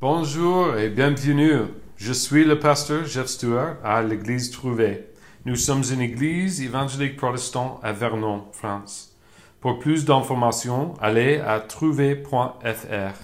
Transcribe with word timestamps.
Bonjour 0.00 0.76
et 0.76 0.90
bienvenue. 0.90 1.66
Je 1.96 2.12
suis 2.12 2.44
le 2.44 2.58
pasteur 2.58 3.06
Jeff 3.06 3.28
Stewart 3.28 3.76
à 3.84 4.02
l'église 4.02 4.50
Trouvé. 4.50 5.04
Nous 5.44 5.54
sommes 5.54 5.84
une 5.90 6.00
église 6.00 6.60
évangélique 6.60 7.16
protestante 7.16 7.78
à 7.82 7.92
Vernon, 7.92 8.44
France. 8.52 9.14
Pour 9.60 9.78
plus 9.78 10.04
d'informations, 10.04 10.94
allez 11.00 11.38
à 11.38 11.60
trouvé.fr. 11.60 13.14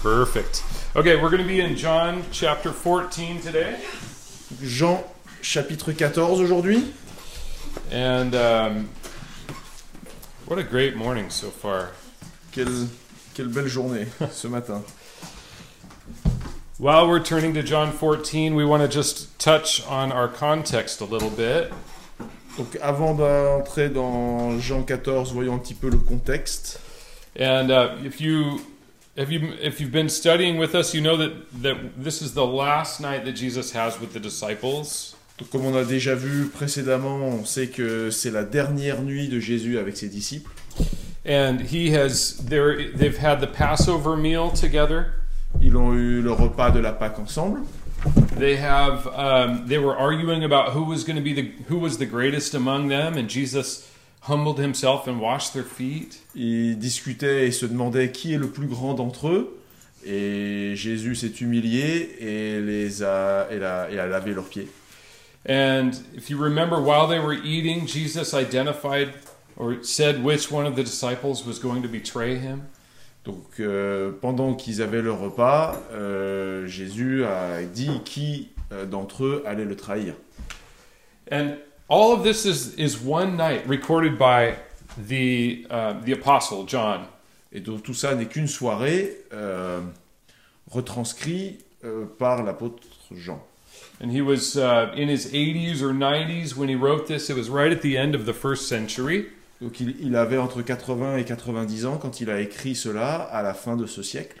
Perfect. 0.00 0.62
Okay, 0.94 1.16
we're 1.16 1.28
going 1.28 1.42
to 1.42 1.44
be 1.44 1.60
in 1.60 1.76
John 1.76 2.22
chapter 2.30 2.72
14 2.72 3.40
today. 3.40 3.76
Jean 4.62 5.02
chapitre 5.42 5.92
14 5.92 6.40
aujourd'hui. 6.40 6.84
And 7.90 8.34
um, 8.34 8.88
what 10.46 10.58
a 10.60 10.62
great 10.62 10.96
morning 10.96 11.30
so 11.30 11.50
far. 11.50 11.90
Quelle, 12.52 12.86
quelle 13.38 13.46
belle 13.46 13.68
journée 13.68 14.08
ce 14.32 14.48
matin. 14.48 14.82
While 16.80 17.06
we're 17.06 17.22
turning 17.22 17.54
to 17.54 17.62
John 17.62 17.92
14, 17.92 18.56
we 18.56 18.64
want 18.64 18.82
to 18.82 18.88
just 18.88 19.38
touch 19.38 19.80
on 19.86 20.10
our 20.10 20.26
context 20.26 21.00
a 21.00 21.04
little 21.04 21.30
bit. 21.30 21.70
Donc 22.56 22.76
avant 22.82 23.14
d'entrer 23.14 23.90
dans 23.90 24.58
Jean 24.58 24.82
14, 24.82 25.32
voyons 25.32 25.54
un 25.54 25.58
petit 25.58 25.74
peu 25.74 25.88
le 25.88 25.98
contexte. 25.98 26.80
And 27.38 27.70
uh, 27.70 28.04
if 28.04 28.20
you 28.20 28.60
if 29.16 29.30
you 29.30 29.52
if 29.62 29.78
you've 29.80 29.92
been 29.92 30.08
studying 30.08 30.58
with 30.58 30.74
us, 30.74 30.92
you 30.92 31.00
know 31.00 31.16
that 31.16 31.30
that 31.62 31.76
this 31.96 32.20
is 32.20 32.34
the 32.34 32.44
last 32.44 32.98
night 32.98 33.24
that 33.24 33.36
Jesus 33.36 33.72
has 33.72 34.00
with 34.00 34.14
the 34.14 34.20
disciples. 34.20 35.14
Donc 35.38 35.50
comme 35.50 35.64
on 35.64 35.76
a 35.76 35.84
déjà 35.84 36.16
vu 36.16 36.48
précédemment, 36.48 37.18
on 37.18 37.44
sait 37.44 37.68
que 37.68 38.10
c'est 38.10 38.32
la 38.32 38.42
dernière 38.42 39.00
nuit 39.02 39.28
de 39.28 39.38
Jésus 39.38 39.78
avec 39.78 39.96
ses 39.96 40.08
disciples. 40.08 40.50
And 41.28 41.60
he 41.60 41.90
has 41.90 42.38
they're, 42.38 42.90
they've 42.90 43.18
had 43.18 43.40
the 43.40 43.46
Passover 43.46 44.16
meal 44.16 44.50
together. 44.50 45.12
Ils 45.60 45.76
ont 45.76 45.94
eu 45.94 46.22
le 46.22 46.32
repas 46.32 46.72
de 46.72 46.80
la 46.80 46.92
Pâque 46.92 47.18
ensemble. 47.18 47.66
They 48.36 48.56
have 48.56 49.06
um, 49.08 49.66
they 49.66 49.78
were 49.78 49.94
arguing 49.94 50.42
about 50.42 50.72
who 50.72 50.84
was 50.84 51.04
going 51.04 51.16
to 51.16 51.22
be 51.22 51.34
the 51.34 51.52
who 51.68 51.78
was 51.78 51.98
the 51.98 52.06
greatest 52.06 52.54
among 52.54 52.88
them, 52.88 53.18
and 53.18 53.28
Jesus 53.28 53.90
humbled 54.22 54.58
himself 54.58 55.06
and 55.06 55.20
washed 55.20 55.52
their 55.52 55.64
feet. 55.64 56.20
Ils 56.34 56.76
discutaient 56.76 57.46
et 57.46 57.50
se 57.50 57.66
demandaient 57.66 58.10
qui 58.12 58.32
est 58.32 58.38
le 58.38 58.48
plus 58.48 58.66
grand 58.66 58.94
d'entre 58.94 59.28
eux. 59.28 59.48
Et 60.06 60.76
Jésus 60.76 61.16
s'est 61.16 61.34
humilié 61.40 62.16
et, 62.20 62.60
les 62.60 63.02
a, 63.02 63.48
et, 63.50 63.62
a, 63.62 63.90
et 63.90 63.98
a 63.98 64.06
lavé 64.06 64.32
leurs 64.32 64.48
pieds. 64.48 64.68
And 65.44 65.90
if 66.14 66.30
you 66.30 66.38
remember, 66.38 66.80
while 66.80 67.06
they 67.06 67.18
were 67.18 67.34
eating, 67.34 67.86
Jesus 67.86 68.32
identified 68.32 69.12
or 69.58 69.82
said 69.82 70.22
which 70.24 70.50
one 70.50 70.64
of 70.64 70.76
the 70.76 70.84
disciples 70.84 71.44
was 71.44 71.58
going 71.58 71.82
to 71.82 71.88
betray 71.88 72.36
him. 72.36 72.68
Donc 73.24 73.60
euh, 73.60 74.12
pendant 74.22 74.54
qu'ils 74.54 74.80
avaient 74.80 75.02
le 75.02 75.12
repas, 75.12 75.76
euh, 75.92 76.66
Jésus 76.66 77.24
a 77.24 77.62
dit 77.62 78.00
qui 78.04 78.48
euh, 78.72 78.86
d'entre 78.86 79.24
eux 79.24 79.42
allait 79.44 79.66
le 79.66 79.76
trahir. 79.76 80.14
And 81.30 81.58
all 81.88 82.12
of 82.12 82.22
this 82.22 82.46
is, 82.46 82.74
is 82.78 82.98
one 82.98 83.36
night 83.36 83.66
recorded 83.66 84.18
by 84.18 84.54
the, 84.96 85.66
uh, 85.68 85.94
the 86.04 86.12
apostle 86.12 86.64
John. 86.66 87.06
Et 87.52 87.60
donc 87.60 87.82
tout 87.82 87.94
ça 87.94 88.14
n'est 88.14 88.26
qu'une 88.26 88.46
soirée 88.46 89.16
euh, 89.32 89.80
retranscrit 90.70 91.58
euh, 91.84 92.04
par 92.18 92.42
l'apôtre 92.44 92.86
Jean. 93.12 93.42
And 94.00 94.10
he 94.10 94.22
was 94.22 94.56
uh, 94.56 94.92
in 94.94 95.08
his 95.08 95.32
80s 95.32 95.82
or 95.82 95.92
90s 95.92 96.54
when 96.54 96.68
he 96.68 96.76
wrote 96.76 97.08
this. 97.08 97.28
It 97.28 97.36
was 97.36 97.50
right 97.50 97.72
at 97.72 97.82
the 97.82 97.96
end 97.96 98.14
of 98.14 98.26
the 98.26 98.32
first 98.32 98.68
century. 98.68 99.26
Donc 99.60 99.80
il, 99.80 99.96
il 100.00 100.14
avait 100.16 100.38
entre 100.38 100.62
80 100.62 101.16
et 101.18 101.24
90 101.24 101.86
ans 101.86 101.96
quand 101.98 102.20
il 102.20 102.30
a 102.30 102.40
écrit 102.40 102.74
cela 102.76 103.16
à 103.16 103.42
la 103.42 103.54
fin 103.54 103.76
de 103.76 103.86
ce 103.86 104.02
siècle. 104.02 104.40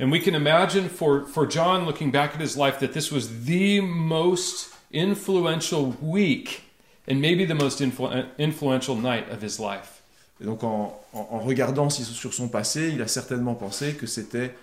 And 0.00 0.10
we 0.10 0.20
can 0.22 0.34
imagine 0.34 0.88
for, 0.88 1.26
for 1.28 1.48
John 1.48 1.86
looking 1.86 2.10
back 2.10 2.32
at 2.34 2.40
his 2.42 2.56
life 2.56 2.78
that 2.80 2.88
this 2.88 3.10
was 3.12 3.28
the 3.46 3.80
most 3.80 4.70
influential 4.92 5.94
week 6.02 6.62
and 7.08 7.16
maybe 7.20 7.46
the 7.46 7.54
most 7.54 7.80
influ- 7.80 8.24
influential 8.38 8.96
night 8.96 9.24
of 9.30 9.42
his 9.42 9.58
life. 9.58 10.02
Et 10.40 10.44
donc 10.44 10.64
en, 10.64 10.98
en- 11.12 11.28
en 11.30 11.38
regardant 11.38 11.88
sur 11.90 12.32
son 12.34 12.48
passé, 12.48 12.90
il 12.94 13.00
a 13.02 13.06
certainement 13.08 13.54
pensé 13.54 13.94
que 13.94 14.06
c'était 14.06 14.54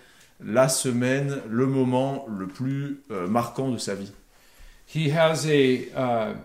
la 0.43 0.69
semaine, 0.69 1.39
le 1.49 1.65
moment 1.65 2.25
le 2.29 2.47
plus 2.47 3.01
euh, 3.11 3.27
marquant 3.27 3.69
de 3.71 3.77
sa 3.77 3.95
vie. 3.95 4.11
He 4.93 5.11
has 5.11 5.45
a, 5.47 6.31
uh, 6.31 6.35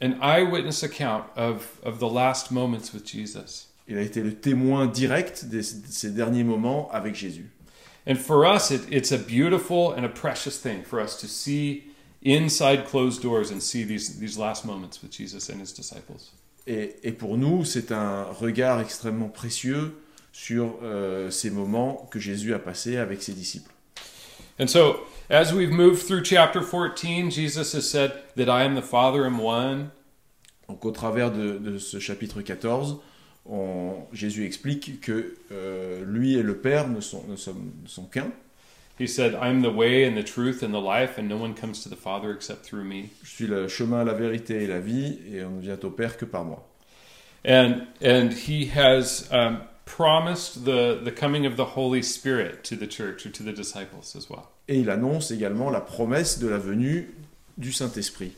an 0.00 0.18
eyewitness 0.20 0.82
account 0.82 1.24
of, 1.36 1.78
of 1.82 1.98
the 1.98 2.08
last 2.08 2.50
moments 2.50 2.92
with 2.92 3.04
Jesus. 3.04 3.66
Il 3.88 3.98
a 3.98 4.02
été 4.02 4.22
le 4.22 4.32
témoin 4.32 4.86
direct 4.86 5.46
de 5.46 5.60
ces 5.60 6.10
derniers 6.10 6.44
moments 6.44 6.88
avec 6.92 7.14
Jésus. 7.14 7.50
And 8.06 8.16
for 8.16 8.46
us, 8.46 8.70
it, 8.70 8.82
it's 8.90 9.12
a 9.12 9.18
beautiful 9.18 9.92
and 9.92 10.04
a 10.04 10.08
precious 10.08 10.58
thing 10.58 10.82
for 10.84 11.00
us 11.00 11.20
to 11.20 11.26
see 11.26 11.84
inside 12.22 12.86
closed 12.86 13.22
doors 13.22 13.50
and 13.50 13.60
see 13.60 13.84
these, 13.84 14.18
these 14.18 14.38
last 14.38 14.64
moments 14.64 15.02
with 15.02 15.10
Jesus 15.10 15.48
and 15.48 15.60
his 15.60 15.72
disciples. 15.72 16.32
Et, 16.66 16.96
et 17.02 17.12
pour 17.12 17.36
nous, 17.36 17.64
c'est 17.64 17.92
un 17.92 18.24
regard 18.24 18.80
extrêmement 18.80 19.28
précieux 19.28 19.92
sur 20.32 20.78
euh, 20.82 21.30
ces 21.30 21.50
moments 21.50 22.08
que 22.10 22.20
Jésus 22.20 22.54
a 22.54 22.58
passés 22.58 22.96
avec 22.96 23.22
ses 23.22 23.32
disciples. 23.32 23.72
And 24.60 24.68
so, 24.68 25.00
as 25.30 25.54
we've 25.54 25.70
moved 25.72 26.02
through 26.02 26.22
chapter 26.22 26.60
14, 26.60 27.30
Jesus 27.30 27.72
has 27.72 27.88
said 27.90 28.12
that 28.36 28.50
I 28.50 28.64
am 28.64 28.74
the 28.74 28.82
Father 28.82 29.24
am 29.24 29.38
one. 29.38 29.90
Donc 30.68 30.84
au 30.84 30.90
travers 30.92 31.30
de, 31.32 31.58
de 31.58 31.78
ce 31.78 31.98
chapitre 31.98 32.42
14, 32.42 32.98
on- 33.46 34.02
Jésus 34.12 34.44
explique 34.44 35.00
que 35.00 35.34
euh, 35.50 36.04
lui 36.04 36.34
et 36.36 36.42
le 36.42 36.58
Père 36.58 36.88
ne 36.88 37.00
sont, 37.00 37.24
ne 37.26 37.36
sont, 37.36 37.54
ne 37.54 37.88
sont 37.88 38.04
qu'un. 38.04 38.32
He 38.98 39.08
said, 39.08 39.32
I 39.34 39.48
am 39.48 39.62
the 39.62 39.74
way 39.74 40.04
and 40.06 40.14
the 40.14 40.22
truth 40.22 40.62
and 40.62 40.72
the 40.74 40.80
life, 40.80 41.16
and 41.16 41.26
no 41.26 41.38
one 41.38 41.54
comes 41.54 41.82
to 41.84 41.88
the 41.88 41.96
Father 41.96 42.30
except 42.30 42.62
through 42.66 42.84
me. 42.84 43.08
Je 43.22 43.30
suis 43.30 43.46
le 43.46 43.66
chemin, 43.66 44.04
la 44.04 44.12
vérité 44.12 44.64
et 44.64 44.66
la 44.66 44.78
vie, 44.78 45.20
et 45.32 45.42
on 45.42 45.52
ne 45.56 45.60
vient 45.62 45.78
au 45.82 45.90
Père 45.90 46.18
que 46.18 46.26
par 46.26 46.44
moi. 46.44 46.62
And, 47.46 47.86
and 48.02 48.34
he 48.34 48.66
has 48.66 49.26
um, 49.32 49.62
promised 49.84 50.64
the, 50.64 51.00
the 51.02 51.10
coming 51.10 51.46
of 51.46 51.56
the 51.56 51.64
Holy 51.64 52.02
Spirit 52.02 52.64
to 52.64 52.76
the 52.76 52.86
church 52.86 53.26
or 53.26 53.30
to 53.30 53.42
the 53.42 53.52
disciples 53.52 54.14
as 54.16 54.28
well. 54.28 54.48
Et 54.68 54.78
il 54.78 54.88
annonce 54.88 55.30
également 55.30 55.70
la 55.70 55.80
promesse 55.80 56.38
de 56.38 56.48
la 56.48 56.58
venue 56.58 57.14
du 57.58 57.72
Saint-Esprit. 57.72 58.32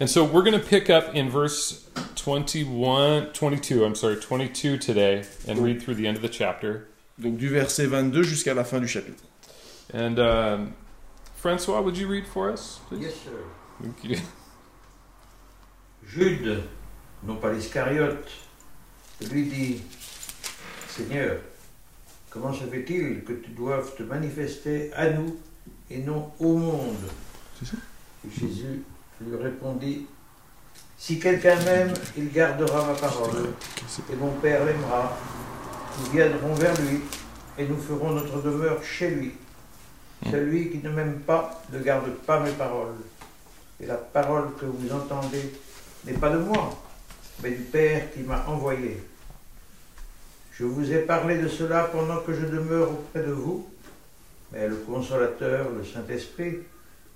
And 0.00 0.10
so 0.10 0.24
we're 0.24 0.42
going 0.42 0.58
to 0.58 0.66
pick 0.66 0.90
up 0.90 1.14
in 1.14 1.30
verse 1.30 1.88
21, 2.16 3.32
22, 3.32 3.84
I'm 3.84 3.94
sorry, 3.94 4.16
22 4.16 4.78
today 4.78 5.24
and 5.46 5.60
read 5.60 5.80
through 5.80 5.94
the 5.94 6.08
end 6.08 6.16
of 6.16 6.22
the 6.22 6.28
chapter. 6.28 6.88
Donc 7.20 7.38
du 7.38 7.48
verset 7.48 7.86
22 7.86 8.24
jusqu'à 8.24 8.54
la 8.54 8.64
fin 8.64 8.80
du 8.80 8.88
chapitre. 8.88 9.22
And 9.92 10.18
um, 10.18 10.74
Francois, 11.36 11.80
would 11.80 11.96
you 11.96 12.08
read 12.08 12.26
for 12.26 12.50
us? 12.50 12.80
Please? 12.88 13.02
Yes, 13.02 13.14
sir. 13.20 13.44
Thank 13.80 14.02
you. 14.02 14.18
Jude, 16.08 16.64
non 17.22 17.36
pas 17.36 17.52
l'Iscariote, 17.52 18.28
lui 19.30 19.44
dit 19.44 19.82
Seigneur, 20.96 21.38
comment 22.30 22.52
se 22.52 22.62
fait-il 22.66 23.24
que 23.24 23.32
tu 23.32 23.50
doives 23.50 23.96
te 23.96 24.04
manifester 24.04 24.92
à 24.92 25.10
nous 25.10 25.36
et 25.90 25.98
non 25.98 26.30
au 26.38 26.56
monde 26.56 27.08
C'est 27.58 27.66
ça. 27.66 27.76
Et 28.24 28.30
Jésus 28.30 28.84
lui 29.20 29.36
répondit 29.36 30.06
Si 30.96 31.18
quelqu'un 31.18 31.56
m'aime, 31.64 31.92
il 32.16 32.30
gardera 32.30 32.86
ma 32.86 32.94
parole, 32.94 33.48
et 34.08 34.14
mon 34.14 34.30
Père 34.34 34.64
l'aimera. 34.64 35.18
Nous 35.98 36.12
viendrons 36.12 36.54
vers 36.54 36.80
lui, 36.82 37.00
et 37.58 37.66
nous 37.66 37.78
ferons 37.78 38.12
notre 38.12 38.40
demeure 38.40 38.80
chez 38.84 39.10
lui. 39.10 39.32
Celui 40.30 40.70
qui 40.70 40.78
ne 40.78 40.90
m'aime 40.90 41.18
pas 41.26 41.60
ne 41.72 41.80
garde 41.80 42.08
pas 42.24 42.38
mes 42.38 42.52
paroles. 42.52 42.94
Et 43.80 43.86
la 43.86 43.96
parole 43.96 44.54
que 44.60 44.66
vous 44.66 44.92
entendez 44.92 45.54
n'est 46.04 46.12
pas 46.12 46.30
de 46.30 46.38
moi, 46.38 46.80
mais 47.42 47.50
du 47.50 47.62
Père 47.64 48.12
qui 48.12 48.20
m'a 48.20 48.46
envoyé. 48.46 49.02
Je 50.58 50.64
vous 50.64 50.92
ai 50.92 51.00
parlé 51.00 51.38
de 51.38 51.48
cela 51.48 51.84
pendant 51.84 52.18
que 52.20 52.32
je 52.32 52.46
demeure 52.46 52.90
auprès 52.92 53.22
de 53.22 53.32
vous, 53.32 53.68
mais 54.52 54.68
le 54.68 54.76
consolateur, 54.76 55.70
le 55.70 55.84
Saint-Esprit, 55.84 56.58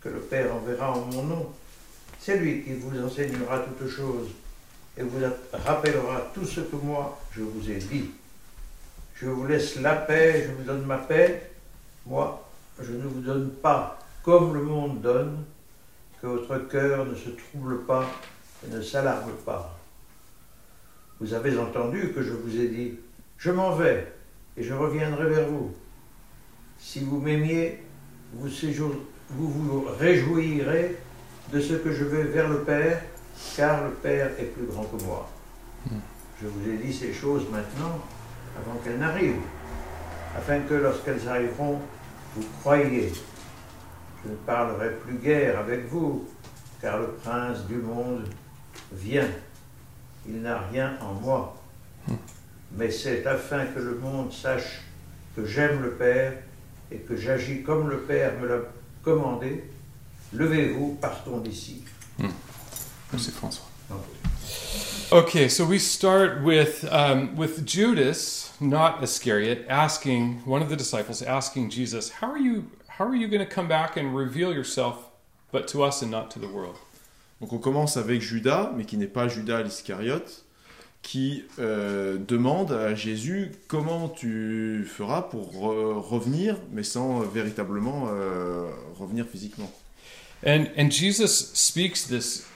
que 0.00 0.08
le 0.08 0.18
Père 0.18 0.52
enverra 0.54 0.92
en 0.92 1.04
mon 1.06 1.22
nom, 1.22 1.52
c'est 2.18 2.36
lui 2.36 2.64
qui 2.64 2.74
vous 2.74 3.00
enseignera 3.00 3.60
toutes 3.60 3.88
choses 3.88 4.30
et 4.96 5.02
vous 5.02 5.20
rappellera 5.52 6.32
tout 6.34 6.44
ce 6.44 6.60
que 6.62 6.74
moi 6.76 7.20
je 7.30 7.42
vous 7.42 7.70
ai 7.70 7.76
dit. 7.76 8.10
Je 9.14 9.26
vous 9.26 9.46
laisse 9.46 9.80
la 9.80 9.94
paix, 9.94 10.46
je 10.48 10.52
vous 10.52 10.64
donne 10.64 10.84
ma 10.84 10.98
paix. 10.98 11.50
Moi, 12.06 12.44
je 12.80 12.92
ne 12.92 13.04
vous 13.04 13.20
donne 13.20 13.50
pas 13.50 13.98
comme 14.22 14.54
le 14.54 14.62
monde 14.62 15.00
donne, 15.00 15.44
que 16.20 16.26
votre 16.26 16.68
cœur 16.68 17.06
ne 17.06 17.14
se 17.14 17.30
trouble 17.30 17.84
pas 17.84 18.04
et 18.66 18.70
ne 18.70 18.82
s'alarme 18.82 19.32
pas. 19.46 19.78
Vous 21.20 21.32
avez 21.34 21.56
entendu 21.56 22.12
que 22.12 22.22
je 22.22 22.32
vous 22.32 22.56
ai 22.56 22.68
dit, 22.68 22.98
je 23.38 23.50
m'en 23.50 23.74
vais 23.74 24.12
et 24.56 24.62
je 24.62 24.74
reviendrai 24.74 25.28
vers 25.28 25.48
vous. 25.48 25.72
Si 26.78 27.00
vous 27.00 27.20
m'aimiez, 27.20 27.82
vous, 28.34 28.48
vous 29.30 29.48
vous 29.48 29.86
réjouirez 29.98 30.96
de 31.52 31.60
ce 31.60 31.74
que 31.74 31.92
je 31.92 32.04
vais 32.04 32.24
vers 32.24 32.48
le 32.48 32.62
Père, 32.62 33.00
car 33.56 33.84
le 33.84 33.90
Père 33.90 34.30
est 34.38 34.52
plus 34.52 34.66
grand 34.66 34.84
que 34.84 35.02
moi. 35.04 35.28
Je 36.42 36.46
vous 36.46 36.70
ai 36.70 36.76
dit 36.76 36.92
ces 36.92 37.12
choses 37.12 37.46
maintenant, 37.50 37.98
avant 38.56 38.78
qu'elles 38.78 38.98
n'arrivent. 38.98 39.40
afin 40.36 40.60
que 40.60 40.74
lorsqu'elles 40.74 41.26
arriveront, 41.28 41.80
vous 42.36 42.46
croyiez. 42.60 43.12
Je 44.24 44.30
ne 44.30 44.36
parlerai 44.36 44.90
plus 44.96 45.16
guère 45.16 45.58
avec 45.58 45.86
vous, 45.86 46.28
car 46.80 46.98
le 46.98 47.08
prince 47.24 47.66
du 47.66 47.76
monde 47.76 48.24
vient. 48.92 49.28
Il 50.28 50.42
n'a 50.42 50.58
rien 50.70 50.96
en 51.00 51.14
moi. 51.14 51.56
Mais 52.72 52.90
c'est 52.90 53.26
afin 53.26 53.66
que 53.66 53.80
le 53.80 53.96
monde 53.98 54.32
sache 54.32 54.82
que 55.34 55.46
j'aime 55.46 55.82
le 55.82 55.92
Père 55.92 56.34
et 56.90 56.98
que 56.98 57.16
j'agis 57.16 57.62
comme 57.62 57.88
le 57.88 57.98
Père 57.98 58.38
me 58.40 58.46
l'a 58.46 58.58
commandé. 59.02 59.64
Levez-vous, 60.32 60.98
partons 61.00 61.38
d'ici. 61.38 61.82
Merci 63.12 63.30
François. 63.30 63.64
Okay, 65.10 65.48
so 65.48 65.64
we 65.64 65.78
start 65.78 66.42
with 66.42 66.84
um, 66.90 67.34
with 67.34 67.64
Judas, 67.64 68.52
not 68.60 69.02
Iscariot, 69.02 69.64
asking 69.66 70.42
one 70.44 70.60
of 70.60 70.68
the 70.68 70.76
disciples, 70.76 71.22
asking 71.22 71.70
Jesus, 71.70 72.10
"How 72.20 72.30
are 72.30 72.38
you? 72.38 72.70
How 72.98 73.06
are 73.06 73.16
you 73.16 73.28
going 73.28 73.40
to 73.40 73.46
come 73.46 73.68
back 73.68 73.96
and 73.96 74.14
reveal 74.14 74.52
yourself, 74.52 75.08
but 75.50 75.66
to 75.68 75.82
us 75.82 76.02
and 76.02 76.10
not 76.10 76.30
to 76.32 76.38
the 76.38 76.48
world?" 76.48 76.76
Donc 77.40 77.52
on 77.52 77.58
commence 77.58 77.96
avec 77.96 78.20
Judas, 78.20 78.70
mais 78.76 78.84
qui 78.84 78.98
n'est 78.98 79.06
pas 79.06 79.28
Judas 79.28 79.62
l'Iscariote, 79.62 80.44
qui 81.02 81.44
euh, 81.58 82.18
demande 82.18 82.72
à 82.72 82.94
Jésus 82.94 83.52
comment 83.66 84.08
tu 84.08 84.84
feras 84.86 85.22
pour 85.22 85.52
re- 85.54 86.00
revenir, 86.00 86.56
mais 86.72 86.82
sans 86.82 87.20
véritablement 87.20 88.08
euh, 88.08 88.68
revenir 88.98 89.26
physiquement. 89.26 89.70
And 90.46 90.66
and 90.76 90.90
Jesus 90.90 91.50
speaks 91.54 92.06
this 92.08 92.46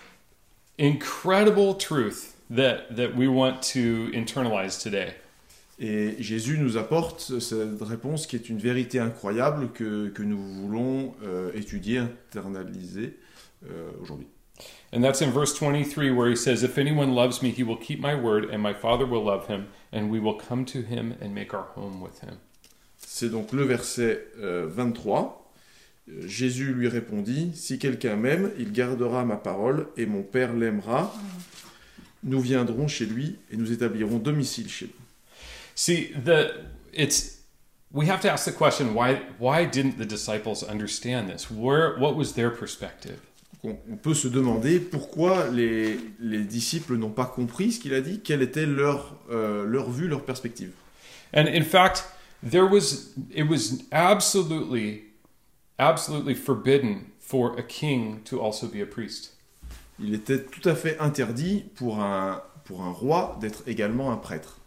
incredible 0.79 1.77
truth 1.77 2.35
that 2.55 2.94
that 2.94 3.17
we 3.17 3.29
want 3.29 3.61
to 3.73 4.11
internalize 4.15 4.79
today. 4.79 5.15
Et 5.79 6.23
Jésus 6.23 6.59
nous 6.59 6.77
apporte 6.77 7.41
cette 7.41 7.83
réponse 7.83 8.27
qui 8.27 8.37
est 8.37 8.49
une 8.49 8.59
vérité 8.59 9.00
incroyable 9.00 9.71
que, 9.73 10.09
que 10.11 10.23
nous 10.23 10.39
voulons 10.39 11.15
euh, 11.25 11.50
étudier, 11.55 11.99
internaliser 11.99 13.17
euh, 13.69 13.91
aujourd'hui. 14.00 14.29
And 14.93 15.03
that's 15.03 15.23
in 15.23 15.31
verse 15.31 15.55
23 15.55 16.11
where 16.11 16.29
he 16.29 16.37
says, 16.37 16.63
If 16.63 16.77
anyone 16.77 17.15
loves 17.15 17.43
me, 17.43 17.51
he 17.51 17.63
will 17.63 17.77
keep 17.77 17.99
my 17.99 18.15
word, 18.15 18.45
and 18.45 18.63
my 18.63 18.75
Father 18.75 19.07
will 19.07 19.25
love 19.25 19.47
him, 19.47 19.69
and 19.91 20.11
we 20.11 20.21
will 20.21 20.35
come 20.35 20.65
to 20.67 20.83
him 20.83 21.17
and 21.21 21.35
make 21.35 21.55
our 21.55 21.69
home 21.75 22.01
with 22.01 22.21
him. 22.21 22.39
C'est 22.99 23.31
donc 23.31 23.53
le 23.53 23.65
verset 23.65 24.21
euh, 24.41 24.67
23. 24.69 25.53
Euh, 26.09 26.27
Jésus 26.27 26.73
lui 26.73 26.89
répondit, 26.89 27.53
Si 27.55 27.79
quelqu'un 27.79 28.17
m'aime, 28.17 28.53
il 28.59 28.73
gardera 28.73 29.25
ma 29.25 29.37
parole, 29.37 29.89
et 29.97 30.07
mon 30.07 30.23
Père 30.23 30.53
l'aimera. 30.53 31.13
Nous 32.25 32.41
viendrons 32.41 32.87
chez 32.87 33.07
lui 33.07 33.39
et 33.51 33.57
nous 33.57 33.73
établirons 33.73 34.19
domicile 34.19 34.69
chez 34.69 34.87
lui. 34.87 34.95
See, 35.75 36.13
the 36.25 36.55
it's 36.93 37.41
we 37.93 38.07
have 38.07 38.21
to 38.21 38.31
ask 38.31 38.45
the 38.45 38.57
question 38.57 38.95
why 38.95 39.23
why 39.39 39.65
didn't 39.65 39.99
the 39.99 40.07
disciples 40.07 40.63
understand 40.63 41.29
this? 41.29 41.51
Where 41.51 41.97
what 41.99 42.15
was 42.15 42.35
their 42.35 42.51
perspective? 42.51 43.19
On, 43.64 43.76
on 43.91 43.97
peut 43.97 44.14
se 44.14 44.29
demander 44.29 44.81
pourquoi 44.81 45.49
les, 45.49 45.99
les 46.19 46.43
disciples 46.43 46.97
n'ont 46.97 47.11
pas 47.11 47.26
compris 47.26 47.73
ce 47.73 47.81
qu'il 47.81 47.94
a 47.94 48.00
dit, 48.00 48.20
quelle 48.20 48.43
était 48.43 48.67
leur, 48.67 49.14
euh, 49.31 49.64
leur 49.64 49.91
vue, 49.91 50.09
leur 50.09 50.25
perspective. 50.25 50.73
And 51.35 51.47
in 51.47 51.62
fact, 51.62 52.05
there 52.43 52.64
was 52.64 53.14
it 53.35 53.49
was 53.49 53.79
absolutely 53.93 55.05
absolutely 55.79 56.35
forbidden 56.35 57.06
for 57.20 57.59
a 57.59 57.62
king 57.62 58.20
to 58.25 58.41
also 58.41 58.67
be 58.67 58.82
a 58.82 58.87
priest. 58.87 59.37
Il 59.99 60.15
était 60.15 60.43
tout 60.43 60.69
à 60.69 60.75
fait 60.75 60.99
interdit 60.99 61.65
pour 61.76 62.00
un, 62.00 62.43
pour 62.65 62.82
un 62.82 62.91
roi 62.91 63.38
d'être 63.41 63.62
également 63.67 64.11
un 64.12 64.17
prêtre. 64.17 64.58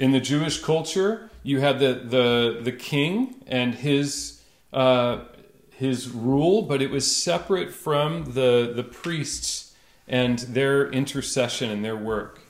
In 0.00 0.10
the 0.10 0.22
Jewish 0.22 0.60
culture, 0.60 1.30
you 1.44 1.60
had 1.60 1.78
the 1.78 1.94
the 2.10 2.62
the 2.64 2.76
king 2.76 3.36
and 3.48 3.72
his 3.74 4.40
uh, 4.72 5.18
his 5.78 6.10
rule, 6.10 6.62
but 6.62 6.80
it 6.80 6.90
was 6.90 7.04
separate 7.04 7.70
from 7.70 8.32
the 8.34 8.72
the 8.74 8.84
priests 8.84 9.74
and 10.08 10.38
their 10.54 10.90
intercession 10.92 11.70
and 11.70 11.82
their 11.82 11.96
work. 11.96 12.40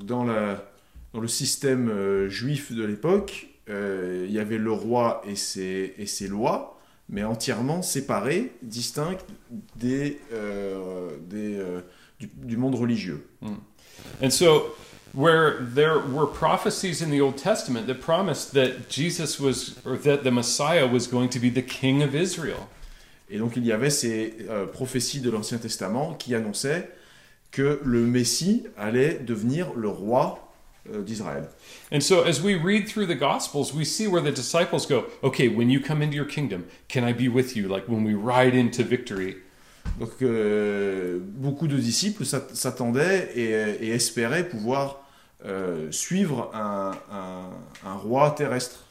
Dans, 0.00 0.24
la, 0.24 0.64
dans 1.12 1.20
le 1.20 1.28
système 1.28 1.88
euh, 1.88 2.28
juif 2.28 2.72
de 2.72 2.84
l'époque, 2.84 3.46
euh, 3.68 4.24
il 4.28 4.34
y 4.34 4.38
avait 4.38 4.58
le 4.58 4.72
roi 4.72 5.22
et 5.26 5.36
ses, 5.36 5.94
et 5.98 6.06
ses 6.06 6.26
lois, 6.28 6.80
mais 7.08 7.22
entièrement 7.22 7.82
séparés, 7.82 8.52
distincts 8.62 9.24
des, 9.76 10.18
euh, 10.32 11.10
des, 11.20 11.56
euh, 11.56 11.80
du, 12.18 12.28
du 12.34 12.56
monde 12.56 12.74
religieux. 12.74 13.26
And 14.22 14.30
so, 14.30 14.74
where 15.16 15.56
there 15.60 15.98
were 15.98 16.26
prophecies 16.26 17.00
in 17.00 17.10
the 17.10 17.22
Old 17.22 17.38
Testament 17.38 17.86
that 17.86 18.02
promised 18.02 18.52
that 18.52 18.90
Jesus 18.90 19.40
was, 19.40 19.80
or 19.86 19.96
that 19.96 20.24
the 20.24 20.30
Messiah 20.30 20.86
was 20.86 21.06
going 21.06 21.30
to 21.30 21.40
be 21.40 21.48
the 21.48 21.62
King 21.62 22.02
of 22.02 22.14
Israel. 22.14 22.68
Et 23.30 23.38
donc 23.38 23.56
il 23.56 23.64
y 23.64 23.72
avait 23.72 23.90
ces 23.90 24.34
euh, 24.50 24.66
prophéties 24.66 25.20
de 25.20 25.30
l'Ancien 25.30 25.56
Testament 25.56 26.14
qui 26.18 26.34
annonçaient 26.34 26.90
que 27.50 27.80
le 27.82 28.00
Messie 28.00 28.66
allait 28.76 29.18
devenir 29.18 29.72
le 29.74 29.88
roi 29.88 30.52
euh, 30.92 31.02
d'Israël. 31.02 31.48
And 31.90 32.00
so, 32.02 32.22
as 32.22 32.42
we 32.42 32.54
read 32.54 32.86
through 32.86 33.06
the 33.06 33.18
Gospels, 33.18 33.72
we 33.72 33.86
see 33.86 34.06
where 34.06 34.22
the 34.22 34.34
disciples 34.34 34.84
go, 34.86 35.06
okay, 35.24 35.48
when 35.48 35.70
you 35.70 35.80
come 35.80 36.02
into 36.02 36.14
your 36.14 36.26
kingdom, 36.26 36.66
can 36.88 37.08
I 37.08 37.14
be 37.14 37.28
with 37.28 37.56
you? 37.56 37.68
Like 37.68 37.88
when 37.88 38.04
we 38.04 38.12
ride 38.12 38.54
into 38.54 38.84
victory. 38.84 39.36
Donc 39.98 40.10
euh, 40.20 41.18
beaucoup 41.22 41.68
de 41.68 41.78
disciples 41.78 42.26
s'attendaient 42.26 43.30
et, 43.34 43.86
et 43.86 43.94
espéraient 43.94 44.46
pouvoir 44.46 45.05
euh, 45.44 45.90
suivre 45.92 46.50
un, 46.54 46.92
un- 47.12 47.50
un 47.88 47.94
roi 47.94 48.30
terrestre. 48.30 48.84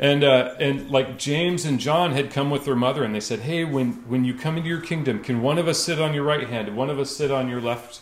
And, 0.00 0.24
uh, 0.24 0.54
and 0.58 0.90
like 0.90 1.18
James 1.18 1.64
and 1.64 1.78
John 1.78 2.12
had 2.12 2.30
come 2.30 2.50
with 2.50 2.64
their 2.64 2.74
mother 2.74 3.04
and 3.04 3.14
they 3.14 3.20
said, 3.20 3.40
hey, 3.40 3.64
when, 3.64 3.92
when 4.08 4.24
you 4.24 4.34
come 4.34 4.56
into 4.56 4.68
your 4.68 4.80
kingdom, 4.80 5.20
can 5.22 5.40
one 5.40 5.56
of 5.56 5.68
us 5.68 5.78
sit 5.78 6.00
on 6.00 6.12
your 6.12 6.24
right 6.24 6.48
hand 6.48 6.66
and 6.68 6.76
one 6.76 6.90
of 6.90 6.98
us 6.98 7.16
sit 7.16 7.30
on 7.30 7.48
your 7.48 7.60
left? 7.60 8.00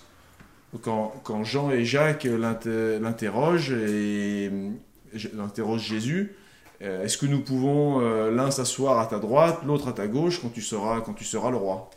Quand, 0.81 1.23
quand 1.23 1.45
Jean 1.45 1.71
et 1.71 1.85
Jacques 1.85 2.25
l'inter- 2.25 2.99
l'interrogent 2.99 3.73
et 3.73 4.51
l'interrogent 5.35 5.87
Jésus, 5.87 6.35
euh, 6.81 7.05
est-ce 7.05 7.19
que 7.19 7.27
nous 7.27 7.41
pouvons 7.43 8.01
euh, 8.01 8.31
l'un 8.31 8.51
s'asseoir 8.51 8.99
à 8.99 9.05
ta 9.05 9.19
droite, 9.19 9.61
l'autre 9.67 9.89
à 9.89 9.93
ta 9.93 10.07
gauche 10.07 10.41
quand 10.41 10.49
tu 10.49 10.63
seras, 10.63 11.03
quand 11.03 11.13
tu 11.13 11.25
seras 11.25 11.51
le 11.51 11.59
roi? 11.59 11.91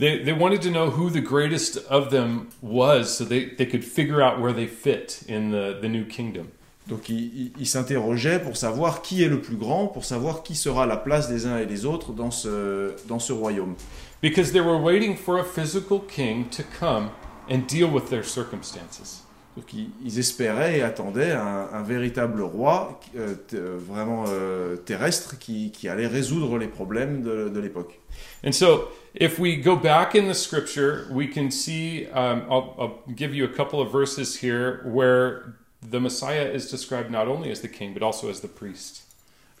They, 0.00 0.24
they 0.24 0.32
wanted 0.32 0.62
to 0.62 0.70
know 0.70 0.88
who 0.88 1.10
the 1.10 1.20
greatest 1.20 1.76
of 1.90 2.10
them 2.10 2.48
was 2.62 3.18
so 3.18 3.24
they, 3.24 3.50
they 3.50 3.66
could 3.66 3.84
figure 3.84 4.22
out 4.22 4.40
where 4.40 4.50
they 4.50 4.66
fit 4.66 5.22
in 5.28 5.50
the, 5.50 5.78
the 5.78 5.90
new 5.90 6.06
kingdom. 6.06 6.52
Donc 6.88 7.10
ils 7.10 7.30
il, 7.34 7.52
il 7.58 7.66
s'interrogeaient 7.66 8.42
pour 8.42 8.56
savoir 8.56 9.02
qui 9.02 9.22
est 9.22 9.28
le 9.28 9.42
plus 9.42 9.56
grand, 9.56 9.88
pour 9.88 10.06
savoir 10.06 10.42
qui 10.42 10.54
sera 10.54 10.86
la 10.86 10.96
place 10.96 11.28
des 11.28 11.44
uns 11.44 11.58
et 11.58 11.66
des 11.66 11.84
autres 11.84 12.12
dans 12.12 12.30
ce, 12.30 12.94
dans 13.08 13.18
ce 13.18 13.34
royaume. 13.34 13.74
Because 14.22 14.52
they 14.52 14.62
were 14.62 14.80
waiting 14.80 15.16
for 15.16 15.38
a 15.38 15.44
physical 15.44 16.00
king 16.00 16.48
to 16.48 16.62
come 16.62 17.10
and 17.50 17.66
deal 17.68 17.90
with 17.90 18.08
their 18.08 18.24
circumstances. 18.24 19.22
Donc 19.60 19.74
ils, 19.74 19.90
ils 20.02 20.18
espéraient 20.18 20.78
et 20.78 20.82
attendaient 20.82 21.32
un, 21.32 21.68
un 21.70 21.82
véritable 21.82 22.40
roi 22.40 22.98
euh, 23.14 23.34
euh, 23.52 23.76
vraiment 23.78 24.24
euh, 24.28 24.76
terrestre 24.76 25.38
qui, 25.38 25.70
qui 25.70 25.86
allait 25.86 26.06
résoudre 26.06 26.56
les 26.56 26.66
problèmes 26.66 27.20
de, 27.20 27.50
de 27.50 27.60
l'époque. 27.60 28.00
And 28.42 28.52
so, 28.52 28.88
if 29.14 29.38
we 29.38 29.58
go 29.62 29.76
back 29.76 30.14
in 30.14 30.26
the 30.28 30.34
scripture, 30.34 31.06
we 31.10 31.28
can 31.28 31.50
see, 31.50 32.06
um, 32.14 32.42
I'll, 32.50 32.74
I'll 32.78 33.14
give 33.14 33.34
you 33.34 33.44
a 33.44 33.54
couple 33.54 33.82
of 33.82 33.92
verses 33.92 34.42
here 34.42 34.80
where 34.86 35.56
the 35.82 36.00
Messiah 36.00 36.50
is 36.50 36.70
described 36.70 37.10
not 37.10 37.28
only 37.28 37.50
as 37.50 37.60
the 37.60 37.68
king, 37.68 37.92
but 37.92 38.02
also 38.02 38.30
as 38.30 38.40
the 38.40 38.48
priest. 38.48 39.02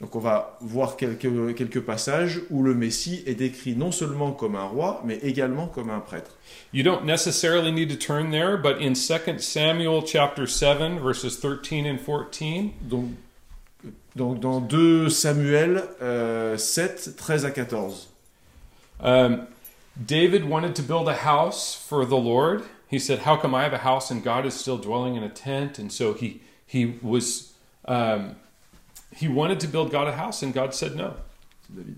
Donc 0.00 0.16
on 0.16 0.18
va 0.18 0.56
voir 0.60 0.96
quelques, 0.96 1.54
quelques 1.54 1.80
passages 1.80 2.40
où 2.50 2.62
le 2.62 2.74
Messie 2.74 3.22
est 3.26 3.34
décrit 3.34 3.76
non 3.76 3.92
seulement 3.92 4.32
comme 4.32 4.56
un 4.56 4.64
roi, 4.64 5.02
mais 5.04 5.18
également 5.18 5.66
comme 5.66 5.90
un 5.90 6.00
prêtre. 6.00 6.36
You 6.72 6.82
don't 6.82 7.04
necessarily 7.04 7.70
need 7.70 7.90
to 7.90 7.96
turn 7.96 8.30
there, 8.30 8.56
but 8.56 8.80
in 8.80 8.94
2 8.94 9.38
Samuel 9.40 10.02
chapter 10.06 10.46
7, 10.46 10.98
verses 11.00 11.38
13 11.38 11.86
and 11.86 11.98
14, 11.98 12.70
Donc, 12.88 13.10
donc 14.16 14.40
dans 14.40 14.60
2 14.60 15.10
Samuel 15.10 15.84
euh, 16.00 16.56
7, 16.56 17.16
13 17.16 17.44
à 17.44 17.50
14. 17.50 18.08
um, 19.00 19.46
David 19.96 20.44
wanted 20.48 20.74
to 20.76 20.82
build 20.82 21.08
a 21.08 21.16
house 21.16 21.74
for 21.74 22.06
the 22.06 22.16
Lord. 22.16 22.62
He 22.88 22.98
said, 22.98 23.20
How 23.20 23.36
come 23.36 23.54
I 23.54 23.64
have 23.64 23.74
a 23.74 23.78
house 23.78 24.10
and 24.10 24.22
God 24.22 24.46
is 24.46 24.54
still 24.54 24.78
dwelling 24.78 25.14
in 25.14 25.22
a 25.22 25.28
tent? 25.28 25.78
And 25.78 25.92
so 25.92 26.14
he, 26.14 26.40
he 26.66 26.98
was, 27.02 27.52
um, 27.84 28.36
he 29.16 29.28
wanted 29.28 29.60
to 29.60 29.66
build 29.66 29.90
God 29.90 30.08
a 30.08 30.12
house, 30.12 30.42
and 30.42 30.52
God 30.52 30.74
said 30.74 30.96
no. 30.96 31.14
C'est 31.66 31.76
David. 31.76 31.96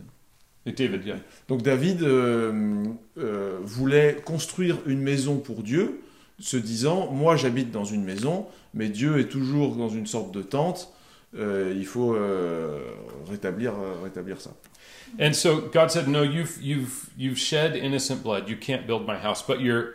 David, 0.65 1.05
yeah. 1.05 1.17
Donc 1.49 1.63
David 1.63 2.03
euh, 2.03 2.85
euh, 3.19 3.59
voulait 3.63 4.23
construire 4.25 4.79
une 4.87 5.01
maison 5.01 5.39
pour 5.39 5.63
Dieu, 5.63 6.01
se 6.39 6.57
disant, 6.57 7.11
moi 7.11 7.37
j'habite 7.37 7.71
dans 7.71 7.85
une 7.85 8.05
maison, 8.05 8.47
mais 8.75 8.89
Dieu 8.89 9.19
est 9.19 9.29
toujours 9.29 9.75
dans 9.75 9.89
une 9.89 10.07
sorte 10.07 10.33
de 10.33 10.43
tente, 10.43 10.93
euh, 11.35 11.73
il 11.75 11.87
faut 11.87 12.15
euh, 12.15 12.79
rétablir, 13.29 13.73
euh, 13.73 14.03
rétablir 14.03 14.41
ça. 14.41 14.51
And 15.19 15.33
so 15.35 15.69
God 15.73 15.91
said, 15.91 16.09
No, 16.09 16.23
you've 16.23 16.59
you've 16.63 17.11
you've 17.17 17.39
shed 17.39 17.77
innocent 17.77 18.23
blood. 18.23 18.49
You 18.49 18.57
can't 18.57 18.87
build 18.87 19.07
my 19.07 19.17
house, 19.17 19.43
but 19.43 19.61
you're 19.61 19.95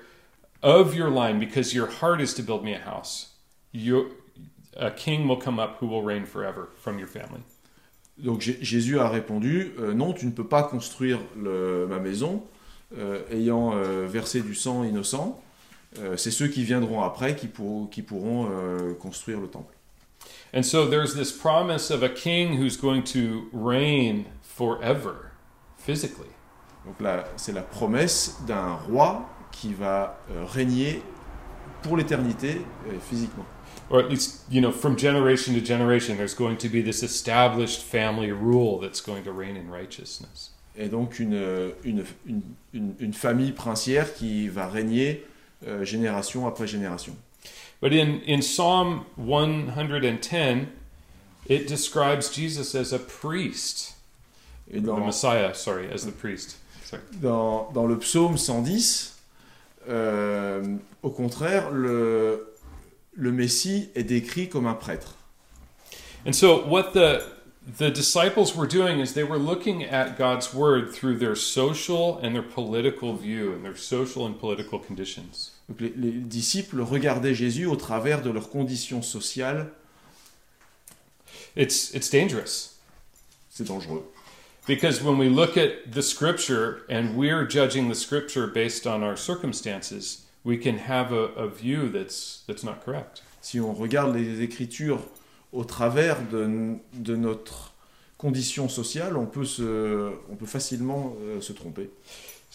of 0.63 0.95
your 0.95 1.09
line 1.09 1.39
because 1.39 1.74
your 1.74 1.88
heart 1.88 2.21
is 2.21 2.33
to 2.36 2.43
build 2.43 2.63
me 2.63 2.74
a 2.74 2.79
house. 2.79 3.33
You 3.71 4.15
a 4.79 4.91
king 4.91 5.27
will 5.27 5.38
come 5.39 5.60
up 5.60 5.77
who 5.81 5.88
will 5.88 6.03
reign 6.03 6.25
forever 6.25 6.69
from 6.81 6.98
your 7.00 7.07
family. 7.07 7.41
Donc 8.17 8.41
Jésus 8.41 8.98
a 9.00 9.07
répondu, 9.10 9.74
euh, 9.79 9.93
non, 9.93 10.13
tu 10.13 10.25
ne 10.25 10.31
peux 10.31 10.48
pas 10.48 10.63
construire 10.63 11.19
le- 11.36 11.86
ma 11.88 12.00
maison 12.00 12.43
euh, 12.98 13.22
ayant 13.31 13.74
euh, 13.75 14.07
versé 14.07 14.41
du 14.41 14.55
sang 14.55 14.84
innocent. 14.84 15.39
C'est 16.15 16.31
ceux 16.31 16.48
qui 16.48 16.63
viendront 16.63 17.01
après 17.01 17.36
qui, 17.36 17.48
pour- 17.48 17.89
qui 17.89 18.03
pourront 18.03 18.50
construire 19.00 19.39
le 19.39 19.48
temple. 19.48 19.74
And 20.53 20.62
so 20.62 20.86
there's 20.88 21.15
this 21.15 21.31
promise 21.31 21.89
of 21.89 22.03
a 22.03 22.10
king 22.10 22.60
who's 22.62 22.77
going 22.77 23.01
to 23.13 23.50
reign 23.51 24.25
forever, 24.43 25.31
physically. 25.77 26.29
Donc 26.86 27.00
là, 27.01 27.24
c'est 27.36 27.51
la 27.53 27.63
promesse 27.63 28.38
d'un 28.46 28.74
roi 28.75 29.27
qui 29.51 29.74
va 29.74 30.19
régner 30.53 31.01
pour 31.81 31.98
l'éternité 31.98 32.62
physiquement. 33.10 33.46
Or 33.89 34.00
at 34.00 34.10
least, 34.10 34.41
you 34.50 34.60
know, 34.60 34.72
from 34.72 34.98
generation 34.98 35.53
to 35.53 35.62
generation, 35.62 36.17
there's 36.17 36.34
going 36.34 36.58
to 36.58 36.67
be 36.70 36.82
this 36.82 37.03
established 37.03 37.82
family 37.82 38.32
rule 38.32 38.79
that's 38.79 39.00
going 39.00 39.24
to 39.24 39.32
reign 39.32 39.56
in 39.56 39.70
righteousness. 39.70 40.51
Et 40.77 40.89
donc 40.89 41.20
une, 41.20 41.74
une, 41.84 42.06
une, 42.74 42.96
une- 43.00 43.13
famille 43.13 43.51
princière 43.51 44.13
qui 44.13 44.48
va 44.48 44.67
régner 44.67 45.24
euh, 45.65 45.84
génération 45.84 46.46
après 46.48 46.67
génération. 46.67 47.15
But 47.82 47.94
in, 47.94 48.20
in 48.27 48.41
Psalm 48.41 49.06
110, 49.17 50.67
it 51.48 51.67
describes 51.67 52.29
Jesus 52.32 52.75
as 52.75 52.94
a 52.94 53.00
priest. 53.00 53.96
Et 54.72 54.79
The 54.82 54.86
dans, 54.86 55.00
Messiah, 55.06 55.53
sorry, 55.56 55.88
as 55.91 56.06
the 56.06 56.12
priest. 56.12 56.58
Sorry. 56.84 57.01
dans, 57.22 57.72
dans 57.74 57.88
le 57.88 57.98
psaume 57.98 58.38
110, 58.38 59.17
euh, 59.89 60.77
au 61.01 61.10
contraire, 61.10 61.72
le, 61.72 62.53
le 63.17 63.31
Messie 63.31 63.89
est 63.95 64.03
décrit 64.03 64.47
comme 64.47 64.67
un 64.67 64.75
prêtre. 64.75 65.15
And 66.25 66.33
so, 66.33 66.65
what 66.67 66.93
the 66.93 67.21
the 67.77 67.89
disciples 67.91 68.55
were 68.55 68.67
doing 68.67 69.01
is 69.01 69.13
they 69.13 69.25
were 69.25 69.38
looking 69.38 69.83
at 69.83 70.17
God's 70.17 70.53
word 70.53 70.93
through 70.93 71.17
their 71.17 71.36
social 71.36 72.17
and 72.19 72.33
their 72.33 72.41
political 72.43 73.13
view 73.13 73.51
and 73.51 73.62
their 73.65 73.75
social 73.75 74.25
and 74.25 74.39
political 74.39 74.79
conditions. 74.79 75.51
Donc 75.67 75.81
les, 75.81 75.91
les 75.97 76.12
disciples 76.12 76.81
regardaient 76.81 77.33
Jésus 77.36 77.65
au 77.65 77.75
travers 77.75 78.21
de 78.21 78.29
leurs 78.29 78.50
conditions 78.50 79.01
sociales. 79.01 79.67
It's 81.57 81.91
it's 81.93 82.09
dangerous 82.09 82.75
C'est 83.50 83.65
dangereux. 83.67 84.03
because 84.65 85.01
when 85.01 85.17
we 85.17 85.27
look 85.27 85.57
at 85.57 85.91
the 85.91 86.01
scripture 86.03 86.83
and 86.89 87.17
we're 87.17 87.45
judging 87.45 87.89
the 87.89 87.95
scripture 87.95 88.47
based 88.47 88.86
on 88.88 89.03
our 89.03 89.17
circumstances, 89.17 90.26
we 90.48 90.58
can 90.58 90.77
have 90.89 91.12
a, 91.12 91.25
a 91.38 91.48
view 91.48 91.89
that's 91.89 92.44
that's 92.48 92.63
not 92.63 92.77
correct. 92.86 93.22
Si 93.42 93.60
on 93.60 93.74
regarde 93.74 94.16
les 94.16 94.42
Écritures 94.42 95.00
au 95.54 95.63
travers 95.63 96.18
de, 96.32 96.77
de 96.94 97.16
notre 97.16 97.74
condition 98.18 98.68
sociale, 98.70 99.16
on 99.16 99.25
peut, 99.27 99.46
se, 99.46 100.12
on 100.30 100.36
peut 100.36 100.48
facilement 100.48 101.16
euh, 101.22 101.39
se 101.42 101.54
tromper. 101.54 101.89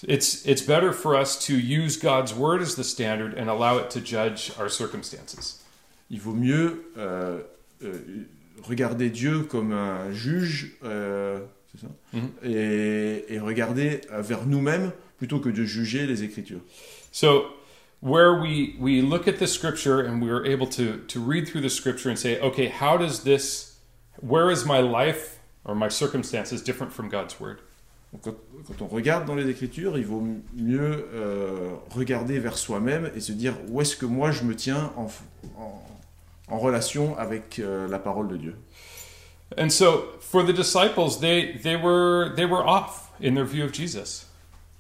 It's 0.09 0.45
it's 0.45 0.63
better 0.67 0.93
for 0.93 1.15
us 1.15 1.39
to 1.47 1.53
use 1.55 1.97
God's 1.97 2.35
word 2.35 2.61
as 2.63 2.75
the 2.75 2.83
standard 2.83 3.35
and 3.39 3.49
allow 3.49 3.79
it 3.79 3.89
to 3.91 4.01
judge 4.01 4.51
our 4.59 4.69
circumstances. 4.69 5.61
Il 6.11 6.21
vaut 6.21 6.35
mieux 6.35 6.91
euh, 6.99 7.41
euh, 7.85 8.27
regarder 8.65 9.11
Dieu 9.11 9.43
comme 9.45 9.73
un 9.73 10.11
juge 10.13 10.73
euh, 10.85 11.39
ça 11.81 11.87
Mhm. 12.13 12.29
et, 12.45 13.25
et 13.35 13.39
regarder 13.39 14.03
vers 14.11 14.45
nous-mêmes 14.45 14.93
plutôt 15.19 15.39
que 15.41 15.49
de 15.49 15.65
juger 15.65 16.07
les 16.07 16.23
Écritures. 16.25 16.61
So, 17.13 17.45
where 18.03 18.35
we 18.35 18.75
we 18.81 19.01
look 19.01 19.29
at 19.29 19.39
the 19.39 19.47
scripture 19.47 20.01
and 20.01 20.21
we 20.21 20.29
are 20.29 20.45
able 20.45 20.67
to 20.67 20.99
to 21.07 21.21
read 21.21 21.49
through 21.49 21.63
the 21.63 21.71
scripture 21.71 22.11
and 22.11 22.19
say, 22.19 22.39
okay, 22.41 22.67
how 22.67 22.97
does 22.97 23.23
this? 23.23 23.79
Where 24.21 24.51
is 24.51 24.67
my 24.67 24.81
life 24.81 25.39
or 25.65 25.75
my 25.75 25.89
circumstances 25.89 26.63
different 26.63 26.93
from 26.93 27.09
God's 27.09 27.39
word? 27.41 27.61
Quand, 28.23 28.37
quand 28.67 28.83
on 28.83 28.89
regarde 28.89 29.27
dans 29.27 29.37
les 29.37 29.49
Écritures, 29.49 29.97
il 29.97 30.05
vaut 30.05 30.21
mieux 30.53 31.09
euh, 31.15 31.77
regarder 31.95 32.39
vers 32.41 32.59
soi-même 32.59 33.11
et 33.17 33.21
se 33.21 33.33
dire 33.33 33.55
où 33.69 33.81
est-ce 33.81 33.97
que 33.97 34.05
moi 34.05 34.33
je 34.33 34.43
me 34.43 34.55
tiens 34.55 34.93
en, 34.97 35.09
en, 35.57 35.83
en 36.49 36.59
relation 36.59 37.17
avec 37.17 37.59
euh, 37.59 37.89
la 37.89 37.99
parole 37.99 38.29
de 38.29 38.37
Dieu. 38.37 38.57
And 39.57 39.71
so, 39.71 40.19
for 40.21 40.43
the 40.45 40.53
disciples, 40.53 41.21
they 41.21 41.57
they 41.63 41.77
were 41.77 42.35
they 42.35 42.47
were 42.47 42.67
off 42.67 43.13
in 43.21 43.35
their 43.35 43.47
view 43.47 43.65
of 43.65 43.73
Jesus. 43.73 44.27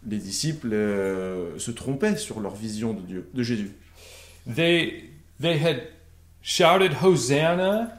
Les 0.09 0.19
disciples 0.19 0.73
euh, 0.73 1.59
se 1.59 1.71
trompaient 1.71 2.17
sur 2.17 2.41
leur 2.41 2.55
vision 2.55 2.93
de 2.93 3.01
Dieu, 3.03 3.29
de 3.35 3.43
Jésus. 3.43 3.71
They 4.53 5.11
they 5.41 5.57
had 5.59 5.83
shouted 6.43 6.97
Hosanna, 7.03 7.99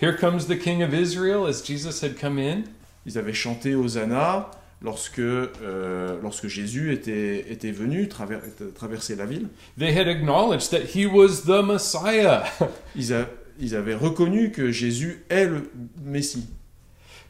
here 0.00 0.16
comes 0.16 0.46
the 0.46 0.56
King 0.58 0.82
of 0.82 0.94
Israel 0.94 1.46
as 1.46 1.62
Jesus 1.66 2.00
had 2.04 2.16
come 2.20 2.38
in. 2.38 2.62
Ils 3.06 3.18
avaient 3.18 3.32
chanté 3.32 3.74
Hosanna 3.74 4.50
lorsque, 4.80 5.18
euh, 5.18 6.20
lorsque 6.22 6.46
Jésus 6.46 6.92
était, 6.92 7.50
était 7.52 7.72
venu 7.72 8.06
traver- 8.06 8.40
traverser 8.74 9.16
la 9.16 9.26
ville. 9.26 9.48
They 9.78 9.92
had 9.96 10.06
acknowledged 10.08 10.70
that 10.70 10.94
he 10.94 11.06
was 11.06 11.42
the 11.46 11.62
Messiah. 11.64 12.44
Ils, 12.96 13.12
a- 13.12 13.28
ils 13.58 13.74
avaient 13.74 13.94
reconnu 13.96 14.52
que 14.52 14.70
Jésus 14.70 15.24
est 15.28 15.46
le 15.46 15.68
Messie. 16.04 16.46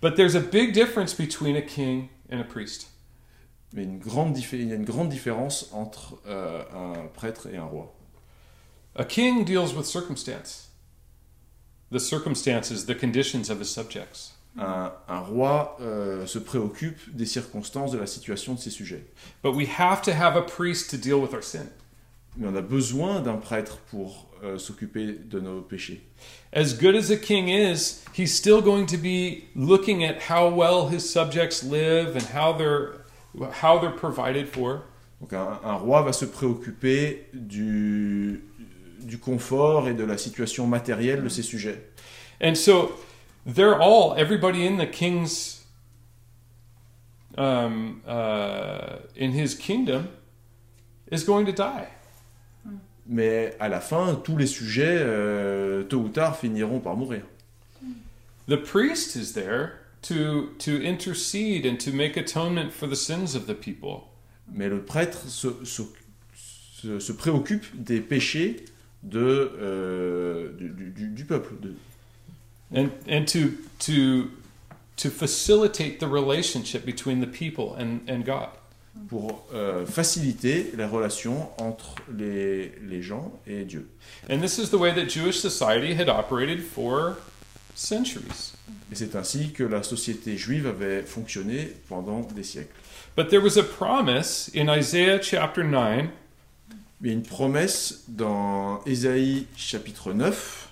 But 0.03 0.17
there's 0.17 0.35
a 0.37 0.41
big 0.41 0.73
difference 0.75 1.15
between 1.15 1.57
a 1.57 1.63
king 1.63 2.09
and 2.31 2.41
a 2.41 2.45
priest. 2.45 2.89
Mais 3.73 3.85
une 3.85 3.99
grande 3.99 4.37
il 4.39 4.69
y 4.69 4.73
a 4.73 4.75
une 4.75 4.85
grande 4.85 5.09
différence 5.09 5.71
entre 5.73 6.19
euh, 6.27 6.63
un 6.75 7.07
prêtre 7.15 7.49
et 7.53 7.57
un 7.57 7.65
roi. 7.65 7.95
A 8.95 9.05
king 9.05 9.45
deals 9.45 9.75
with 9.75 9.87
circumstance. 9.87 10.69
The 11.91 11.99
circumstances, 11.99 12.85
the 12.87 12.95
conditions 12.95 13.51
of 13.51 13.61
his 13.61 13.71
subjects. 13.71 14.35
Un, 14.59 14.93
un 15.09 15.21
roi 15.21 15.79
euh, 15.81 16.27
se 16.27 16.39
préoccupe 16.39 16.99
des 17.15 17.25
circonstances 17.25 17.91
de 17.91 17.99
la 17.99 18.07
situation 18.07 18.55
de 18.55 18.61
ses 18.61 18.71
sujets. 18.71 19.05
But 19.43 19.55
we 19.55 19.67
have 19.79 20.03
to 20.03 20.13
have 20.13 20.37
a 20.37 20.43
priest 20.43 20.91
to 20.91 20.99
deal 20.99 21.21
with 21.21 21.33
our 21.33 21.43
sin. 21.43 21.71
Mais 22.37 22.49
on 22.49 22.57
a 22.57 22.63
besoin 22.63 23.21
d'un 23.21 23.37
prêtre 23.37 23.79
pour 23.91 24.29
euh, 24.43 24.59
s'occuper 24.59 25.13
de 25.13 25.41
nos 25.41 25.61
péchés. 25.61 26.03
As 26.53 26.75
good 26.75 26.95
as 26.95 27.11
a 27.11 27.17
king 27.17 27.49
is, 27.49 28.05
he's 28.15 28.35
still 28.35 28.61
going 28.61 28.87
to 28.87 28.97
be 28.97 29.45
looking 29.55 30.05
at 30.05 30.31
how 30.31 30.49
well 30.49 30.89
his 30.89 31.01
subjects 31.01 31.63
live 31.63 32.17
and 32.17 32.25
how 32.35 32.53
they're 32.53 33.02
how 33.63 33.79
they're 33.79 33.91
provided 33.91 34.49
for. 34.49 34.83
Donc 35.21 35.33
un, 35.33 35.61
un 35.65 35.75
roi 35.75 36.03
va 36.03 36.13
se 36.13 36.25
préoccuper 36.25 37.29
du, 37.33 38.45
du 39.01 39.19
confort 39.19 39.89
et 39.89 39.95
de 39.95 40.05
la 40.05 40.19
situation 40.19 40.67
matérielle 40.67 41.23
de 41.23 41.29
ses 41.29 41.43
sujets. 41.43 41.81
And 42.43 42.55
so 42.55 42.93
they're 43.47 43.81
all 43.81 44.15
everybody 44.17 44.67
in 44.67 44.79
the 44.79 44.91
king's 44.91 45.65
um, 47.39 48.03
uh, 48.07 48.99
in 49.17 49.33
his 49.33 49.55
kingdom 49.55 50.09
is 51.11 51.25
going 51.25 51.47
to 51.47 51.53
die. 51.53 51.89
Mais 53.07 53.57
à 53.59 53.69
la 53.69 53.81
fin, 53.81 54.15
tous 54.23 54.37
les 54.37 54.47
sujets, 54.47 54.99
euh, 55.01 55.83
tôt 55.85 55.99
ou 55.99 56.09
tard, 56.09 56.37
finiront 56.37 56.79
par 56.79 56.97
mourir. 56.97 57.23
The 58.47 58.57
priest 58.57 59.17
is 59.17 59.35
there 59.35 59.82
to 60.03 60.49
to 60.59 60.83
intercede 60.83 61.65
and 61.67 61.79
to 61.81 61.93
make 61.93 62.17
atonement 62.17 62.73
for 62.73 62.87
the 62.89 62.97
sins 62.97 63.35
of 63.35 63.47
the 63.47 63.55
people. 63.55 64.09
Mais 64.53 64.69
le 64.69 64.83
prêtre 64.83 65.19
se, 65.29 65.49
se- 65.65 65.83
se- 66.35 66.99
se 66.99 67.13
préoccupe 67.13 67.65
des 67.75 68.01
péchés 68.01 68.65
de, 69.03 69.51
euh, 69.61 70.53
du, 70.59 70.69
du- 70.91 71.09
du 71.09 71.25
peuple. 71.25 71.55
de- 71.61 71.75
and 72.75 72.89
and 73.09 73.27
to 73.27 73.53
to 73.79 74.29
to 74.97 75.11
facilitate 75.11 75.99
the 76.01 76.07
relationship 76.09 76.85
between 76.85 77.21
the 77.21 77.27
people 77.27 77.75
and 77.79 78.01
and 78.09 78.25
God. 78.25 78.49
pour 79.09 79.47
euh, 79.55 79.87
faciliter 79.87 80.71
les 80.77 80.85
relations 80.85 81.49
entre 81.59 81.95
les, 82.15 82.73
les 82.83 83.01
gens 83.03 83.33
et 83.47 83.65
Dieu. 83.65 83.89
And 84.29 84.41
this 84.41 84.59
is 84.59 84.69
the 84.71 84.77
way 84.79 84.93
that 84.95 85.07
Jewish 85.09 85.41
society 85.41 85.95
had 85.95 86.09
operated 86.11 86.61
for 86.63 87.17
centuries. 87.75 88.53
Et 88.91 88.95
c'est 88.95 89.17
ainsi 89.17 89.53
que 89.53 89.65
la 89.65 89.83
société 89.83 90.37
juive 90.37 90.67
avait 90.67 91.03
fonctionné 91.03 91.73
pendant 91.89 92.21
des 92.21 92.45
siècles. 92.45 92.75
But 93.17 93.29
there 93.29 93.43
was 93.43 93.59
a 93.59 93.63
promise 93.63 94.51
in 94.55 94.69
Isaiah 94.69 95.21
chapter 95.21 95.65
9 95.65 96.09
Il 97.03 97.09
y 97.09 97.11
a 97.11 97.15
une 97.15 97.25
promesse 97.25 98.05
dans 98.07 98.81
Ésaïe 98.85 99.47
chapitre 99.57 100.13
9, 100.13 100.69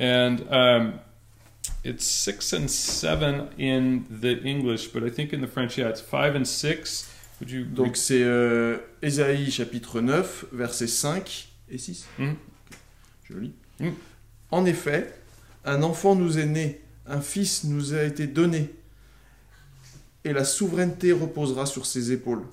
and 0.00 0.36
um, 0.50 0.94
it's 1.84 2.06
6 2.06 2.54
and 2.54 2.68
7 2.68 3.50
in 3.58 4.00
the 4.10 4.42
English, 4.46 4.88
but 4.94 5.02
I 5.02 5.10
think 5.10 5.34
in 5.34 5.42
the 5.42 5.46
French 5.46 5.76
yeah, 5.76 5.90
it's 5.90 6.00
5 6.00 6.36
and 6.36 6.44
6. 6.46 7.06
Would 7.40 7.50
you 7.50 7.64
donc 7.64 7.98
c'est 7.98 8.22
euh, 8.22 8.78
Ésaïe 9.02 9.50
chapitre 9.50 10.00
9, 10.00 10.46
versets 10.52 10.86
5 10.86 11.48
et 11.68 11.76
6. 11.76 12.06
Mhm. 12.18 12.36
Je 13.24 13.34
le 13.34 13.40
lis. 13.40 13.52
Mhm. 13.78 13.94
En 14.52 14.64
effet, 14.64 15.12
un 15.66 15.82
enfant 15.82 16.14
nous 16.14 16.38
est 16.38 16.46
né, 16.46 16.80
un 17.06 17.20
fils 17.20 17.64
nous 17.64 17.94
a 17.94 18.02
été 18.02 18.26
donné, 18.26 18.70
et 20.24 20.32
la 20.32 20.44
souveraineté 20.44 21.12
reposera 21.12 21.66
sur 21.66 21.86
ses 21.86 22.12
épaules. 22.12 22.44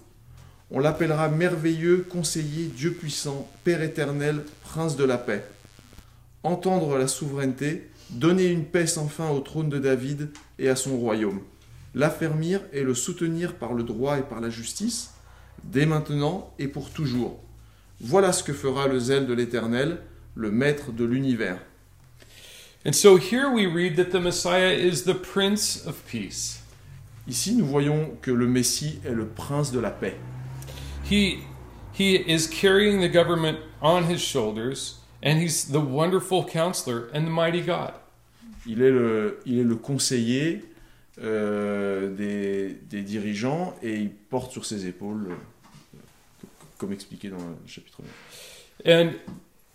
On 0.71 0.79
l'appellera 0.79 1.29
merveilleux, 1.29 2.05
conseiller, 2.09 2.67
Dieu 2.67 2.93
puissant, 2.93 3.49
Père 3.63 3.81
éternel, 3.81 4.43
prince 4.63 4.95
de 4.95 5.03
la 5.03 5.17
paix. 5.17 5.43
entendre 6.43 6.97
la 6.97 7.07
souveraineté, 7.07 7.89
donner 8.11 8.45
une 8.47 8.63
paix 8.63 8.87
sans 8.87 9.07
fin 9.07 9.29
au 9.29 9.39
trône 9.41 9.69
de 9.69 9.77
David 9.77 10.29
et 10.57 10.69
à 10.69 10.75
son 10.75 10.97
royaume, 10.97 11.41
l'affermir 11.95 12.61
et 12.71 12.83
le 12.83 12.93
soutenir 12.93 13.55
par 13.55 13.73
le 13.73 13.83
droit 13.83 14.17
et 14.17 14.23
par 14.23 14.39
la 14.39 14.49
justice, 14.49 15.11
dès 15.63 15.85
maintenant 15.85 16.53
et 16.57 16.67
pour 16.67 16.91
toujours. 16.91 17.43
Voilà 17.99 18.31
ce 18.31 18.43
que 18.43 18.53
fera 18.53 18.87
le 18.87 18.99
zèle 18.99 19.27
de 19.27 19.33
l'Éternel, 19.33 19.99
le 20.35 20.49
Maître 20.49 20.93
de 20.93 21.03
l'univers. 21.03 21.59
And 22.85 22.95
so 22.95 23.17
here 23.17 23.51
we 23.51 23.65
read 23.65 23.97
that 23.97 24.11
the 24.11 24.21
Messiah 24.21 24.71
is 24.71 25.03
the 25.03 25.13
Prince 25.13 25.85
of 25.85 26.07
Peace. 26.07 26.61
Ici, 27.27 27.53
nous 27.53 27.65
voyons 27.65 28.17
que 28.21 28.31
le 28.31 28.47
Messie 28.47 29.01
est 29.05 29.13
le 29.13 29.25
prince 29.25 29.69
de 29.71 29.81
la 29.81 29.91
paix. 29.91 30.15
He, 31.03 31.43
he 31.91 32.15
is 32.15 32.47
carrying 32.47 33.01
the 33.01 33.09
government 33.09 33.59
on 33.81 34.05
his 34.05 34.21
shoulders, 34.21 34.99
and 35.21 35.39
he's 35.39 35.65
the 35.65 35.81
wonderful 35.81 36.45
counselor 36.45 37.09
and 37.13 37.27
the 37.27 37.31
mighty 37.31 37.61
God. 37.61 37.93
Il 38.65 38.81
est 38.81 38.91
le, 38.91 39.41
il 39.45 39.59
est 39.59 39.63
le 39.63 39.75
conseiller 39.75 40.63
euh, 41.21 42.15
des, 42.15 42.77
des 42.89 43.01
dirigeants 43.01 43.75
et 43.83 43.95
il 43.95 44.09
porte 44.09 44.53
sur 44.53 44.63
ses 44.63 44.87
épaules, 44.87 45.31
euh, 45.31 46.47
comme 46.77 46.93
expliqué 46.93 47.29
dans 47.29 47.37
le 47.37 47.55
chapitre 47.67 48.01
9. 48.85 48.85
And 48.85 49.11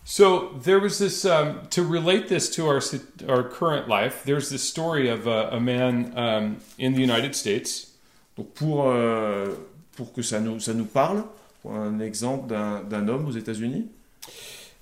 so 0.05 0.51
there 0.63 0.79
was 0.79 0.99
this, 0.99 1.25
um, 1.25 1.67
to 1.71 1.83
relate 1.83 2.29
this 2.29 2.49
to 2.51 2.69
our, 2.69 2.81
our 3.29 3.43
current 3.43 3.89
life, 3.89 4.23
there's 4.25 4.51
this 4.51 4.63
story 4.63 5.09
of 5.09 5.27
a, 5.27 5.49
a 5.53 5.61
man 5.61 6.13
um, 6.17 6.59
in 6.79 6.95
the 6.95 7.01
United 7.01 7.35
States. 7.35 7.93
Donc 8.37 8.55
pour, 8.55 8.91
euh, 8.91 9.55
pour 9.97 10.13
que 10.13 10.23
ça 10.23 10.41
nous, 10.41 10.61
ça 10.61 10.75
nous 10.75 10.87
parle, 10.87 11.25
un 11.69 12.01
exemple 12.01 12.49
d'un 12.49 12.83
d'un 12.83 13.09
homme 13.09 13.27
aux 13.27 13.33
États-Unis, 13.33 13.89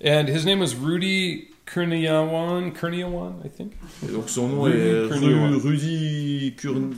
And 0.05 0.27
his 0.27 0.45
name 0.45 0.59
was 0.59 0.75
Rudy 0.75 1.47
Kurniawan, 1.65 2.73
Kurniawan, 2.75 3.45
I 3.45 3.47
think. 3.47 3.73
et 4.05 4.11
donc 4.11 4.27
son 4.27 4.49
nom 4.49 4.63
Rudy 4.63 4.77
est 4.77 5.09
Kurniawan. 5.09 5.61
Rudy 5.63 6.51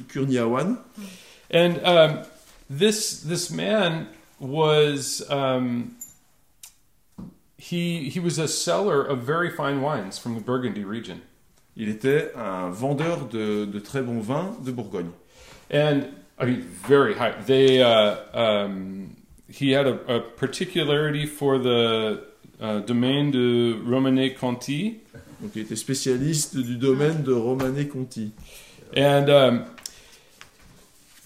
Kurniawan. 0.08 0.78
And 1.52 1.80
um, 1.86 2.24
this 2.68 3.22
this 3.22 3.52
man 3.52 4.08
was 4.40 5.22
um, 5.30 5.96
he 7.58 8.10
he 8.10 8.20
was 8.20 8.38
a 8.38 8.48
seller 8.48 9.02
of 9.04 9.20
very 9.24 9.50
fine 9.50 9.82
wines 9.82 10.18
from 10.18 10.36
the 10.36 10.42
Burgundy 10.42 10.84
region, 10.84 11.22
Il 11.78 11.90
était 11.90 12.32
un 12.36 12.70
vendeur 12.70 13.28
de, 13.30 13.66
de 13.66 13.80
très 13.80 14.02
bons 14.02 14.22
vins 14.22 14.56
de 14.64 14.72
Bourgogne. 14.72 15.12
and 15.70 16.06
I 16.38 16.46
mean 16.46 16.62
very 16.88 17.14
high. 17.16 17.34
They 17.46 17.82
uh, 17.82 18.16
um, 18.34 19.16
he 19.50 19.72
had 19.72 19.88
a, 19.88 20.16
a 20.16 20.20
particularity 20.20 21.26
for 21.26 21.58
the 21.58 22.24
uh, 22.62 22.80
domaine 22.82 23.32
de 23.32 23.76
Romanée 23.86 24.34
Conti, 24.36 25.00
Donc 25.42 25.52
il 25.56 25.62
était 25.62 25.76
spécialiste 25.78 26.58
du 26.58 26.76
domaine 26.78 27.24
de 27.24 27.32
Romanée 27.34 27.88
Conti. 27.88 28.32
and 28.96 29.30
um, 29.30 29.66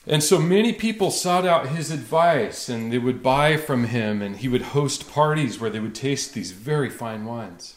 and 0.10 0.22
so 0.24 0.40
many 0.40 0.74
people 0.74 1.12
sought 1.12 1.46
out 1.46 1.68
his 1.70 1.92
advice, 1.92 2.68
and 2.70 2.92
they 2.92 2.98
would 2.98 3.22
buy 3.22 3.58
from 3.58 3.86
him, 3.86 4.22
and 4.22 4.38
he 4.38 4.48
would 4.48 4.74
host 4.74 5.08
parties 5.10 5.60
where 5.60 5.70
they 5.70 5.80
would 5.80 5.96
taste 5.96 6.34
these 6.34 6.52
very 6.52 6.90
fine 6.90 7.26
wines. 7.26 7.76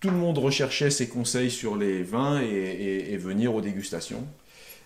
Tout 0.00 0.10
le 0.10 0.18
monde 0.18 0.38
recherchait 0.38 0.90
ses 0.92 1.06
conseils 1.08 1.50
sur 1.50 1.74
les 1.74 2.02
vins 2.02 2.40
et, 2.40 2.46
et- 2.46 3.12
et 3.14 3.16
venir 3.16 3.54
aux 3.54 3.62
dégustations. 3.62 4.26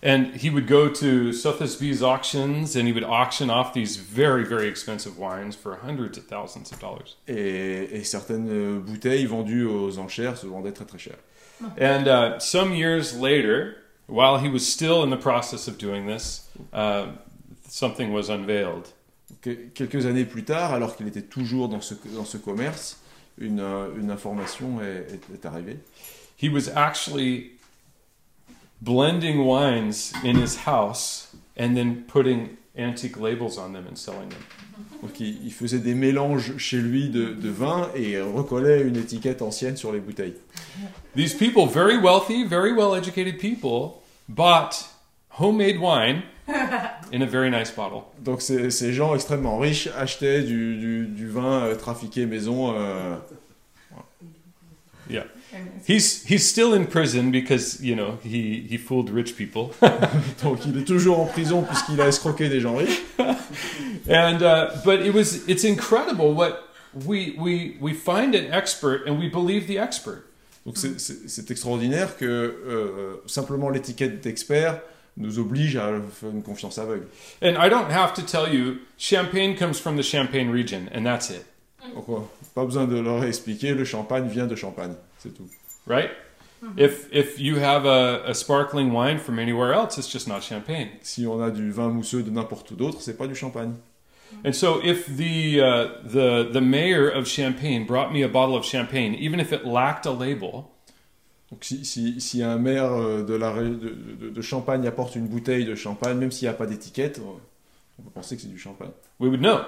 And 0.02 0.34
he 0.36 0.48
would 0.48 0.66
go 0.66 0.88
to 0.88 1.30
Sotheby's 1.32 2.02
auctions 2.02 2.74
and 2.74 2.86
he 2.86 2.92
would 2.92 3.04
auction 3.04 3.50
off 3.50 3.74
these 3.74 3.96
very, 3.98 4.44
very 4.46 4.66
expensive 4.66 5.18
wines 5.18 5.54
for 5.54 5.76
hundreds 5.82 6.16
of 6.16 6.24
thousands 6.26 6.72
of 6.72 6.78
dollars. 6.80 7.16
Et, 7.28 7.88
et 7.92 8.04
certaines 8.04 8.80
bouteilles 8.80 9.26
vendues 9.26 9.66
aux 9.66 9.98
enchères 9.98 10.38
se 10.38 10.46
vendaient 10.46 10.72
très 10.72 10.86
très 10.86 10.98
cher. 10.98 11.16
And 11.76 12.08
uh, 12.08 12.38
some 12.38 12.72
years 12.72 13.14
later, 13.14 13.76
while 14.10 14.38
he 14.38 14.48
was 14.48 14.60
still 14.60 15.02
in 15.04 15.10
the 15.10 15.16
process 15.20 15.68
of 15.68 15.78
doing 15.78 16.06
this, 16.06 16.48
uh, 16.72 17.06
something 17.68 18.12
was 18.12 18.28
unveiled. 18.28 18.88
Que- 19.42 19.70
quelques 19.74 20.04
années 20.06 20.24
plus 20.24 20.42
tard, 20.44 20.72
alors 20.74 20.96
qu'il 20.96 21.06
était 21.06 21.22
toujours 21.22 21.68
dans 21.68 21.80
ce, 21.80 21.94
dans 22.14 22.24
ce 22.26 22.36
commerce, 22.36 22.98
une, 23.38 23.60
euh, 23.60 23.88
une 23.98 24.10
information 24.10 24.80
est, 24.82 25.06
est- 25.14 25.34
est 25.34 25.46
arrivée. 25.46 25.78
He 26.36 26.48
was 26.48 26.68
actually 26.74 27.52
blending 28.82 29.44
wines 29.46 30.12
in 30.24 30.36
his 30.36 30.56
house 30.66 31.28
and 31.58 31.74
then 31.76 32.04
putting 32.06 32.56
antique 32.78 33.16
labels 33.18 33.58
on 33.58 33.72
them 33.72 33.86
and 33.88 33.96
selling 33.96 34.28
them. 34.30 34.42
Donc 35.02 35.20
il, 35.20 35.44
il 35.44 35.52
faisait 35.52 35.78
des 35.80 35.94
mélanges 35.94 36.56
chez 36.56 36.78
lui 36.78 37.08
de, 37.10 37.34
de 37.34 37.48
vins 37.50 37.90
et 37.94 38.18
recollait 38.20 38.82
une 38.82 38.96
étiquette 38.96 39.42
ancienne 39.42 39.76
sur 39.76 39.92
les 39.92 40.00
bouteilles. 40.00 40.36
These 41.14 41.34
people, 41.34 41.66
very 41.66 41.98
wealthy, 41.98 42.44
very 42.44 42.72
well 42.72 42.94
educated 42.96 43.38
people, 43.38 43.99
bought 44.34 44.86
homemade 45.38 45.78
wine 45.80 46.22
in 47.12 47.22
a 47.22 47.26
very 47.26 47.50
nice 47.50 47.70
bottle. 47.70 48.04
Donc 48.22 48.40
ces, 48.42 48.70
ces 48.70 48.92
gens 48.92 49.14
extrêmement 49.14 49.58
riches 49.58 49.88
achetaient 49.96 50.42
du, 50.42 50.76
du- 50.76 51.06
du 51.06 51.28
vin 51.28 51.64
euh, 51.64 51.74
trafiqué 51.74 52.26
maison. 52.26 52.74
euh, 52.76 53.16
He's 55.86 56.22
he's 56.24 56.48
still 56.48 56.72
in 56.74 56.86
prison 56.86 57.32
because 57.32 57.80
you 57.82 57.96
know 57.96 58.18
he 58.22 58.60
he 58.68 58.76
fooled 58.76 59.10
rich 59.10 59.36
people, 59.36 59.72
donc 60.42 60.64
il 60.66 60.78
est 60.78 60.84
toujours 60.86 61.18
en 61.18 61.26
prison 61.26 61.62
puisqu'il 61.64 62.00
a 62.00 62.06
escroqué 62.06 62.48
des 62.48 62.60
gens 62.60 62.76
riches. 62.76 63.00
and 64.08 64.42
uh, 64.42 64.70
but 64.84 65.00
it 65.04 65.12
was 65.12 65.48
it's 65.48 65.64
incredible 65.64 66.32
what 66.32 66.68
we 67.04 67.34
we 67.36 67.76
we 67.80 67.92
find 67.92 68.36
an 68.36 68.52
expert 68.52 69.04
and 69.08 69.18
we 69.18 69.28
believe 69.28 69.66
the 69.66 69.78
expert. 69.78 70.29
Donc 70.66 70.76
c'est- 70.76 71.50
extraordinaire 71.50 72.16
que 72.16 72.24
euh, 72.26 73.16
simplement 73.26 73.70
l'étiquette 73.70 74.20
d'expert 74.20 74.80
nous 75.16 75.38
oblige 75.38 75.76
à 75.76 75.90
faire 76.12 76.30
une 76.30 76.42
confiance 76.42 76.78
aveugle. 76.78 77.06
And 77.42 77.54
I 77.58 77.68
don't 77.70 77.90
have 77.90 78.12
to 78.14 78.22
tell 78.22 78.54
you, 78.54 78.76
champagne 78.98 79.56
comes 79.56 79.74
from 79.74 79.96
the 79.96 80.02
Champagne 80.02 80.50
region, 80.50 80.82
and 80.94 81.04
that's 81.04 81.30
it, 81.30 81.44
ouais, 81.94 82.20
pas 82.54 82.64
besoin 82.64 82.86
de 82.86 82.98
leur 83.00 83.24
expliquer, 83.24 83.74
le 83.74 83.84
champagne 83.84 84.28
vient 84.28 84.46
de 84.46 84.54
Champagne, 84.54 84.94
c'est 85.18 85.34
tout. 85.34 85.48
right? 85.86 86.10
If 86.76 87.08
if 87.10 87.38
you 87.40 87.56
have 87.56 87.86
a, 87.86 88.22
a 88.26 88.34
sparkling 88.34 88.92
wine 88.92 89.18
from 89.18 89.38
anywhere 89.38 89.72
else, 89.72 89.96
it's 89.96 90.12
just 90.12 90.28
not 90.28 90.42
champagne. 90.42 90.88
Si 91.00 91.26
on 91.26 91.40
a 91.42 91.50
du 91.50 91.70
vin 91.72 91.88
mousseux 91.88 92.22
de 92.22 92.30
n'importe 92.30 92.70
où 92.72 92.76
d'autre, 92.76 92.98
c'est 93.00 93.16
pas 93.16 93.26
du 93.26 93.34
champagne. 93.34 93.72
And 94.44 94.52
so, 94.54 94.80
if 94.82 95.06
the 95.06 95.60
uh, 95.60 95.86
the 96.04 96.48
the 96.52 96.60
mayor 96.60 97.08
of 97.08 97.26
Champagne 97.28 97.84
brought 97.86 98.12
me 98.12 98.22
a 98.22 98.28
bottle 98.28 98.56
of 98.56 98.64
champagne, 98.64 99.14
even 99.14 99.38
if 99.40 99.52
it 99.52 99.64
lacked 99.66 100.06
a 100.06 100.10
label, 100.12 100.70
Donc 101.50 101.64
si, 101.64 101.84
si, 101.84 102.20
si 102.20 102.42
un 102.42 102.58
maire 102.58 102.92
euh, 102.92 103.22
de, 103.24 103.34
la, 103.34 103.52
de, 103.52 104.30
de- 104.30 104.40
Champagne 104.42 104.86
apporte 104.86 105.16
une 105.16 105.26
bouteille 105.26 105.64
de 105.64 105.74
champagne, 105.74 106.16
même 106.16 106.30
s'il 106.30 106.46
n'y 106.48 106.54
a 106.54 106.56
pas 106.56 106.66
d'étiquette, 106.66 107.20
on 107.98 108.02
peut 108.02 108.10
penser 108.14 108.36
que 108.36 108.42
c'est 108.42 108.48
du 108.48 108.58
champagne. 108.58 108.92
we 109.18 109.28
would 109.28 109.40
know, 109.40 109.64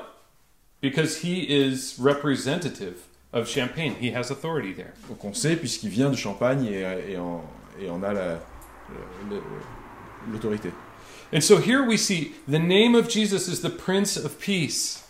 because 0.80 1.22
he 1.24 1.42
is 1.48 1.96
representative 1.98 2.94
of 3.32 3.48
Champagne. 3.48 3.94
He 4.00 4.14
has 4.14 4.30
authority 4.30 4.72
there. 4.74 4.92
Donc 5.08 5.24
on 5.24 5.34
sait 5.34 5.56
puisqu'il 5.56 5.90
vient 5.90 6.08
de 6.10 6.16
Champagne 6.16 6.64
et, 6.66 7.12
et, 7.12 7.18
en, 7.18 7.42
et 7.80 7.90
en 7.90 8.00
a 8.04 8.12
la- 8.12 8.38
l'autorité. 10.30 10.70
And 11.32 11.42
so 11.42 11.56
here 11.56 11.82
we 11.82 11.96
see 11.96 12.34
the 12.46 12.58
name 12.58 12.94
of 12.94 13.08
Jesus 13.08 13.48
is 13.48 13.62
the 13.62 13.70
Prince 13.70 14.16
of 14.16 14.38
Peace. 14.38 15.02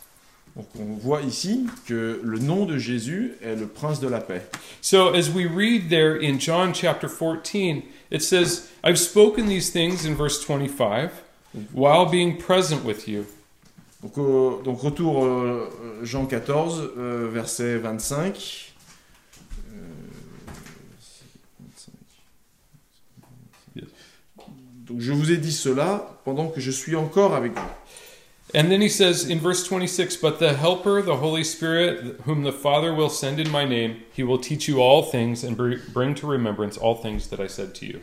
Donc 0.55 0.67
on 0.79 0.99
voit 0.99 1.23
ici 1.23 1.67
que 1.87 2.21
le 2.23 2.39
nom 2.39 2.67
de 2.67 2.79
Jésus 2.79 3.33
est 3.43 3.57
le 3.59 3.67
prince 3.67 4.01
de 4.01 4.09
la 4.09 4.21
paix. 4.21 4.43
So 4.81 5.13
as 5.15 5.31
we 5.31 5.47
read 5.47 5.89
there 5.89 6.15
in 6.15 6.39
John 6.39 6.75
chapter 6.75 7.09
14, 7.09 7.83
it 8.11 8.23
says, 8.23 8.71
I've 8.85 8.99
spoken 8.99 9.47
these 9.47 9.71
things 9.71 10.05
in 10.05 10.15
verse 10.15 10.45
25 10.45 11.23
while 11.73 12.07
being 12.07 12.37
present 12.37 12.85
with 12.85 13.09
you. 13.09 13.27
Donc, 14.03 14.19
euh, 14.19 14.63
donc 14.63 14.81
retour 14.83 15.25
euh, 15.25 15.71
Jean 16.03 16.27
14, 16.27 16.91
euh, 16.99 17.31
verset 17.33 17.79
25. 17.79 18.72
Donc 24.93 25.01
je 25.01 25.13
vous 25.13 25.33
ai 25.33 25.39
dit 25.39 25.53
cela 25.53 26.19
pendant 26.23 26.49
que 26.49 26.61
je 26.61 26.71
suis 26.71 26.97
encore 26.97 27.35
avec 27.35 27.53
vous. 27.53 27.69
And 28.55 28.69
then 28.69 28.83
he 28.83 28.91
says 28.91 29.25
in 29.25 29.39
verse 29.39 29.67
26, 29.67 30.19
But 30.19 30.39
the 30.39 30.53
Helper, 30.53 31.01
the 31.01 31.17
Holy 31.17 31.43
Spirit, 31.43 32.21
whom 32.27 32.43
the 32.43 32.53
Father 32.53 32.93
will 32.93 33.09
send 33.09 33.41
in 33.41 33.51
my 33.51 33.65
name, 33.65 34.03
he 34.15 34.23
will 34.23 34.39
teach 34.39 34.69
you 34.69 34.83
all 34.83 35.03
things 35.03 35.43
and 35.43 35.57
br- 35.57 35.81
bring 35.95 36.15
to 36.17 36.27
remembrance 36.27 36.77
all 36.77 36.95
things 36.95 37.29
that 37.29 37.41
I 37.41 37.47
said 37.47 37.75
to 37.77 37.87
you. 37.87 38.01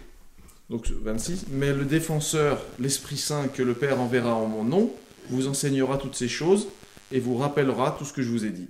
Donc 0.72 0.88
26. 0.88 1.46
Mais 1.52 1.72
le 1.72 1.86
défenseur, 1.86 2.60
l'Esprit 2.80 3.18
Saint 3.18 3.50
que 3.50 3.62
le 3.62 3.76
Père 3.76 4.02
enverra 4.02 4.34
en 4.34 4.48
mon 4.48 4.64
nom, 4.64 4.90
vous 5.30 5.48
enseignera 5.48 6.00
toutes 6.00 6.16
ces 6.16 6.28
choses 6.28 6.70
et 7.12 7.20
vous 7.20 7.38
rappellera 7.38 7.96
tout 8.00 8.06
ce 8.06 8.14
que 8.14 8.24
je 8.24 8.30
vous 8.30 8.46
ai 8.46 8.50
dit. 8.50 8.68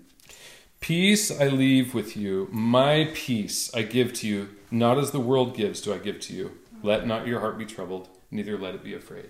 Peace 0.82 1.32
I 1.40 1.50
leave 1.50 1.96
with 1.96 2.18
you, 2.18 2.50
my 2.52 3.06
peace 3.14 3.72
I 3.74 3.84
give 3.90 4.12
to 4.20 4.28
you, 4.28 4.48
not 4.72 4.98
as 4.98 5.12
the 5.12 5.22
world 5.22 5.56
gives 5.56 5.82
do 5.82 5.94
I 5.94 6.00
give 6.04 6.20
to 6.28 6.34
you. 6.34 6.50
Let 6.84 7.06
not 7.06 7.28
your 7.28 7.42
heart 7.42 7.58
be 7.58 7.66
troubled, 7.66 8.08
neither 8.32 8.58
let 8.58 8.74
it 8.74 8.84
be 8.84 8.96
afraid. 8.96 9.30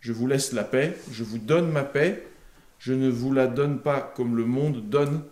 Je 0.00 0.12
vous 0.12 0.26
laisse 0.26 0.52
la 0.52 0.64
paix, 0.64 0.96
je 1.10 1.24
vous 1.24 1.38
donne 1.38 1.70
ma 1.70 1.84
paix, 1.84 2.22
je 2.78 2.92
ne 2.92 3.10
vous 3.10 3.32
la 3.32 3.46
donne 3.46 3.80
pas 3.80 4.00
comme 4.16 4.36
le 4.36 4.46
monde 4.46 4.88
donne. 4.88 5.22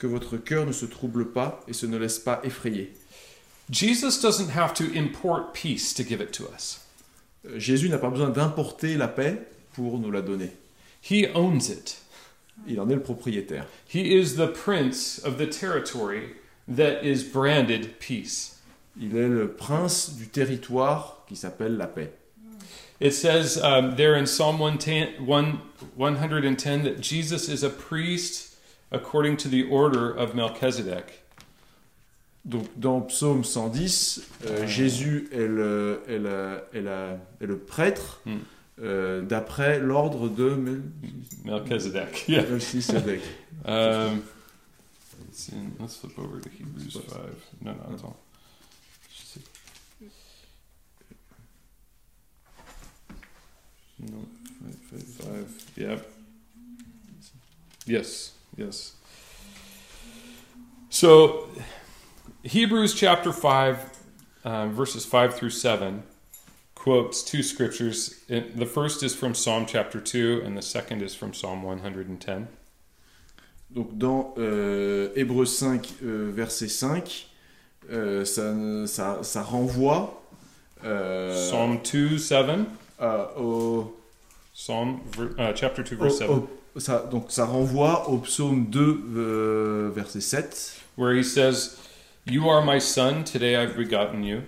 que 0.00 0.06
votre 0.06 0.38
cœur 0.38 0.66
ne 0.66 0.72
se 0.72 0.86
trouble 0.86 1.30
pas 1.30 1.60
et 1.68 1.72
se 1.72 1.86
ne 1.86 1.96
laisse 1.96 2.18
pas 2.18 2.40
effrayer. 2.42 2.92
Jesus 3.70 4.20
doesn't 4.20 4.50
have 4.56 4.74
to 4.74 4.84
import 4.96 5.52
peace 5.52 5.94
to 5.94 6.02
give 6.02 6.20
it 6.20 6.32
to 6.32 6.44
us. 6.52 6.80
Euh, 7.46 7.58
Jésus 7.58 7.88
n'a 7.88 7.98
pas 7.98 8.10
besoin 8.10 8.30
d'importer 8.30 8.96
la 8.96 9.06
paix 9.06 9.46
pour 9.74 9.98
nous 9.98 10.10
la 10.10 10.22
donner. 10.22 10.50
He 11.08 11.28
owns 11.34 11.68
it. 11.70 12.02
Il 12.66 12.80
en 12.80 12.88
est 12.88 12.94
le 12.94 13.02
propriétaire. 13.02 13.66
He 13.86 14.18
is 14.18 14.36
the 14.36 14.46
prince 14.52 15.20
of 15.24 15.36
the 15.36 15.48
territory 15.48 16.34
that 16.66 17.04
is 17.04 17.22
branded 17.22 17.98
peace. 18.00 18.59
Il 19.00 19.16
est 19.16 19.28
le 19.28 19.48
prince 19.52 20.14
du 20.16 20.28
territoire 20.28 21.24
qui 21.26 21.34
s'appelle 21.34 21.76
la 21.76 21.86
paix. 21.86 22.12
It 23.00 23.14
says 23.14 23.56
um, 23.62 23.96
there 23.96 24.14
in 24.14 24.26
Psalm 24.26 24.58
110, 24.60 25.20
1, 25.26 25.58
110 25.96 26.82
that 26.84 27.00
Jesus 27.00 27.48
is 27.48 27.64
a 27.64 27.70
priest 27.70 28.56
according 28.92 29.38
to 29.38 29.48
the 29.48 29.64
order 29.70 30.10
of 30.14 30.34
Melchizedek. 30.34 31.22
Donc 32.44 32.66
dans 32.76 33.00
Psaume 33.02 33.42
110, 33.44 34.22
euh, 34.46 34.66
Jésus 34.66 35.28
est 35.32 35.46
le, 35.46 36.02
est 36.08 36.18
est 36.74 36.80
la- 36.82 37.16
est 37.40 37.46
le 37.46 37.58
prêtre 37.58 38.20
Hmm. 38.26 38.38
euh, 38.82 39.22
d'après 39.22 39.78
l'ordre 39.78 40.28
de 40.28 40.50
Mel- 40.54 40.82
Melchizedek. 41.44 42.24
Yeah. 42.28 42.42
Melchisedec. 42.44 43.20
Um, 43.66 44.22
let's, 45.80 45.96
flip 45.96 46.18
over 46.18 46.40
to 46.40 46.48
Hebrews 46.50 46.92
5. 46.92 47.18
No, 47.62 47.72
no, 47.72 47.94
it's 47.94 48.02
No, 54.00 54.24
five, 54.62 54.74
five, 54.76 55.02
five. 55.26 55.62
Yep. 55.76 56.10
Yes, 57.86 58.32
yes. 58.56 58.94
So, 60.90 61.48
Hebrews 62.42 62.94
chapter 62.94 63.32
5, 63.32 63.78
um, 64.44 64.72
verses 64.74 65.04
5 65.04 65.34
through 65.34 65.50
7, 65.50 66.02
quotes 66.74 67.22
two 67.22 67.42
scriptures. 67.42 68.14
It- 68.28 68.56
the 68.56 68.66
first 68.66 69.02
is 69.02 69.14
from 69.14 69.34
Psalm 69.34 69.66
chapter 69.66 70.00
2, 70.00 70.42
and 70.44 70.56
the 70.56 70.62
second 70.62 71.02
is 71.02 71.14
from 71.14 71.32
Psalm 71.34 71.62
110. 71.62 72.48
Donc 73.72 73.96
dans 73.98 74.34
euh, 74.36 75.10
Hébreux 75.14 75.46
5, 75.46 75.86
euh, 76.02 76.30
verset 76.34 76.68
5, 76.68 77.28
euh, 77.92 78.24
ça, 78.24 78.52
ça, 78.88 79.22
ça 79.22 79.42
renvoie 79.42 80.20
euh, 80.84 81.48
Psalm 81.48 81.78
2, 81.82 82.18
7. 82.18 82.66
À- 83.00 83.38
au, 83.38 83.96
Psalm 84.54 84.98
ver- 85.16 85.30
uh, 85.38 85.52
chapter 85.56 85.82
2, 85.82 85.96
au- 85.96 86.02
verse 86.02 86.18
7, 86.18 86.28
au- 86.28 86.48
ça, 86.78 87.08
donc 87.10 87.30
ça 87.30 87.44
renvoie 87.46 88.08
au 88.08 88.18
psaume 88.18 88.66
2, 88.66 89.02
euh, 89.16 89.90
verset 89.94 90.20
7. 90.20 90.76
where 90.96 91.16
he 91.16 91.24
says, 91.24 91.76
You 92.26 92.48
are 92.50 92.62
my 92.64 92.80
son, 92.80 93.24
today 93.24 93.54
I've 93.56 93.76
begotten 93.76 94.22
you. 94.24 94.40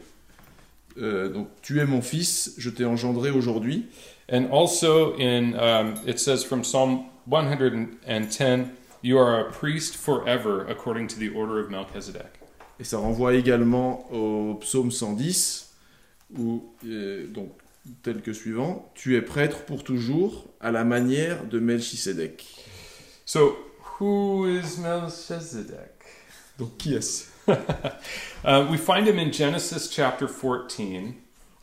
Euh, 1.01 1.31
donc 1.31 1.49
tu 1.63 1.81
es 1.81 1.87
mon 1.87 2.03
fils, 2.03 2.55
je 2.59 2.69
t'ai 2.69 2.85
engendré 2.85 3.31
aujourd'hui. 3.31 3.87
And 4.31 4.47
also 4.53 5.15
in, 5.19 5.55
um, 5.55 5.95
it 6.07 6.19
says 6.19 6.45
from 6.45 6.63
Psalm 6.65 7.05
110, 7.27 8.67
You 9.03 9.19
are 9.19 9.41
a 9.41 9.51
priest 9.51 9.97
forever, 9.97 10.65
according 10.69 11.09
to 11.09 11.17
the 11.19 11.31
order 11.35 11.59
of 11.59 11.71
Melchizedek. 11.71 12.27
Et 12.79 12.85
ça 12.85 12.99
renvoie 12.99 13.35
également 13.35 14.07
au 14.13 14.55
psaume 14.61 14.91
110, 14.93 15.71
où, 16.39 16.63
euh, 16.87 17.27
donc, 17.29 17.51
tel 18.03 18.23
que 18.23 18.33
suivant, 18.33 18.91
tu 18.95 19.17
es 19.17 19.23
prêtre 19.23 19.65
pour 19.65 19.85
toujours, 19.85 20.47
à 20.61 20.71
la 20.71 20.85
manière 20.85 21.45
de 21.45 21.59
Melchisédek. 21.59 22.45
So, 23.25 23.57
who 24.01 24.47
is 24.47 24.79
Melchizedek? 24.81 25.91
Donc 26.59 26.77
qui 26.79 26.95
est-ce? 26.95 27.31
Uh, 28.45 28.67
we 28.69 28.77
find 28.77 29.07
him 29.07 29.21
in 29.21 29.31
Genesis 29.31 29.89
chapter 29.89 30.27
14. 30.27 31.15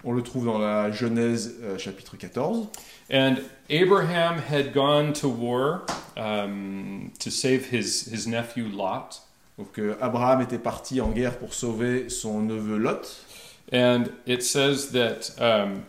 On 0.06 0.14
le 0.14 0.22
trouve 0.22 0.46
dans 0.46 0.58
la 0.58 0.92
Genèse 0.92 1.58
euh, 1.62 1.78
chapitre 1.78 2.16
14. 2.16 2.70
And 3.12 3.42
Abraham 3.70 4.38
had 4.38 4.74
gone 4.74 5.12
to 5.14 5.28
war 5.28 5.82
um, 6.16 7.12
to 7.20 7.30
save 7.30 7.70
his, 7.70 8.08
his 8.10 8.28
nephew 8.28 8.70
Lot. 8.70 9.22
Donc 9.58 9.78
euh, 9.78 9.98
Abraham 10.02 10.40
était 10.40 10.58
parti 10.58 11.02
en 11.02 11.10
guerre 11.10 11.38
pour 11.38 11.54
sauver 11.54 12.08
son 12.08 12.44
neveu 12.44 12.78
Lot. 12.78 13.26
And 13.74 14.06
it 14.26 14.42
says 14.42 14.94
that 14.94 15.32
um, 15.38 15.84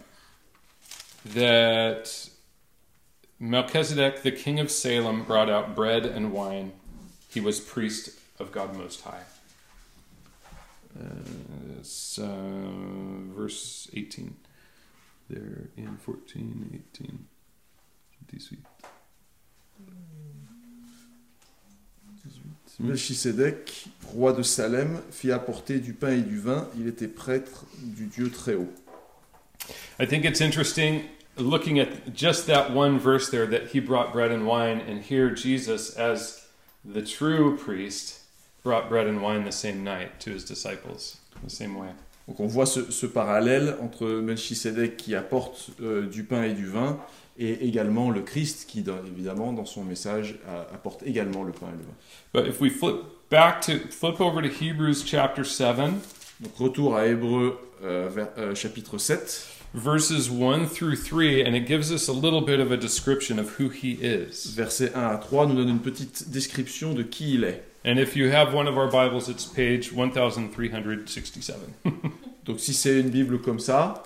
that 1.26 2.28
Melchizedek, 3.38 4.22
the 4.22 4.33
king 4.33 4.61
of 4.61 4.70
Salem, 4.70 5.24
brought 5.24 5.50
out 5.50 5.74
bread 5.74 6.04
and 6.04 6.33
wine. 6.33 6.72
He 7.28 7.40
was 7.40 7.61
priest 7.61 8.11
of 8.38 8.52
God 8.52 8.76
Most 8.76 9.02
High. 9.02 9.22
Uh, 10.98 12.22
uh, 12.22 12.28
verse 13.35 13.88
18. 13.92 14.37
There 15.28 15.68
in 15.76 15.96
14, 15.96 16.83
18, 16.94 17.26
18. 18.35 18.59
Melchisédek, 22.80 23.88
roi 24.14 24.33
de 24.33 24.42
Salem, 24.42 25.02
fit 25.11 25.33
apporter 25.33 25.80
du 25.80 25.92
pain 25.92 26.12
et 26.12 26.22
du 26.22 26.38
vin. 26.38 26.66
Il 26.78 26.87
était 26.87 27.09
prêtre 27.09 27.66
du 27.83 28.06
Dieu 28.06 28.30
très 28.30 28.54
haut. 28.54 28.72
I 30.01 30.07
think 30.07 30.25
it's 30.25 30.41
interesting 30.41 31.05
looking 31.37 31.79
at 31.79 32.15
just 32.15 32.47
that 32.47 32.73
one 32.73 32.99
verse 32.99 33.29
there 33.31 33.47
that 33.47 33.69
he 33.73 33.81
brought 33.81 34.13
bread 34.13 34.31
and 34.31 34.47
wine, 34.47 34.81
and 34.89 35.03
here 35.03 35.31
Jesus, 35.31 35.95
as 35.97 36.47
the 36.85 37.03
true 37.03 37.57
priest, 37.59 38.21
brought 38.65 38.89
bread 38.89 39.07
and 39.07 39.21
wine 39.23 39.45
the 39.45 39.53
same 39.53 39.85
night 39.85 40.19
to 40.21 40.31
his 40.31 40.45
disciples, 40.45 41.19
the 41.45 41.51
same 41.51 41.75
way. 41.77 41.89
Donc 42.29 42.41
on 42.41 42.47
voit 42.47 42.67
ce, 42.67 42.91
ce 42.91 43.07
parallèle 43.07 43.77
entre 43.83 44.07
Melchisédek 44.07 44.97
qui 44.97 45.15
apporte 45.15 45.71
euh, 45.83 46.07
du 46.07 46.25
pain 46.25 46.45
et 46.45 46.55
du 46.55 46.67
vin 46.67 46.99
et 47.39 47.67
également 47.67 48.11
le 48.11 48.21
Christ 48.23 48.67
qui, 48.69 48.83
dans- 48.83 49.05
évidemment, 49.07 49.53
dans 49.53 49.65
son 49.65 49.83
message, 49.85 50.37
a- 50.49 50.75
apporte 50.75 51.03
également 51.03 51.43
le 51.43 51.53
pain 51.53 51.67
et 51.69 51.77
le 51.77 51.83
vin. 51.85 51.95
But 52.33 52.47
if 52.55 52.61
we 52.61 52.71
flip 52.71 52.97
back 53.31 53.61
to 53.63 53.73
flip 53.91 54.21
over 54.21 54.41
to 54.43 54.49
Hebrews 54.49 55.03
chapter 55.05 55.45
7, 55.45 55.77
Donc 56.41 56.57
retour 56.57 56.97
à 56.97 57.07
Hébreu 57.07 57.59
euh, 57.83 58.09
vers- 58.11 58.29
euh, 58.39 58.55
chapitre 58.55 58.97
7, 58.99 59.49
verses 59.72 60.30
1 60.30 60.66
through 60.66 60.96
3, 60.96 61.44
and 61.44 61.54
it 61.54 61.66
gives 61.66 61.92
us 61.92 62.09
a 62.09 62.12
little 62.12 62.40
bit 62.40 62.61
of 62.61 62.72
a 62.72 62.76
description 62.76 63.38
of 63.38 63.50
who 63.50 63.68
he 63.68 63.92
is. 63.92 64.46
versets 64.46 64.94
1 64.94 65.00
à 65.00 65.20
3, 65.20 65.46
nous 65.46 65.54
donne 65.54 65.68
une 65.68 65.80
petite 65.80 66.30
description 66.30 66.94
de 66.94 67.02
qui 67.02 67.35
il 67.35 67.44
est. 67.44 67.62
And 67.85 67.98
if 67.98 68.14
you 68.14 68.30
have 68.30 68.52
one 68.52 68.68
of 68.68 68.76
our 68.76 68.88
Bibles, 68.88 69.28
it's 69.28 69.46
page 69.46 69.92
1367. 69.92 71.59
Donc 72.44 72.61
si 72.61 72.74
c'est 72.74 73.00
une 73.00 73.11
Bible 73.11 73.40
comme 73.40 73.59
ça, 73.59 74.02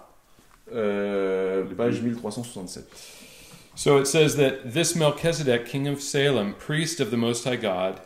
euh, 0.73 1.65
page 1.77 2.01
1367. 2.01 2.85
So 3.75 3.99
it 3.99 4.07
says 4.07 4.37
that 4.37 4.73
this 4.73 4.95
Melchizedek, 4.95 5.67
king 5.67 5.89
of 5.89 6.01
Salem, 6.01 6.55
priest 6.55 7.01
of 7.01 7.11
the 7.11 7.17
Most 7.17 7.45
High 7.45 7.57
God, 7.57 8.01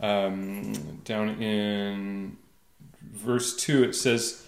um, 0.00 0.72
down 1.04 1.40
in 1.40 2.36
verse 3.00 3.54
2, 3.56 3.84
it 3.84 3.94
says, 3.94 4.43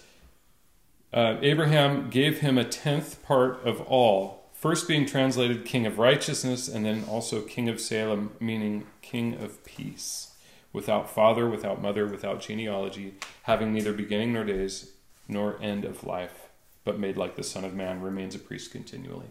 uh, 1.17 1.39
Abraham 1.41 2.11
gave 2.11 2.41
him 2.41 2.59
a 2.59 2.63
tenth 2.63 3.23
part 3.23 3.65
of 3.65 3.81
all, 3.81 4.43
first 4.53 4.87
being 4.87 5.03
translated 5.03 5.65
king 5.65 5.87
of 5.87 5.97
righteousness, 5.97 6.67
and 6.67 6.85
then 6.85 7.03
also 7.09 7.41
king 7.41 7.67
of 7.69 7.81
Salem, 7.81 8.33
meaning 8.39 8.85
king 9.01 9.33
of 9.41 9.65
peace, 9.65 10.35
without 10.71 11.09
father, 11.09 11.49
without 11.49 11.81
mother, 11.81 12.05
without 12.05 12.39
genealogy, 12.39 13.15
having 13.43 13.73
neither 13.73 13.93
beginning 13.93 14.31
nor 14.31 14.43
days, 14.43 14.91
nor 15.27 15.57
end 15.59 15.85
of 15.85 16.03
life, 16.03 16.49
but 16.85 16.99
made 16.99 17.17
like 17.17 17.35
the 17.35 17.43
Son 17.43 17.65
of 17.65 17.73
Man, 17.73 17.99
remains 17.99 18.35
a 18.35 18.39
priest 18.39 18.71
continually. 18.71 19.25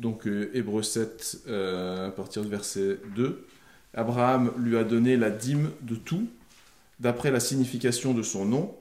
Donc 0.00 0.26
euh, 0.26 0.50
Hébreu 0.54 0.82
7, 0.82 1.36
euh, 1.48 2.08
à 2.08 2.10
partir 2.12 2.42
du 2.42 2.48
verset 2.48 2.98
2. 3.14 3.46
Abraham 3.92 4.54
lui 4.56 4.78
a 4.78 4.84
donné 4.84 5.18
la 5.18 5.28
dîme 5.28 5.70
de 5.82 5.96
tout, 5.96 6.28
d'après 6.98 7.30
la 7.30 7.40
signification 7.40 8.14
de 8.14 8.22
son 8.22 8.46
nom. 8.46 8.74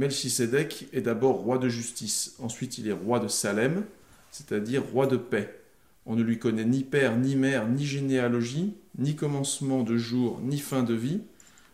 Melchisédek 0.00 0.86
est 0.94 1.02
d'abord 1.02 1.36
roi 1.36 1.58
de 1.58 1.68
justice, 1.68 2.34
ensuite 2.38 2.78
il 2.78 2.88
est 2.88 2.92
roi 2.92 3.20
de 3.20 3.28
Salem, 3.28 3.84
c'est-à-dire 4.30 4.82
roi 4.82 5.06
de 5.06 5.18
paix. 5.18 5.60
On 6.06 6.16
ne 6.16 6.22
lui 6.22 6.38
connaît 6.38 6.64
ni 6.64 6.84
père, 6.84 7.18
ni 7.18 7.36
mère, 7.36 7.68
ni 7.68 7.84
généalogie, 7.84 8.72
ni 8.96 9.14
commencement 9.14 9.82
de 9.82 9.98
jour, 9.98 10.40
ni 10.42 10.58
fin 10.58 10.82
de 10.82 10.94
vie, 10.94 11.20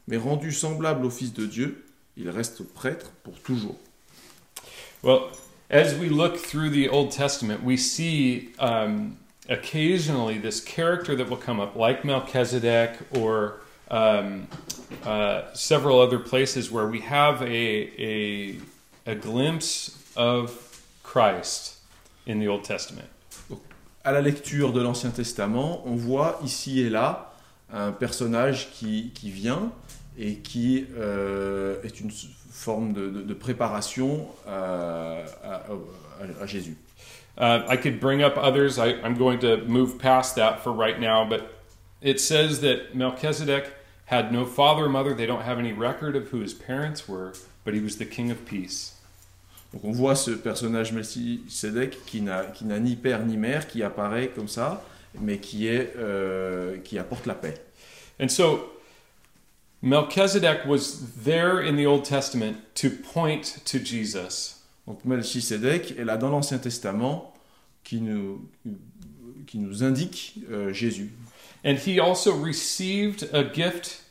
mais 0.09 0.17
rendu 0.17 0.51
semblable 0.51 1.07
au 1.07 1.11
Fils 1.11 1.35
de 1.35 1.47
Dieu, 1.47 1.85
il 2.17 2.29
reste 2.29 2.65
prêtre 2.65 3.13
pour 3.23 3.39
toujours. 3.39 3.77
Well, 5.05 5.31
as 5.71 5.95
we 5.95 6.11
look 6.11 6.37
through 6.37 6.71
the 6.71 6.89
Old 6.91 7.13
Testament, 7.13 7.59
we 7.63 7.79
see 7.79 8.49
um, 8.59 9.19
occasionally 9.49 10.41
this 10.41 10.61
character 10.61 11.15
that 11.15 11.31
will 11.31 11.39
come 11.39 11.61
up, 11.61 11.77
like 11.77 12.05
Melchizedek 12.05 12.99
or 13.17 13.61
um, 13.91 14.47
uh, 15.05 15.43
several 15.55 16.01
other 16.01 16.19
places 16.19 16.71
where 16.71 16.87
we 16.87 17.01
have 17.01 17.43
a, 17.43 17.47
a, 17.99 18.57
a 19.07 19.15
glimpse 19.15 19.97
of 20.17 20.51
Christ 21.03 21.77
in 22.27 22.41
the 22.41 22.49
Old 22.49 22.65
Testament. 22.65 23.09
À 24.05 24.13
la 24.13 24.21
lecture 24.21 24.73
de 24.73 24.81
l'Ancien 24.81 25.11
Testament, 25.11 25.83
on 25.85 25.97
voit 25.97 26.39
ici 26.45 26.81
et 26.81 26.91
là 26.91 27.33
un 27.73 27.91
personnage 27.93 28.71
qui, 28.73 29.11
qui 29.15 29.31
vient 29.31 29.73
et 30.19 30.37
qui 30.37 30.87
euh, 30.97 31.83
est 31.83 32.01
une 32.01 32.11
forme 32.51 32.93
de, 32.93 33.11
de- 33.11 33.23
de 33.23 33.35
préparation 33.35 34.27
à, 34.47 35.23
à- 35.45 35.65
à- 35.67 36.43
à 36.43 36.47
Jésus. 36.47 36.77
Uh, 37.39 37.63
I 37.69 37.77
could 37.77 38.01
bring 38.01 38.23
up 38.23 38.39
others. 38.39 38.79
I, 38.79 38.95
I'm 39.05 39.15
going 39.19 39.39
to 39.41 39.59
move 39.67 39.99
past 39.99 40.37
that 40.37 40.61
for 40.63 40.73
right 40.73 40.99
now, 40.99 41.25
but 41.29 41.53
it 42.01 42.19
says 42.21 42.61
that 42.61 42.95
Melchizedek 42.95 43.65
had 44.07 44.33
no 44.33 44.45
father 44.45 44.87
or 44.87 44.89
mother. 44.89 45.15
They 45.15 45.27
don't 45.27 45.43
have 45.43 45.59
any 45.59 45.73
record 45.73 46.17
of 46.17 46.29
who 46.29 46.41
his 46.41 46.55
parents 46.55 47.09
were, 47.09 47.35
but 47.65 47.75
he 47.75 47.81
was 47.81 47.97
the 47.97 48.07
king 48.07 48.31
of 48.31 48.45
peace. 48.45 48.95
Donc 49.73 49.85
on 49.85 49.93
voit 49.93 50.17
ce 50.17 50.31
personnage 50.31 50.93
Melchizedek 50.93 52.05
qui 52.07 52.21
n'a 52.21 52.45
qui 52.47 52.65
n'a 52.65 52.79
ni 52.79 52.97
père 52.97 53.25
ni 53.25 53.37
mère, 53.37 53.67
qui 53.67 53.83
apparaît 53.83 54.29
comme 54.29 54.49
ça, 54.49 54.85
mais 55.21 55.39
qui, 55.39 55.67
est, 55.67 55.95
euh, 55.97 56.79
qui 56.79 56.99
apporte 56.99 57.27
la 57.27 57.35
paix. 57.35 57.55
And 58.21 58.29
so 58.29 58.73
Melchizedek 59.83 60.65
was 60.67 61.03
there 61.25 61.61
in 61.61 61.77
the 61.77 61.87
Old 61.87 62.05
Testament 62.05 62.57
to 62.77 62.91
point 62.91 63.61
to 63.67 63.79
Jesus. 63.79 64.63
Donc 64.87 65.05
Melchizedek 65.05 65.99
est 65.99 66.05
là 66.05 66.17
dans 66.17 66.31
l'Ancien 66.31 66.59
Testament 66.59 67.35
qui 67.85 68.01
nous, 68.01 68.49
qui 69.47 69.59
nous 69.59 69.85
indique 69.85 70.39
euh, 70.51 70.73
Jésus. 70.73 71.13
And 71.65 71.79
he 71.79 71.99
also 71.99 72.35
received 72.35 73.29
a 73.33 73.45
gift 73.45 74.03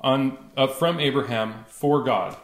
on, 0.00 0.36
uh, 0.56 0.66
from 0.66 1.00
Abraham 1.00 1.64
for 1.68 2.02
God. 2.02 2.36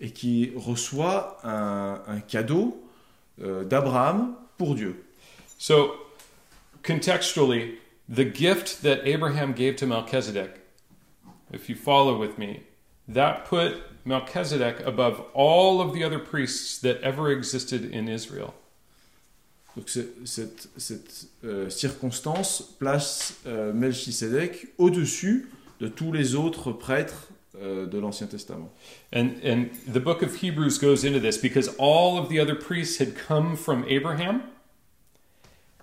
et 0.00 0.10
qui 0.10 0.52
reçoit 0.56 1.38
un, 1.44 2.00
un 2.06 2.20
cadeau 2.20 2.82
euh, 3.42 3.64
d'Abraham 3.64 4.34
pour 4.56 4.74
Dieu. 4.74 5.04
So, 5.58 5.94
contextually, 6.82 7.76
the 8.08 8.24
gift 8.24 8.82
that 8.82 9.06
Abraham 9.06 9.52
gave 9.52 9.76
to 9.76 9.86
Melchizedek, 9.86 10.60
if 11.52 11.68
you 11.68 11.76
follow 11.76 12.18
with 12.18 12.38
me, 12.38 12.62
that 13.08 13.44
put 13.44 13.82
Melchizedek 14.04 14.80
above 14.86 15.20
all 15.34 15.80
of 15.80 15.92
the 15.92 16.02
other 16.02 16.18
priests 16.18 16.78
that 16.78 17.00
ever 17.02 17.30
existed 17.30 17.84
in 17.84 18.08
Israel. 18.08 18.54
Donc 19.80 19.88
cette, 19.88 20.68
cette, 20.76 21.28
euh, 21.42 21.70
circonstance 21.70 22.76
place 22.78 23.36
euh, 23.46 23.72
Melchisédek 23.72 24.74
au-dessus 24.76 25.48
de 25.80 25.88
tous 25.88 26.12
les 26.12 26.34
autres 26.34 26.70
prêtres 26.70 27.28
euh, 27.58 27.86
de 27.86 27.98
l'Ancien 27.98 28.26
Testament. 28.26 28.70
And, 29.14 29.30
and 29.42 29.68
the 29.90 29.98
book 29.98 30.22
of 30.22 30.42
Hebrews 30.42 30.78
goes 30.78 31.02
into 31.04 31.18
this 31.18 31.38
because 31.38 31.70
all 31.78 32.18
of 32.18 32.28
the 32.28 32.38
other 32.38 32.54
priests 32.54 33.00
had 33.00 33.14
come 33.14 33.56
from 33.56 33.86
Abraham, 33.88 34.42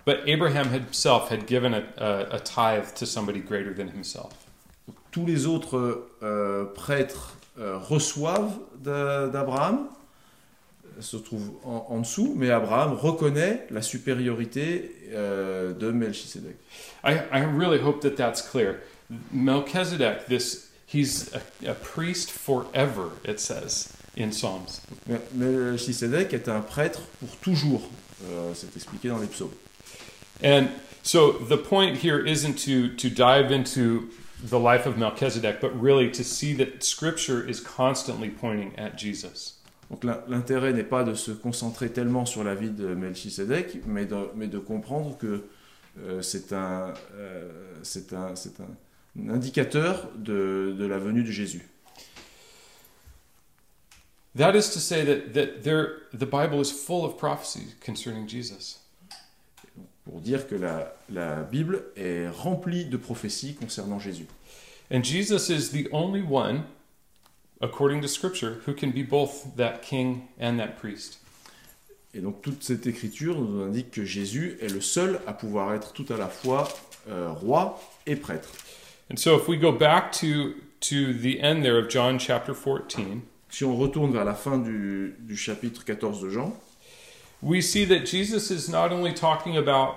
but 0.05 0.17
Abraham 0.27 0.69
himself 0.69 1.31
had 1.31 1.47
given 1.47 1.73
a, 1.73 1.83
a, 1.97 2.35
a 2.35 2.39
tithe 2.39 2.93
to 2.97 3.07
somebody 3.07 3.39
greater 3.39 3.73
than 3.73 3.87
himself. 3.87 4.31
Tous 5.11 5.25
les 5.25 5.47
autres 5.47 6.07
euh, 6.21 6.65
prêtres 6.75 7.35
euh, 7.57 7.79
reçoivent 7.79 8.59
d'A- 8.79 9.27
d'Abraham, 9.29 9.89
se 10.99 11.17
trouvent 11.17 11.51
en, 11.63 11.85
en 11.89 11.99
dessous, 11.99 12.33
mais 12.35 12.49
Abraham 12.49 12.93
reconnaît 12.93 13.67
la 13.69 13.81
supériorité 13.81 14.91
euh, 15.13 15.73
de 15.73 15.91
Melchisédek. 15.91 16.55
I, 17.03 17.17
I 17.31 17.43
really 17.43 17.79
hope 17.79 18.01
that 18.01 18.15
that's 18.15 18.41
clear. 18.41 18.81
Melchizedek, 19.31 20.27
this 20.27 20.69
he's 20.87 21.31
a, 21.33 21.69
a 21.69 21.73
priest 21.73 22.31
forever. 22.31 23.11
It 23.23 23.39
says 23.39 23.93
in 24.17 24.31
Psalms. 24.31 24.81
Est 25.09 26.49
un 26.49 26.61
prêtre 26.61 27.01
pour 27.19 27.37
toujours, 27.41 27.89
euh, 28.25 28.53
c'est 28.53 28.75
expliqué 28.75 29.09
dans 29.09 29.19
les 29.19 29.27
psaumes. 29.27 29.53
And 30.43 30.69
so 31.03 31.31
the 31.31 31.57
point 31.57 31.97
here 31.97 32.19
isn't 32.19 32.57
to 32.65 32.89
to 32.95 33.09
dive 33.09 33.51
into 33.51 34.09
the 34.43 34.59
life 34.59 34.85
of 34.85 34.97
Melchizedek, 34.97 35.59
but 35.61 35.71
really 35.79 36.11
to 36.11 36.23
see 36.23 36.53
that 36.53 36.83
Scripture 36.83 37.41
is 37.47 37.59
constantly 37.59 38.29
pointing 38.29 38.73
at 38.77 38.97
Jesus. 38.97 39.56
Donc 39.89 40.03
l'in- 40.03 40.21
l'intérêt 40.27 40.73
n'est 40.73 40.83
pas 40.83 41.03
de 41.03 41.13
se 41.13 41.31
concentrer 41.31 41.91
tellement 41.91 42.25
sur 42.25 42.43
la 42.43 42.55
vie 42.55 42.71
de 42.71 42.93
Melchisédek, 42.93 43.85
mais 43.85 44.05
de, 44.05 44.15
mais 44.35 44.47
de 44.47 44.59
comprendre 44.59 45.17
que 45.17 45.45
euh, 45.99 46.21
c'est 46.21 46.53
un, 46.53 46.93
euh, 47.15 47.75
un, 48.11 48.33
un 49.21 49.29
indicateur 49.29 50.09
de, 50.17 50.75
de 50.77 50.85
la 50.85 50.99
venue 50.99 51.23
de 51.23 51.31
Jésus. 51.31 51.67
That 54.37 54.55
is 54.55 54.69
to 54.73 54.79
say 54.79 55.03
that 55.03 55.33
that 55.33 55.63
there 55.63 55.87
the 56.13 56.25
Bible 56.25 56.61
is 56.61 56.71
full 56.71 57.03
of 57.05 57.17
prophecies 57.17 57.75
concerning 57.83 58.27
Jesus. 58.27 58.81
Pour 60.05 60.21
dire 60.21 60.47
que 60.47 60.55
la, 60.55 60.93
la 61.09 61.41
Bible 61.41 61.85
est 61.95 62.29
remplie 62.29 62.85
de 62.85 62.97
prophéties 62.97 63.55
concernant 63.55 63.99
Jésus. 63.99 64.27
And 64.91 65.03
Jesus 65.03 65.49
is 65.49 65.71
the 65.71 65.89
only 65.91 66.21
one, 66.21 66.63
according 67.61 68.01
to 68.01 68.07
Scripture, 68.07 68.61
who 68.65 68.73
can 68.73 68.91
be 68.91 69.03
both 69.03 69.55
that 69.55 69.81
king 69.81 70.27
and 70.39 70.57
that 70.59 70.77
priest. 70.79 71.19
Et 72.13 72.21
donc 72.21 72.41
toute 72.41 72.63
cette 72.63 72.87
écriture 72.87 73.35
nous 73.39 73.63
indique 73.63 73.91
que 73.91 74.05
Jésus 74.05 74.57
est 74.61 74.73
le 74.73 74.81
seul 74.81 75.19
à 75.27 75.33
pouvoir 75.33 75.73
être 75.73 75.93
tout 75.93 76.05
à 76.09 76.17
la 76.17 76.27
fois 76.27 76.67
euh, 77.09 77.31
roi 77.31 77.79
et 78.05 78.15
prêtre. 78.15 78.49
And 79.11 79.17
so 79.17 79.37
if 79.37 79.47
we 79.47 79.57
go 79.57 79.71
back 79.71 80.11
to 80.13 80.53
to 80.79 81.13
the 81.13 81.39
end 81.41 81.63
there 81.63 81.77
of 81.77 81.89
John 81.89 82.19
chapter 82.19 82.53
14, 82.53 83.21
Si 83.49 83.63
on 83.63 83.77
retourne 83.77 84.11
vers 84.11 84.25
la 84.25 84.33
fin 84.33 84.57
du, 84.57 85.15
du 85.19 85.35
chapitre 85.35 85.83
14 85.83 86.21
de 86.21 86.29
Jean, 86.29 86.53
we 87.41 87.61
see 87.61 87.85
that 87.85 88.05
Jesus 88.05 88.51
is 88.51 88.69
not 88.69 88.91
only 88.91 89.13
talking 89.13 89.55
about 89.57 89.95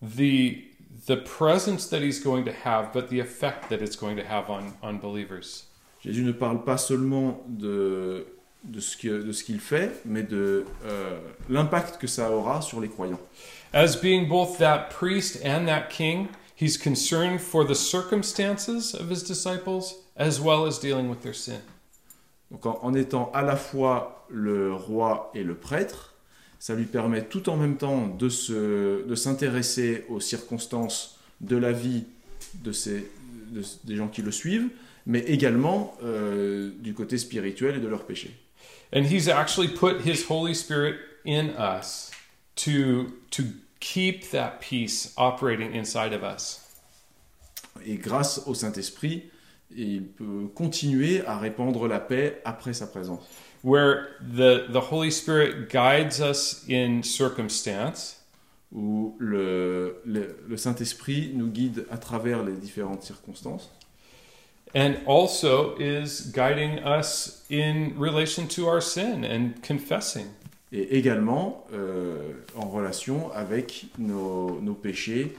the 0.00 0.64
the 1.06 1.16
presence 1.16 1.86
that 1.88 2.02
he's 2.02 2.20
going 2.20 2.44
to 2.44 2.52
have, 2.52 2.92
but 2.92 3.08
the 3.08 3.20
effect 3.20 3.70
that 3.70 3.80
it's 3.80 3.96
going 3.96 4.16
to 4.16 4.24
have 4.24 4.50
on, 4.50 4.74
on 4.82 4.98
believers. 4.98 5.64
Jésus 6.08 6.22
ne 6.24 6.32
parle 6.32 6.64
pas 6.64 6.78
seulement 6.78 7.44
de, 7.48 8.24
de 8.64 8.80
ce 8.80 8.96
que- 8.96 9.22
de 9.22 9.30
ce 9.32 9.44
qu'il 9.44 9.60
fait, 9.60 9.92
mais 10.06 10.22
de 10.22 10.64
euh, 10.86 11.18
l'impact 11.50 11.98
que 12.00 12.06
ça 12.06 12.30
aura 12.32 12.62
sur 12.62 12.80
les 12.80 12.88
croyants. 12.88 13.20
As 13.74 13.96
being 14.00 14.26
both 14.26 14.56
that 14.58 14.88
priest 14.98 15.42
and 15.44 15.66
that 15.66 15.88
king, 15.90 16.28
he's 16.58 16.78
concerned 16.78 17.38
for 17.38 17.66
the 17.66 17.74
circumstances 17.74 18.94
of 18.94 19.10
his 19.10 19.22
disciples 19.22 19.96
as 20.16 20.40
well 20.40 20.66
as 20.66 20.80
dealing 20.80 21.10
with 21.10 21.20
their 21.20 21.34
sin. 21.34 21.60
Donc 22.50 22.64
en, 22.64 22.78
en 22.82 22.94
étant 22.94 23.30
à 23.34 23.42
la 23.42 23.56
fois 23.56 24.24
le 24.30 24.72
roi 24.72 25.30
et 25.34 25.42
le 25.44 25.54
prêtre, 25.54 26.14
ça 26.58 26.74
lui 26.74 26.86
permet 26.86 27.22
tout 27.26 27.50
en 27.50 27.56
même 27.58 27.76
temps 27.76 28.06
de, 28.08 28.30
se, 28.30 29.06
de 29.06 29.14
s'intéresser 29.14 30.06
aux 30.08 30.20
circonstances 30.20 31.18
de 31.42 31.56
la 31.58 31.72
vie 31.72 32.04
de- 32.54 32.72
des 33.84 33.96
gens 33.96 34.08
qui 34.08 34.22
le 34.22 34.30
suivent, 34.32 34.68
mais 35.08 35.20
également 35.20 35.96
euh, 36.04 36.70
du 36.78 36.94
côté 36.94 37.18
spirituel 37.18 37.76
et 37.76 37.80
de 37.80 37.88
leurs 37.88 38.04
péchés. 38.04 38.36
And 38.94 39.02
he's 39.02 39.28
actually 39.28 39.68
put 39.68 40.02
his 40.04 40.26
Holy 40.28 40.54
Spirit 40.54 40.96
in 41.26 41.48
us 41.58 42.10
to 42.56 43.06
to 43.30 43.42
keep 43.80 44.30
that 44.30 44.60
peace 44.60 45.12
operating 45.16 45.74
inside 45.74 46.12
of 46.12 46.22
us. 46.22 46.60
Et 47.84 47.96
grâce 47.96 48.42
au 48.46 48.54
Saint-Esprit, 48.54 49.30
il 49.74 50.04
peut 50.08 50.48
continuer 50.54 51.24
à 51.26 51.38
répandre 51.38 51.86
la 51.86 52.00
paix 52.00 52.40
après 52.44 52.74
sa 52.74 52.86
présence. 52.86 53.26
Where 53.64 54.08
the 54.20 54.70
the 54.70 54.92
Holy 54.92 55.10
Spirit 55.10 55.68
guides 55.70 56.20
us 56.20 56.64
in 56.68 57.02
circumstance 57.02 58.16
où 58.72 59.16
le, 59.18 60.02
le, 60.04 60.36
le 60.46 60.56
Saint-Esprit 60.58 61.32
nous 61.34 61.48
guide 61.48 61.86
à 61.90 61.96
travers 61.96 62.42
les 62.44 62.52
différentes 62.52 63.02
circonstances 63.02 63.70
and 64.74 64.96
also 65.06 65.76
is 65.76 66.30
guiding 66.32 66.78
us 66.80 67.44
in 67.48 67.94
relation 67.98 68.46
to 68.48 68.66
our 68.66 68.80
sin 68.80 69.24
and 69.24 69.62
confessing. 69.62 70.28
et 70.72 70.98
également 70.98 71.66
euh, 71.72 72.32
en 72.54 72.68
relation 72.68 73.32
avec 73.32 73.86
nos, 73.98 74.60
nos 74.60 74.74
péchés 74.74 75.34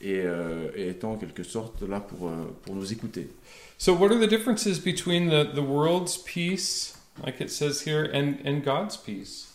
et, 0.00 0.22
euh, 0.24 0.70
et 0.74 0.88
étant 0.88 1.12
en 1.12 1.16
quelque 1.16 1.42
sorte 1.42 1.82
là 1.82 2.00
pour, 2.00 2.28
euh, 2.28 2.32
pour 2.62 2.74
nous 2.74 2.92
écouter. 2.92 3.28
So 3.78 3.94
what 3.94 4.10
are 4.10 4.18
the 4.18 4.28
differences 4.28 4.78
between 4.78 5.28
the, 5.28 5.54
the 5.54 5.62
world's 5.62 6.16
peace, 6.18 6.96
like 7.24 7.40
it 7.40 7.50
says 7.50 7.82
here, 7.86 8.10
and, 8.12 8.36
and 8.44 8.62
God's 8.62 8.96
peace? 8.96 9.48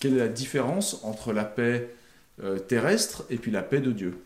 Quelle 0.00 0.14
est 0.14 0.18
la 0.18 0.28
différence 0.28 1.00
entre 1.04 1.32
la 1.32 1.44
paix 1.44 1.88
euh, 2.42 2.58
terrestre 2.58 3.24
et 3.30 3.36
puis 3.36 3.50
la 3.50 3.62
paix 3.62 3.80
de 3.80 3.92
Dieu? 3.92 4.18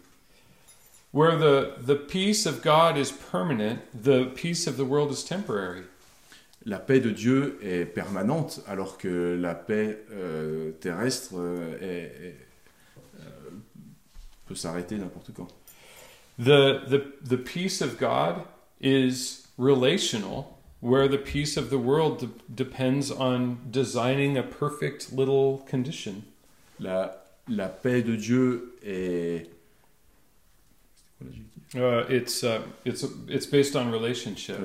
Where 1.12 1.36
the, 1.36 1.72
the 1.80 1.96
peace 1.96 2.46
of 2.46 2.62
God 2.62 2.96
is 2.96 3.10
permanent, 3.10 3.80
the 3.92 4.26
peace 4.34 4.66
of 4.68 4.76
the 4.76 4.84
world 4.84 5.10
is 5.10 5.24
temporary. 5.24 5.82
La 6.64 6.78
paix 6.78 7.00
de 7.00 7.10
Dieu 7.10 7.58
est 7.62 7.86
permanente 7.86 8.60
alors 8.68 8.96
que 8.98 9.36
la 9.40 9.54
paix 9.54 9.98
euh, 10.12 10.72
terrestre 10.80 11.32
euh, 11.38 11.76
est- 11.80 12.26
est- 12.28 12.36
euh, 13.20 13.50
peut 14.46 14.54
s'arrêter 14.54 14.96
n'importe 14.98 15.32
quand. 15.34 15.48
The, 16.38 16.80
the, 16.88 17.02
the 17.28 17.36
peace 17.36 17.80
of 17.82 17.98
God 17.98 18.42
is 18.80 19.46
relational, 19.58 20.44
where 20.80 21.08
the 21.08 21.18
peace 21.18 21.56
of 21.56 21.70
the 21.70 21.78
world 21.78 22.20
de- 22.20 22.28
depends 22.64 23.10
on 23.10 23.56
designing 23.70 24.36
a 24.38 24.42
perfect 24.42 25.12
little 25.12 25.64
condition. 25.68 26.22
La, 26.78 27.10
la 27.48 27.68
paix 27.68 28.02
de 28.02 28.14
Dieu 28.16 28.74
est 28.84 29.48
Uh, 31.76 32.02
it's 32.08 32.42
uh, 32.42 32.58
it's 32.84 33.04
it's 33.28 33.46
based 33.46 33.76
on 33.76 33.90
relationship. 33.92 34.56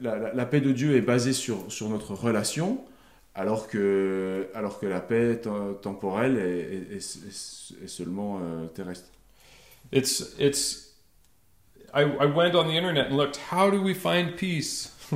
La, 0.00 0.16
la- 0.18 0.32
la 0.34 0.46
paix 0.46 0.60
de 0.60 0.72
Dieu 0.72 0.96
est 0.96 1.00
basée 1.00 1.32
sur, 1.32 1.70
sur 1.72 1.88
notre 1.88 2.14
relation, 2.14 2.78
alors 3.34 3.66
que, 3.66 4.46
alors 4.54 4.78
que 4.78 4.86
la 4.86 5.00
paix 5.00 5.36
tem- 5.42 5.74
temporelle 5.82 6.36
est, 6.38 6.96
est- 6.96 7.02
est- 7.26 7.84
est 7.84 7.88
seulement 7.88 8.38
euh, 8.42 8.66
terrestre. 8.66 9.08
It's 9.92 10.34
it's. 10.38 10.94
I, 11.94 12.02
I 12.02 12.26
went 12.26 12.54
on 12.54 12.64
the 12.68 12.74
internet 12.76 13.06
and 13.10 13.16
looked. 13.16 13.38
How 13.50 13.70
do 13.70 13.80
we 13.82 13.94
find 13.94 14.36
peace? 14.36 14.92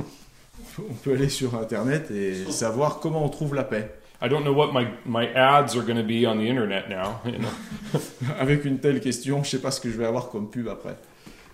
On 0.79 0.93
peut 1.03 1.13
aller 1.13 1.29
sur 1.29 1.55
Internet 1.55 2.09
et 2.11 2.45
savoir 2.51 2.99
comment 2.99 3.23
on 3.25 3.29
trouve 3.29 3.53
la 3.55 3.63
paix. 3.63 3.91
I 4.23 4.29
don't 4.29 4.45
know 4.45 4.53
what 4.53 4.71
my 4.71 4.87
my 5.03 5.27
ads 5.33 5.75
are 5.75 5.81
going 5.81 5.97
to 5.97 6.03
be 6.03 6.25
on 6.25 6.37
the 6.37 6.47
internet 6.47 6.87
now. 6.87 7.19
You 7.25 7.39
know? 7.39 7.51
Avec 8.39 8.63
une 8.63 8.79
telle 8.79 9.01
question, 9.01 9.43
je 9.43 9.49
sais 9.49 9.61
pas 9.61 9.71
ce 9.71 9.81
que 9.81 9.91
je 9.91 9.97
vais 9.97 10.05
avoir 10.05 10.29
comme 10.29 10.49
pub 10.49 10.69
après. 10.69 10.95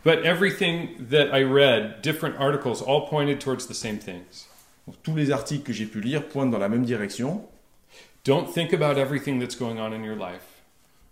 But 0.04 0.24
everything 0.24 0.90
that 1.10 1.34
I 1.34 1.42
read, 1.42 2.04
different 2.04 2.38
articles, 2.38 2.82
all 2.82 3.08
pointed 3.08 3.42
towards 3.42 3.66
the 3.66 3.74
same 3.74 3.98
things. 3.98 4.48
Tous 5.04 5.16
les 5.16 5.32
articles 5.32 5.64
que 5.64 5.74
j'ai 5.74 5.88
pu 5.88 6.00
lire 6.00 6.24
pointent 6.30 6.52
dans 6.52 6.60
la 6.60 6.70
même 6.70 6.86
direction. 6.86 7.42
Don't 8.24 8.48
think 8.48 8.72
about 8.72 9.00
everything 9.00 9.40
that's 9.40 9.56
going 9.56 9.80
on 9.80 9.92
in 9.92 10.04
your 10.04 10.16
life. 10.16 10.62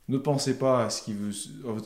Ne 0.08 0.20
pensez 0.20 0.60
pas 0.60 0.86
à 0.86 0.90
ce 0.92 1.02
qui 1.02 1.14
vous, 1.14 1.34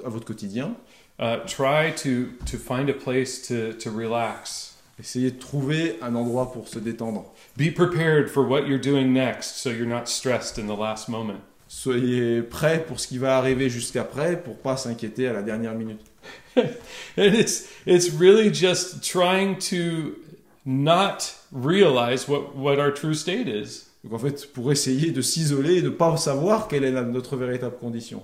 à 0.06 0.10
votre 0.10 0.26
quotidien. 0.26 0.76
Uh, 1.18 1.38
try 1.46 1.92
to 1.92 2.34
to 2.46 2.58
find 2.58 2.90
a 2.90 2.94
place 2.94 3.48
to 3.48 3.72
to 3.74 3.90
relax. 3.90 4.71
Essayez 5.02 5.32
de 5.32 5.40
trouver 5.40 5.98
un 6.04 6.14
endroit 6.14 6.54
pour 6.54 6.68
se 6.68 6.78
détendre. 6.78 7.26
Be 7.58 7.74
prepared 7.74 8.30
for 8.30 8.48
what 8.48 8.68
you're 8.68 8.80
doing 8.80 9.12
next, 9.12 9.58
so 9.58 9.72
you're 9.72 9.88
not 9.88 10.08
stressed 10.08 10.60
in 10.60 10.68
the 10.68 10.78
last 10.78 11.10
moment. 11.10 11.40
Soyez 11.68 12.44
prêts 12.44 12.86
pour 12.86 13.00
ce 13.00 13.08
qui 13.08 13.18
va 13.18 13.36
arriver 13.36 13.68
jusqu'après 13.68 14.40
pour 14.40 14.58
pas 14.58 14.78
s'inquiéter 14.78 15.28
à 15.28 15.34
la 15.34 15.42
dernière 15.42 15.74
minute. 15.74 16.02
And 16.56 17.34
it's 17.34 17.68
it's 17.88 18.12
really 18.12 18.52
just 18.54 19.02
trying 19.04 19.58
to 19.72 20.18
not 20.66 21.34
realize 21.52 22.28
what 22.28 22.56
what 22.56 22.78
our 22.78 22.92
true 22.92 23.16
state 23.16 23.48
is. 23.48 23.88
Donc 24.04 24.14
en 24.14 24.20
fait, 24.20 24.54
pour 24.54 24.72
essayer 24.72 25.12
de 25.12 25.22
s'isoler 25.22 25.78
et 25.78 25.82
de 25.82 25.90
ne 25.90 25.96
pas 25.96 26.16
savoir 26.18 26.68
quelle 26.68 26.84
est 26.84 26.92
notre 26.92 27.38
véritable 27.38 27.78
condition. 27.78 28.22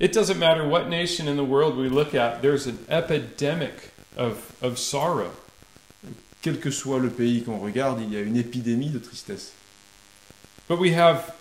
It 0.00 0.12
doesn't 0.12 0.38
matter 0.38 0.66
what 0.66 0.88
nation 0.88 1.28
in 1.28 1.36
the 1.36 1.48
world 1.48 1.76
we 1.76 1.88
look 1.88 2.14
at, 2.14 2.42
there's 2.42 2.66
an 2.66 2.78
epidemic 2.88 3.92
of, 4.16 4.56
of 4.60 4.76
sorrow. 4.76 5.30
Quel 6.42 6.58
que 6.58 6.70
soit 6.70 6.98
le 6.98 7.08
pays 7.08 7.44
qu'on 7.44 7.58
regarde, 7.58 8.00
il 8.02 8.12
y 8.12 8.16
a 8.16 8.20
une 8.20 8.36
épidémie 8.36 8.90
de 8.90 8.98
tristesse. 8.98 9.52
But 10.68 10.78
we 10.78 10.92
have 10.94 11.34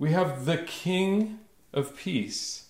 we 0.00 0.14
have 0.14 0.46
the 0.46 0.64
King 0.64 1.36
of 1.72 1.94
Peace 1.94 2.66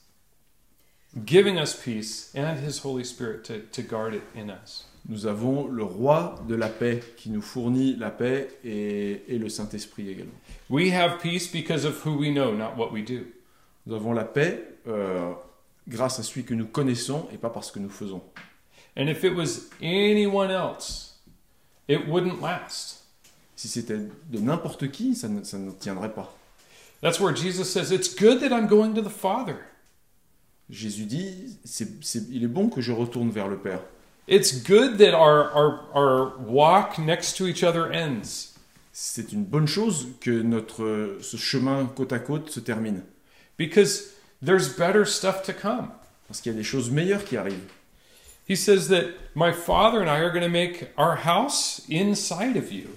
giving 1.25 1.59
us 1.59 1.75
peace 1.75 2.33
and 2.35 2.59
his 2.59 2.81
Holy 2.85 3.05
Spirit 3.05 3.45
to, 3.45 3.61
to 3.73 3.83
guard 3.83 4.15
it 4.15 4.23
in 4.35 4.51
us. 4.51 4.87
Nous 5.09 5.27
avons 5.27 5.69
le 5.69 5.85
roi 5.85 6.35
de 6.49 6.57
la 6.57 6.69
paix 6.69 7.01
qui 7.17 7.31
nous 7.31 7.41
fournit 7.41 7.95
la 7.97 8.11
paix 8.11 8.49
et, 8.65 9.23
et 9.29 9.39
le 9.39 9.49
Saint-Esprit 9.49 10.11
également. 10.11 10.35
We 10.69 10.93
have 10.93 11.21
peace 11.21 11.47
because 11.47 11.85
of 11.85 12.05
who 12.05 12.19
we 12.19 12.33
know, 12.33 12.55
not 12.55 12.77
what 12.77 12.91
we 12.93 13.05
do. 13.05 13.25
Nous 13.87 13.95
avons 13.95 14.13
la 14.13 14.25
paix 14.25 14.65
euh, 14.89 15.33
grâce 15.87 16.19
à 16.19 16.25
celui 16.25 16.45
que 16.45 16.55
nous 16.55 16.67
connaissons 16.67 17.29
et 17.33 17.39
pas 17.39 17.51
parce 17.51 17.71
que 17.71 17.79
nous 17.79 17.89
faisons. 17.89 18.21
And 18.97 19.09
if 19.09 19.23
it 19.23 19.35
was 19.35 19.69
anyone 19.81 20.51
else, 20.51 21.06
it 21.89 22.07
wouldn't 22.09 22.41
last. 22.41 23.05
Si 23.55 23.69
c'était 23.69 23.97
de 23.99 24.39
n'importe 24.39 24.91
qui, 24.91 25.15
ça 25.15 25.29
ne, 25.29 25.43
ça 25.43 25.57
ne 25.59 25.71
tiendrait 25.71 26.13
pas. 26.13 26.35
That's 27.03 27.21
where 27.21 27.35
Jesus 27.35 27.65
says, 27.65 27.91
It's 27.93 28.15
good 28.15 28.41
that 28.41 28.51
I'm 28.55 28.67
going 28.67 28.95
to 28.95 29.03
the 29.03 29.09
Father. 29.11 29.57
Jésus 30.69 31.05
dit, 31.05 31.57
c'est- 31.65 32.03
c'est- 32.03 32.27
il 32.31 32.43
est 32.45 32.49
bon 32.49 32.69
que 32.69 32.81
je 32.81 32.93
retourne 32.93 33.31
vers 33.31 33.49
le 33.49 33.57
Père. 33.57 33.81
It's 34.29 34.63
good 34.65 34.99
that 34.99 35.15
our, 35.15 35.53
our, 35.55 35.85
our 35.95 36.33
walk 36.49 36.99
next 36.99 37.37
to 37.39 37.47
each 37.47 37.63
other 37.63 37.91
ends. 37.93 38.53
C'est 38.93 39.33
une 39.33 39.45
bonne 39.45 39.69
chose 39.69 40.09
que 40.21 40.31
notre, 40.43 41.19
ce 41.21 41.37
chemin 41.37 41.87
côte 41.87 42.13
à 42.13 42.19
côte 42.19 42.51
se 42.51 42.61
termine. 42.61 43.03
because 43.59 44.11
there's 44.45 44.69
better 44.77 45.05
stuff 45.07 45.43
to 45.43 45.53
come. 45.53 45.89
Parce 46.29 46.41
qu'il 46.41 46.53
y 46.53 46.55
a 46.55 46.59
des 46.59 46.65
choses 46.65 46.91
meilleures 46.91 47.25
qui 47.25 47.37
arrivent. 47.37 47.69
He 48.47 48.55
says 48.57 48.89
that 48.89 49.15
my 49.35 49.51
father 49.53 50.01
and 50.01 50.09
I 50.09 50.19
are 50.21 50.31
going 50.31 50.43
to 50.45 50.49
make 50.49 50.89
our 50.97 51.17
house 51.17 51.81
inside 51.89 52.57
of 52.57 52.71
you. 52.71 52.89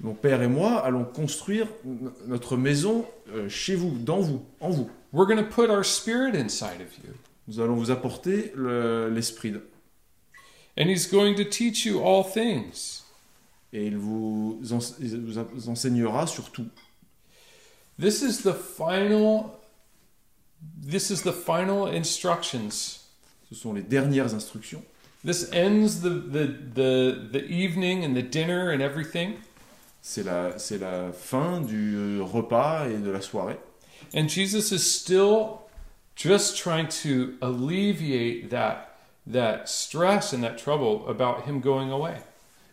Mon 0.00 0.14
Père 0.14 0.40
et 0.42 0.48
moi 0.48 0.78
allons 0.84 1.04
construire 1.04 1.66
notre 2.26 2.56
maison 2.56 3.06
euh, 3.32 3.48
chez 3.48 3.74
vous, 3.74 3.90
dans 3.98 4.20
vous, 4.20 4.44
en 4.60 4.70
vous. 4.70 4.90
We're 5.12 5.26
going 5.26 5.38
to 5.42 5.48
put 5.50 5.70
our 5.70 5.84
spirit 5.84 6.34
inside 6.36 6.80
of 6.80 6.92
you. 7.04 7.14
Nous 7.48 7.60
allons 7.60 7.74
vous 7.76 7.90
apporter 7.90 8.52
le- 8.54 9.08
l'Esprit. 9.10 9.50
de- 9.52 9.62
And 10.76 10.88
he's 10.88 11.06
going 11.06 11.34
to 11.36 11.44
teach 11.44 11.84
you 11.86 12.00
all 12.02 12.22
things. 12.24 13.02
et 13.72 13.86
il 13.86 13.96
vous, 13.96 14.60
ense- 14.72 14.94
il 15.00 15.20
vous 15.20 15.68
enseignera 15.68 16.26
sur 16.28 16.50
tout. 16.50 16.68
This 17.98 18.22
is 18.22 18.42
the 18.42 18.52
final 18.54 19.50
this 20.82 21.10
is 21.10 21.22
the 21.22 21.32
final 21.32 21.86
instructions. 21.88 23.03
Ce 23.54 23.60
sont 23.60 23.72
les 23.72 23.82
dernières 23.82 24.34
instructions. 24.34 24.82
This 25.24 25.48
ends 25.52 26.00
the 26.02 26.08
the 26.08 26.48
the, 26.74 27.30
the 27.32 27.44
evening 27.48 28.04
and 28.04 28.14
the 28.14 28.28
dinner 28.28 28.74
and 28.74 28.80
everything. 28.80 29.34
C'est 30.02 30.24
la, 30.24 30.58
c'est 30.58 30.78
la 30.78 31.12
fin 31.12 31.60
du 31.60 31.94
euh, 31.96 32.22
repas 32.22 32.88
et 32.88 32.98
de 32.98 33.10
la 33.10 33.20
soirée. 33.20 33.58
And 34.12 34.26
Jesus 34.28 34.74
is 34.74 34.80
still 34.80 35.60
just 36.16 36.56
trying 36.56 36.88
to 37.02 37.34
alleviate 37.40 38.50
that 38.50 38.88
that 39.32 39.66
stress 39.66 40.34
and 40.34 40.40
that 40.40 40.56
trouble 40.56 41.08
about 41.08 41.48
him 41.48 41.60
going 41.60 41.90
away. 41.92 42.16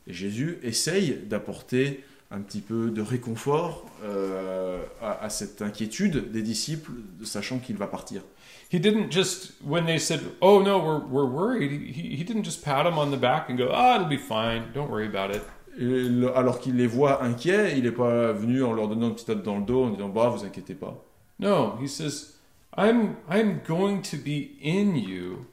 Et 0.08 0.14
Jésus 0.14 0.58
essaye 0.64 1.20
d'apporter 1.28 2.04
un 2.32 2.42
petit 2.42 2.62
peu 2.62 2.90
de 2.90 3.04
réconfort 3.04 3.86
euh, 4.04 4.82
à, 5.00 5.26
à 5.26 5.30
cette 5.30 5.62
inquiétude 5.62 6.32
des 6.32 6.42
disciples, 6.42 6.92
sachant 7.24 7.60
qu'il 7.60 7.78
va 7.78 7.86
partir. 7.86 8.24
He 8.72 8.80
didn't 8.80 9.10
just 9.12 9.52
when 9.62 9.86
they 9.86 10.00
said, 10.00 10.22
"Oh 10.42 10.62
no, 10.62 10.80
we're 10.80 11.00
we're 11.06 11.26
worried." 11.30 11.72
He 11.72 12.16
he 12.16 12.24
didn't 12.24 12.44
just 12.44 12.64
pat 12.64 12.86
him 12.86 12.98
on 12.98 13.12
the 13.12 13.18
back 13.18 13.50
and 13.50 13.58
go, 13.58 13.70
"Ah, 13.70 13.96
it'll 13.96 14.08
be 14.08 14.16
fine. 14.16 14.72
Don't 14.74 14.90
worry 14.90 15.06
about 15.08 15.36
it." 15.36 15.42
Et 15.78 16.08
le- 16.10 16.34
alors 16.38 16.60
qu'il 16.62 16.76
les 16.78 16.88
voit 16.88 17.22
inquiets, 17.22 17.78
il 17.78 17.84
n'est 17.84 17.92
pas 17.92 18.32
venu 18.32 18.64
en 18.64 18.72
leur 18.74 18.88
donnant 18.88 19.10
une 19.10 19.14
petite 19.16 19.28
tape 19.28 19.44
dans 19.44 19.58
le 19.58 19.66
dos 19.66 19.84
en 19.84 19.90
disant 19.90 20.08
Bah, 20.08 20.30
vous 20.30 20.46
inquiétez 20.46 20.76
pas. 20.76 21.04
No, 21.38 21.78
he 21.82 21.88
says, 21.88 22.36
"I'm 22.78 23.18
I'm 23.30 23.60
going 23.68 24.02
to 24.04 24.16
be 24.18 24.52
in 24.64 24.96
you. 24.96 25.48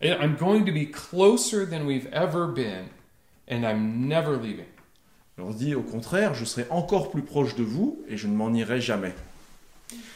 I'm 0.00 0.36
going 0.36 0.64
to 0.64 0.72
be 0.72 0.86
closer 0.86 1.66
than 1.66 1.84
we've 1.84 2.08
ever 2.12 2.46
been, 2.46 2.88
and 3.46 3.66
I'm 3.66 4.08
never 4.08 4.38
leaving." 4.38 4.68
Leur 5.36 5.52
dit 5.52 5.74
Au 5.74 5.82
contraire, 5.82 6.32
je 6.32 6.46
serai 6.46 6.66
encore 6.70 7.10
plus 7.10 7.22
proche 7.22 7.54
de 7.56 7.62
vous 7.62 8.00
et 8.08 8.16
je 8.16 8.26
ne 8.26 8.34
m'en 8.34 8.54
irai 8.54 8.80
jamais. 8.80 9.12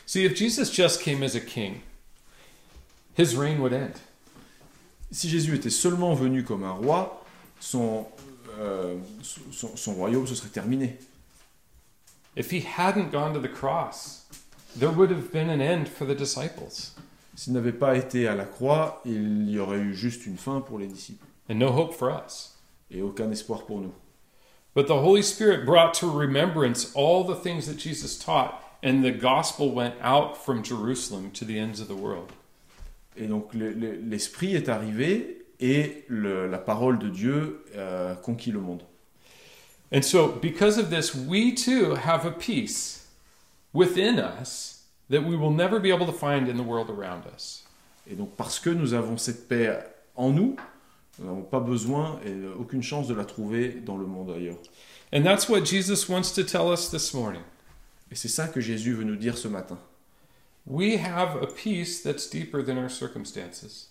See, 0.07 0.25
if 0.25 0.35
Jesus 0.35 0.71
just 0.73 1.03
came 1.03 1.23
as 1.23 1.35
a 1.37 1.41
king, 1.41 1.81
his 3.17 3.37
reign 3.37 3.61
would 3.61 3.73
end. 3.73 3.95
Si 5.11 5.29
Jésus 5.29 5.55
était 5.55 5.71
seulement 5.71 6.15
venu 6.15 6.43
comme 6.43 6.65
un 6.65 6.73
roi, 6.73 7.25
son, 7.61 8.07
euh, 8.59 8.97
son, 9.23 9.77
son 9.77 9.95
royaume 9.95 10.27
se 10.27 10.35
serait 10.35 10.49
terminé. 10.49 10.97
If 12.35 12.51
he 12.51 12.61
hadn't 12.61 13.11
gone 13.11 13.35
to 13.35 13.41
the 13.41 13.53
cross, 13.53 14.27
there 14.75 14.91
would 14.91 15.11
have 15.11 15.31
been 15.33 15.51
an 15.51 15.61
end 15.61 15.87
for 15.87 16.07
the 16.07 16.15
disciples 16.15 16.95
S'il 17.35 17.55
n'avait 17.55 17.73
pas 17.73 17.97
été 17.97 18.29
à 18.29 18.35
la 18.35 18.45
croix, 18.45 19.01
il 19.05 19.51
y 19.51 19.59
aurait 19.59 19.81
eu 19.81 19.95
juste 19.95 20.27
une 20.27 20.37
fin 20.37 20.61
pour 20.61 20.79
les 20.79 20.87
disciples 20.87 21.25
and 21.49 21.59
no 21.59 21.69
hope 21.69 21.95
for 21.95 22.11
us. 22.11 22.53
et 22.91 23.03
aucun 23.03 23.31
espoir 23.31 23.65
pour 23.65 23.81
nous. 23.81 23.95
But 24.75 24.87
the 24.87 25.03
Holy 25.03 25.23
Spirit 25.23 25.67
brought 25.67 25.95
to 25.95 26.11
remembrance 26.11 26.93
all 26.95 27.25
the 27.25 27.35
things 27.35 27.67
that 27.67 27.79
Jesus 27.79 28.19
taught, 28.19 28.63
and 28.83 29.03
the 29.03 29.13
gospel 29.13 29.71
went 29.73 29.95
out 30.01 30.37
from 30.43 30.63
Jerusalem 30.63 31.31
to 31.33 31.45
the 31.45 31.59
ends 31.59 31.81
of 31.81 31.89
the 31.89 31.97
world. 31.97 32.33
Et 33.17 33.27
donc 33.27 33.53
le- 33.55 33.73
le- 33.73 33.97
l'Esprit 33.97 34.55
est 34.55 34.69
arrivé 34.69 35.45
et 35.61 36.05
le- 36.09 36.49
la 36.49 36.59
parole 36.59 36.99
de 36.99 37.09
Dieu 37.09 37.65
a 37.77 38.15
conquis 38.17 38.51
le 38.53 38.61
monde. 38.61 38.83
And 39.95 40.03
so, 40.03 40.39
because 40.41 40.79
of 40.79 40.89
this, 40.89 41.15
we 41.15 41.55
too 41.55 41.95
have 41.95 42.25
a 42.27 42.31
peace 42.31 43.09
within 43.75 44.19
us 44.19 44.87
that 45.11 45.21
we 45.21 45.37
will 45.37 45.53
never 45.55 45.79
be 45.79 45.91
able 45.93 46.07
to 46.07 46.13
find 46.13 46.49
in 46.49 46.57
the 46.57 46.67
world 46.67 46.89
around 46.89 47.25
us. 47.35 47.65
Et 48.11 48.15
donc 48.17 48.31
parce 48.37 48.59
que 48.59 48.71
nous 48.71 48.95
avons 48.95 49.19
cette 49.19 49.49
paix 49.49 49.79
en 50.17 50.31
nous, 50.31 50.57
nous 51.19 51.27
n'avons 51.27 51.43
pas 51.43 51.61
besoin 51.61 52.19
et 52.25 52.33
aucune 52.59 52.83
chance 52.83 53.07
de 53.07 53.15
la 53.15 53.25
trouver 53.27 53.69
dans 53.85 53.99
le 53.99 54.07
monde 54.07 54.31
ailleurs. 54.31 54.57
And 55.13 55.23
that's 55.23 55.49
what 55.51 55.65
Jesus 55.67 56.09
wants 56.09 56.33
to 56.35 56.43
tell 56.43 56.73
us 56.73 56.89
this 56.91 57.13
morning. 57.13 57.43
Et 58.11 58.15
c'est 58.15 58.29
ça 58.29 58.49
que 58.49 58.61
Jésus 58.61 58.95
veut 58.95 59.05
nous 59.05 59.17
dire 59.17 59.37
ce 59.37 59.47
matin. 59.49 59.79
We 60.67 60.97
have 60.99 61.37
a 61.43 61.47
peace 61.47 62.03
that's 62.03 62.29
deeper 62.29 62.63
than 62.63 62.79
our 62.79 62.89
circumstances. 62.91 63.89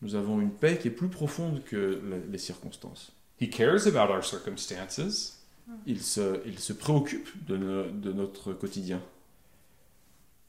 Nous 0.00 0.14
avons 0.14 0.40
une 0.40 0.50
paix 0.50 0.78
qui 0.78 0.88
est 0.88 0.90
plus 0.90 1.08
profonde 1.08 1.62
que 1.64 2.00
les 2.30 2.38
circonstances. 2.38 3.10
He 3.40 3.48
cares 3.50 3.86
about 3.86 4.10
our 4.10 4.22
circumstances, 4.24 5.38
Il 5.86 6.02
se, 6.02 6.40
il 6.46 6.58
se 6.58 6.72
préoccupe 6.74 7.28
de, 7.46 7.56
no- 7.56 7.88
de 7.90 8.12
notre 8.12 8.52
quotidien. 8.52 9.00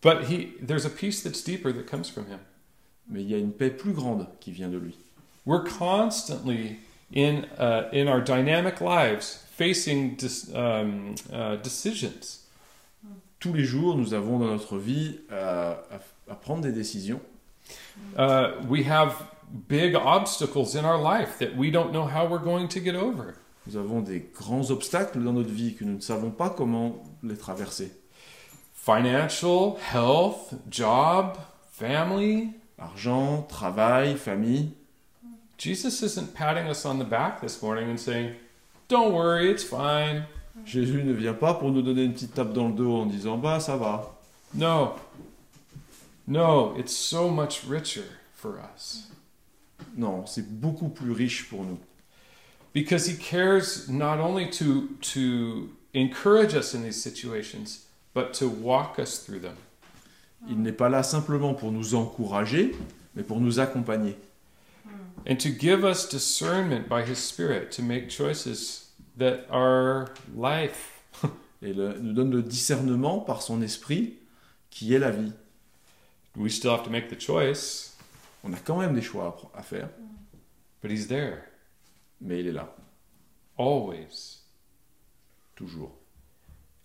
but 0.02 0.26
he, 0.26 0.54
there's 0.62 0.86
a 0.86 0.90
peace 0.90 1.24
that's 1.24 1.42
deeper 1.42 1.72
that 1.72 1.88
comes 1.88 2.10
from 2.10 2.28
him. 2.28 2.40
Mais 3.10 3.22
il 3.22 3.30
y 3.30 3.34
a 3.34 3.38
une 3.38 3.52
paix 3.54 3.70
plus 3.70 3.94
grande 3.94 4.28
qui 4.40 4.52
vient 4.52 4.70
de 4.70 4.78
lui. 4.78 4.96
We're 5.46 5.64
constantly 5.64 6.80
in 7.14 7.46
uh, 7.60 7.90
in 7.94 8.08
our 8.08 8.20
dynamic 8.22 8.82
lives 8.82 9.46
facing 9.56 10.16
dis- 10.18 10.50
um, 10.54 11.16
uh, 11.32 11.56
decisions. 11.58 12.45
Tous 13.46 13.54
les 13.54 13.64
jours, 13.64 13.96
nous 13.96 14.16
avons 14.16 14.39
dans 14.39 14.48
notre 14.48 14.76
vie 14.80 15.20
à, 15.32 15.70
à- 15.91 16.32
à 16.32 16.34
prendre 16.34 16.62
des 16.62 16.72
décisions. 16.72 17.22
Uh, 18.18 18.54
we 18.68 18.84
have 18.89 19.14
big 19.70 19.93
obstacles 19.96 20.76
in 20.76 20.84
our 20.84 20.98
life 21.00 21.38
that 21.38 21.56
we 21.56 21.70
don't 21.70 21.91
know 21.91 22.08
how 22.08 22.26
we're 22.28 22.43
going 22.43 22.68
to 22.68 22.80
get 22.80 22.96
over. 22.96 23.36
Nous 23.68 23.78
avons 23.78 24.02
des 24.02 24.26
grands 24.34 24.72
obstacles 24.72 25.20
dans 25.24 25.32
notre 25.34 25.52
vie 25.52 25.76
que 25.76 25.84
nous 25.86 25.93
ne 25.98 26.02
savons 26.02 26.32
pas 26.32 26.50
comment 26.50 27.04
les 27.22 27.38
traverser. 27.38 27.91
Financial, 28.74 29.76
health, 29.93 30.56
job, 30.72 31.38
family. 31.72 32.50
Argent, 32.80 33.43
travail, 33.48 34.16
famille. 34.18 34.72
Jesus 35.60 36.02
isn't 36.02 36.34
patting 36.34 36.68
us 36.68 36.84
on 36.84 36.98
the 36.98 37.06
back 37.08 37.41
this 37.41 37.62
morning 37.62 37.91
and 37.91 37.98
saying, 38.00 38.32
"Don't 38.89 39.14
worry, 39.14 39.52
it's 39.52 39.64
fine." 39.64 40.24
Jésus 40.64 41.03
ne 41.03 41.12
vient 41.12 41.34
pas 41.34 41.53
pour 41.53 41.72
nous 41.72 41.82
donner 41.82 42.03
une 42.03 42.14
petite 42.14 42.34
tape 42.34 42.53
dans 42.53 42.68
le 42.70 42.74
dos 42.74 42.95
en 42.95 43.06
disant 43.06 43.38
bah 43.38 43.60
ça 43.60 43.76
va. 43.76 44.16
No. 44.53 44.93
No, 46.28 46.76
it's 46.78 46.95
so 46.95 47.30
much 47.30 47.64
richer 47.70 48.06
for 48.36 48.53
us. 48.76 49.10
Non, 49.97 50.26
c'est 50.26 50.47
beaucoup 50.60 50.89
plus 50.89 51.12
riche 51.12 51.49
pour 51.49 51.64
nous. 51.64 51.78
because 52.74 53.06
he 53.08 53.16
cares 53.16 53.88
not 53.89 54.20
only 54.20 54.49
to 54.49 54.88
to 55.01 55.70
encourage 55.93 56.53
us 56.53 56.74
in 56.74 56.84
these 56.84 57.01
situations 57.01 57.86
but 58.14 58.34
to 58.34 58.49
walk 58.49 58.97
us 58.99 59.20
through 59.20 59.39
them 59.39 59.56
Il 60.49 60.62
n'est 60.62 60.76
pas 60.76 60.89
là 60.89 61.01
simplement 61.03 61.53
pour 61.56 61.72
nous 61.72 61.95
encourager, 61.95 62.76
mais 63.16 63.24
pour 63.24 63.39
nous 63.39 63.60
accompagner. 63.60 64.16
and 65.28 65.38
to 65.39 65.49
give 65.49 65.84
us 65.86 66.08
discernment 66.10 66.88
by 66.89 67.03
his 67.03 67.18
spirit 67.18 67.72
to 67.72 67.82
make 67.82 68.10
choices 68.10 68.85
that 69.18 69.45
are 69.49 70.07
life. 70.36 70.91
Et 71.61 71.74
le- 71.74 71.97
nous 71.99 72.13
donne 72.13 72.32
le 72.32 72.43
discernement 72.43 73.20
par 73.20 73.41
son 73.41 73.61
esprit 73.61 74.20
qui 74.70 74.93
est 74.93 74.99
la 74.99 75.11
vie. 75.11 75.32
we 76.36 76.51
still 76.53 76.72
have 76.72 76.84
to 76.84 76.89
make 76.89 77.07
the 77.07 77.20
choice. 77.20 77.95
On 78.43 78.51
a 78.53 78.57
quand 78.57 78.78
même 78.78 78.93
des 78.93 79.01
choix 79.01 79.38
à 79.55 79.59
à 79.59 79.63
faire, 79.63 79.89
but 80.82 80.91
he's 80.91 81.07
there. 81.07 81.43
Mais 82.22 82.41
il 82.41 82.47
est 82.47 82.51
là, 82.51 82.76
always. 83.57 84.41
Toujours. 85.55 85.91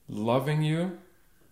loving 0.08 0.62
you 0.62 0.98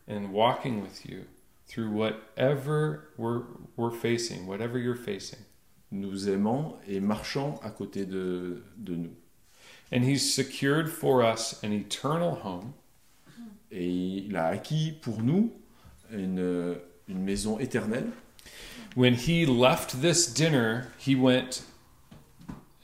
and 0.09 0.33
walking 0.33 0.83
with 0.83 1.05
you 1.05 1.25
through 1.67 1.91
whatever 1.91 3.11
we're, 3.19 3.43
we're 3.77 3.91
facing 3.91 4.47
whatever 4.47 4.79
you're 4.79 4.97
facing. 4.97 5.39
Nous 5.91 6.29
aimant 6.29 6.79
et 6.87 7.01
marchant 7.01 7.59
à 7.63 7.71
côté 7.71 8.07
de, 8.07 8.63
de 8.77 8.95
nous. 8.97 9.15
And 9.91 10.05
he's 10.05 10.35
secured 10.35 10.91
for 10.91 11.23
us 11.23 11.63
an 11.63 11.73
eternal 11.73 12.41
home 12.45 12.75
Et 13.71 14.25
il 14.27 14.37
a 14.37 14.47
acquis 14.47 14.93
pour 15.03 15.23
nous 15.23 15.53
une, 16.11 16.77
une 17.09 17.23
maison 17.23 17.59
éternelle. 17.59 18.11
When 18.97 19.15
he 19.15 19.45
left 19.45 20.01
this 20.01 20.27
dinner, 20.33 20.89
he 20.99 21.15
went 21.15 21.63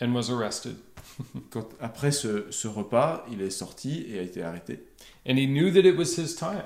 and 0.01 0.15
was 0.15 0.31
arrested. 0.31 0.77
Quand, 1.51 1.69
après 1.81 2.13
ce, 2.13 2.51
ce 2.51 2.69
repas, 2.69 3.25
il 3.31 3.41
est 3.41 3.51
sorti 3.51 4.05
et 4.09 4.19
a 4.19 4.23
été 4.23 4.43
arrêté. 4.43 4.81
And 5.27 5.39
he 5.39 5.47
knew 5.47 5.71
that 5.71 5.89
it 5.89 5.97
was 5.97 6.19
his 6.19 6.35
time. 6.37 6.65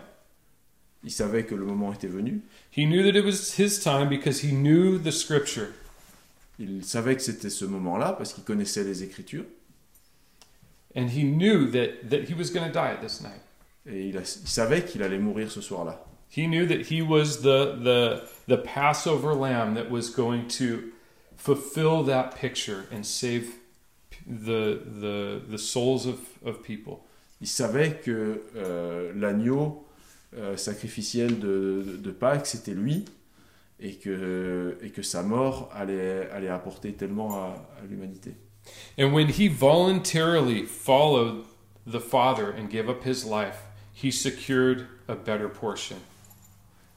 Il 1.04 1.12
savait 1.12 1.44
que 1.44 1.54
le 1.54 1.64
moment 1.64 1.92
était 1.92 2.08
venu. 2.08 2.42
He 2.76 2.84
knew 2.84 3.04
that 3.04 3.16
it 3.16 3.24
was 3.24 3.56
his 3.56 3.78
time 3.78 4.08
because 4.08 4.42
he 4.42 4.50
knew 4.50 4.98
the 4.98 5.12
scripture. 5.12 5.68
Il 6.58 6.84
savait 6.84 7.14
que 7.14 7.22
c'était 7.22 7.50
ce 7.50 7.64
moment-là 7.64 8.14
parce 8.14 8.32
qu'il 8.32 8.42
connaissait 8.42 8.82
les 8.82 9.04
Écritures. 9.04 9.44
And 10.96 11.10
he 11.10 11.22
knew 11.22 11.70
that, 11.70 12.08
that 12.10 12.28
he 12.28 12.34
was 12.34 12.50
going 12.50 12.66
to 12.66 12.72
die 12.72 12.96
this 13.00 13.20
night. 13.22 13.40
Et 13.86 14.08
il, 14.08 14.16
a- 14.16 14.20
il 14.20 14.48
savait 14.48 14.84
qu'il 14.84 15.02
allait 15.02 15.18
mourir 15.18 15.50
ce 15.50 15.60
soir-là. 15.60 16.04
He 16.30 16.46
knew 16.46 16.66
that 16.66 16.90
he 16.90 17.00
was 17.02 17.40
the, 17.42 17.74
the, 17.82 18.22
the 18.48 18.56
Passover 18.58 19.34
lamb 19.34 19.74
that 19.74 19.90
was 19.90 20.10
going 20.10 20.46
to 20.58 20.92
fulfill 21.36 22.02
that 22.04 22.34
picture 22.34 22.84
and 22.92 23.02
save 23.04 23.54
the, 24.26 24.80
the, 24.84 25.40
the 25.48 25.58
souls 25.58 26.06
of, 26.06 26.18
of 26.44 26.62
people. 26.62 27.00
Il 27.40 27.46
savait 27.46 28.00
que 28.04 28.42
euh, 28.56 29.12
l'agneau 29.14 29.86
euh, 30.36 30.56
sacrificiel 30.56 31.38
de, 31.38 31.82
de 32.02 32.10
Pâques, 32.10 32.46
c'était 32.46 32.74
lui, 32.74 33.04
et 33.80 33.94
que, 33.94 34.76
et 34.82 34.90
que 34.90 35.02
sa 35.02 35.22
mort 35.22 35.70
allait, 35.72 36.28
allait 36.32 36.48
apporter 36.48 36.92
tellement 36.92 37.36
à, 37.36 37.46
à 37.80 37.86
l'humanité. 37.88 38.34
And 38.98 39.12
when 39.12 39.28
he 39.28 39.48
voluntarily 39.48 40.64
followed 40.64 41.44
the 41.86 42.00
Father 42.00 42.50
and 42.50 42.68
gave 42.68 42.88
up 42.88 43.04
his 43.04 43.24
life, 43.24 43.62
he 43.94 44.10
secured 44.10 44.86
a 45.08 45.14
better 45.14 45.48
portion. 45.48 45.96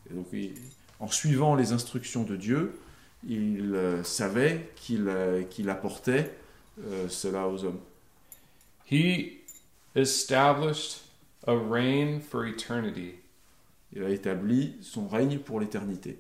Et 0.10 0.14
donc, 0.16 0.28
il- 0.34 0.54
en 1.00 1.08
suivant 1.08 1.56
les 1.56 1.72
instructions 1.72 2.24
de 2.24 2.36
Dieu, 2.36 2.80
il 3.28 3.74
euh, 3.76 4.04
savait 4.04 4.72
qu'il 4.76 5.08
euh, 5.08 5.44
qu'il 5.44 5.70
apportait 5.70 6.32
euh, 6.88 7.08
cela 7.10 7.48
aux 7.48 7.64
hommes. 7.64 7.80
He 8.86 9.40
established 9.96 11.02
a 11.48 11.56
reign 11.56 12.20
for 12.20 12.46
eternity, 12.46 13.16
Il 13.94 14.04
a 14.04 14.10
établi 14.10 14.76
son 14.82 15.08
règne 15.08 15.40
pour 15.40 15.60
l'éternité 15.60 16.18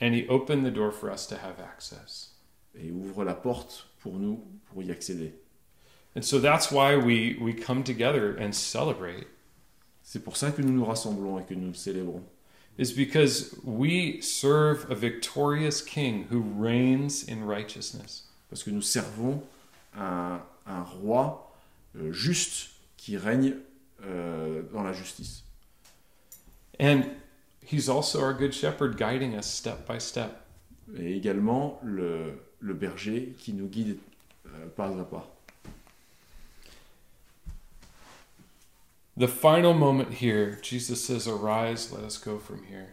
and 0.00 0.12
he 0.14 0.26
opened 0.28 0.64
the 0.64 0.70
door 0.70 0.92
for 0.92 1.10
us 1.10 1.26
to 1.26 1.34
have 1.36 1.58
access. 1.60 2.34
et 2.80 2.90
ouvre 2.92 3.24
la 3.24 3.34
porte 3.34 3.87
pour 4.00 4.18
nous 4.18 4.42
pour 4.66 4.82
y 4.82 4.90
accéder. 4.90 5.32
And 6.16 6.22
so 6.22 6.38
that's 6.38 6.70
why 6.70 6.96
we, 6.96 7.36
we 7.40 7.52
come 7.54 7.84
together 7.84 8.36
and 8.38 8.52
celebrate, 8.52 9.26
C'est 10.02 10.24
pour 10.24 10.36
ça 10.36 10.50
que 10.50 10.62
nous 10.62 10.72
nous 10.72 10.84
rassemblons 10.84 11.38
et 11.38 11.44
que 11.44 11.54
nous 11.54 11.74
célébrons. 11.74 12.22
is 12.78 12.92
because 12.92 13.54
we 13.64 14.22
serve 14.22 14.90
a 14.90 14.94
victorious 14.94 15.82
king 15.82 16.26
who 16.30 16.40
reigns 16.40 17.24
in 17.24 17.44
righteousness. 17.44 18.22
Parce 18.48 18.62
que 18.62 18.70
nous 18.70 18.82
servons 18.82 19.42
un, 19.94 20.40
un 20.66 20.82
roi 20.82 21.52
euh, 21.96 22.12
juste 22.12 22.70
qui 22.96 23.16
règne 23.16 23.56
euh, 24.04 24.62
dans 24.72 24.82
la 24.82 24.92
justice. 24.92 25.42
And 26.80 27.02
he's 27.60 27.88
also 27.88 28.20
our 28.20 28.32
good 28.32 28.54
shepherd, 28.54 28.96
guiding 28.96 29.34
us 29.34 29.46
step 29.46 29.86
by 29.86 29.98
step. 29.98 30.46
Et 30.96 31.16
également 31.16 31.80
le, 31.82 32.40
le 32.60 32.74
berger 32.74 33.34
qui 33.38 33.52
nous 33.52 33.68
guide 33.68 33.98
euh, 34.46 34.66
pas 34.76 34.88
à 34.98 35.04
pas. 35.04 35.34
The 39.18 39.26
final 39.26 39.74
moment 39.74 40.06
here, 40.12 40.58
Jesus 40.62 40.96
says, 40.96 41.26
Arise, 41.28 41.90
let 41.92 42.04
us 42.06 42.18
go 42.18 42.38
from 42.38 42.60
here. 42.70 42.86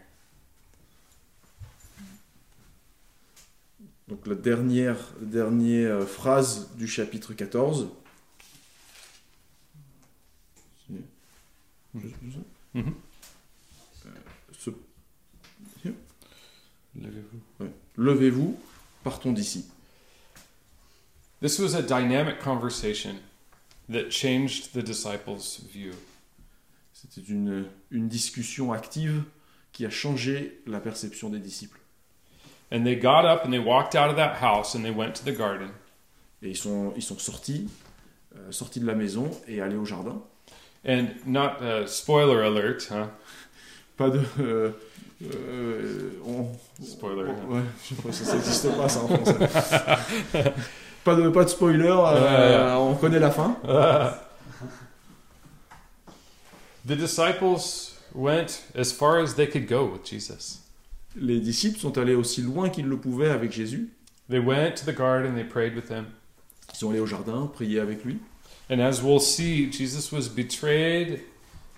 Donc 4.07 4.25
la 4.27 4.35
dernière, 4.35 4.97
dernière 5.21 5.95
euh, 5.97 6.05
phrase 6.05 6.69
du 6.75 6.87
chapitre 6.87 7.33
14. 7.33 7.89
Je- 10.89 10.95
je- 11.99 12.79
Mhm. 12.79 12.93
Euh, 14.05 14.09
ce- 14.59 14.69
Levez-vous. 16.95 17.39
ouais. 17.59 17.71
Levez-vous, 17.97 18.59
partons 19.05 19.31
d'ici. 19.31 19.65
This 21.39 21.59
was 21.59 21.75
a 21.75 21.83
dynamic 21.83 22.39
conversation 22.39 23.19
that 23.87 24.09
changed 24.09 24.73
the 24.73 24.81
disciples' 24.81 25.61
view. 25.71 25.93
C'était 26.91 27.21
une, 27.29 27.65
une 27.91 28.07
discussion 28.07 28.73
active 28.73 29.23
qui 29.71 29.85
a 29.85 29.91
changé 29.91 30.59
la 30.65 30.79
perception 30.79 31.29
des 31.29 31.39
disciples. 31.39 31.79
And 32.71 32.83
they 32.83 32.95
got 32.95 33.25
up 33.25 33.45
and 33.45 33.51
they 33.51 33.59
walked 33.59 33.95
out 33.95 34.09
of 34.09 34.15
that 34.15 34.37
house 34.41 34.73
and 34.73 34.83
they 34.83 34.91
went 34.91 35.13
to 35.17 35.23
the 35.23 35.37
garden. 35.37 35.69
Et 36.41 36.49
ils 36.49 36.57
sont, 36.57 36.91
ils 36.95 37.03
sont 37.03 37.19
sortis, 37.19 37.69
euh, 38.35 38.51
sortis 38.51 38.79
de 38.79 38.87
la 38.87 38.95
maison 38.95 39.29
et 39.47 39.61
allés 39.61 39.77
au 39.77 39.85
jardin. 39.85 40.19
And 40.83 41.09
not 41.27 41.61
uh, 41.61 41.85
spoiler 41.85 42.41
alert, 42.41 42.87
huh? 42.89 43.07
Pas 43.97 44.09
de. 44.09 44.23
euh, 44.39 44.71
euh, 45.23 46.11
on- 46.25 46.47
Spoiler. 46.83 47.31
on- 47.49 47.55
ouais, 47.55 47.61
je 47.83 47.95
sais 47.95 48.01
pas, 48.01 48.11
ça 48.11 48.33
n'existe 48.35 48.75
pas 48.77 48.89
ça 48.89 48.99
en 49.03 49.07
français. 49.07 50.53
pas, 51.03 51.15
de, 51.15 51.29
pas 51.29 51.43
de 51.45 51.49
spoiler, 51.49 51.87
euh, 51.87 52.75
on 52.77 52.95
connaît 52.95 53.19
la 53.19 53.31
fin. 53.31 53.57
The 56.87 56.95
disciples 56.95 57.93
went 58.13 58.61
as 58.75 58.91
far 58.91 59.17
as 59.19 59.33
they 59.33 59.47
could 59.47 59.67
go 59.67 59.85
with 59.91 60.05
Jesus. 60.05 60.59
Les 61.15 61.39
disciples 61.39 61.79
sont 61.79 61.97
allés 61.97 62.13
aussi 62.13 62.41
loin 62.41 62.69
qu'ils 62.69 62.85
le 62.87 62.97
pouvaient 62.97 63.31
avec 63.31 63.51
Jésus. 63.51 63.89
They 64.29 64.39
went 64.39 64.75
to 64.75 64.85
the 64.85 64.95
garden, 64.95 65.33
they 65.35 65.43
prayed 65.43 65.75
with 65.75 65.89
him. 65.89 66.05
Ils 66.73 66.77
sont 66.77 66.89
allés 66.91 66.99
au 66.99 67.05
jardin, 67.07 67.47
prier 67.53 67.79
avec 67.79 68.03
lui. 68.03 68.19
And 68.69 68.79
as 68.79 69.01
we'll 69.01 69.19
see, 69.19 69.71
Jesus 69.71 70.11
was 70.11 70.27
betrayed 70.29 71.21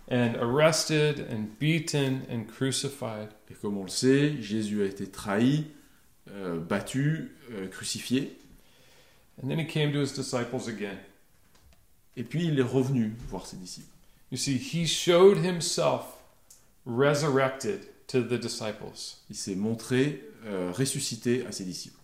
and 0.09 0.35
arrested 0.39 1.19
and 1.29 1.57
beaten 1.59 2.21
and 2.29 2.45
crucified. 2.47 3.29
Et 3.49 3.53
comme 3.53 3.77
on 3.77 3.83
le 3.83 3.89
sait, 3.89 4.41
Jésus 4.41 4.81
a 4.81 4.85
été 4.85 5.07
trahi, 5.07 5.65
euh, 6.31 6.59
battu, 6.59 7.35
euh, 7.51 7.67
crucifié. 7.67 8.37
And 9.41 9.49
then 9.49 9.59
he 9.59 9.67
came 9.67 9.91
to 9.91 10.01
his 10.01 10.13
disciples 10.13 10.67
again. 10.67 10.97
Et 12.15 12.23
puis 12.23 12.45
il 12.45 12.59
est 12.59 12.63
revenu 12.63 13.13
voir 13.29 13.45
ses 13.45 13.57
disciples. 13.57 13.87
You 14.31 14.37
see, 14.37 14.57
he 14.57 14.85
showed 14.85 15.37
himself 15.37 16.17
resurrected 16.85 17.87
to 18.07 18.21
the 18.21 18.39
disciples. 18.39 19.19
Il 19.29 19.35
s'est 19.35 19.55
montré 19.55 20.23
euh, 20.45 20.71
ressuscité 20.71 21.45
à 21.45 21.51
ses 21.51 21.63
disciples. 21.63 21.99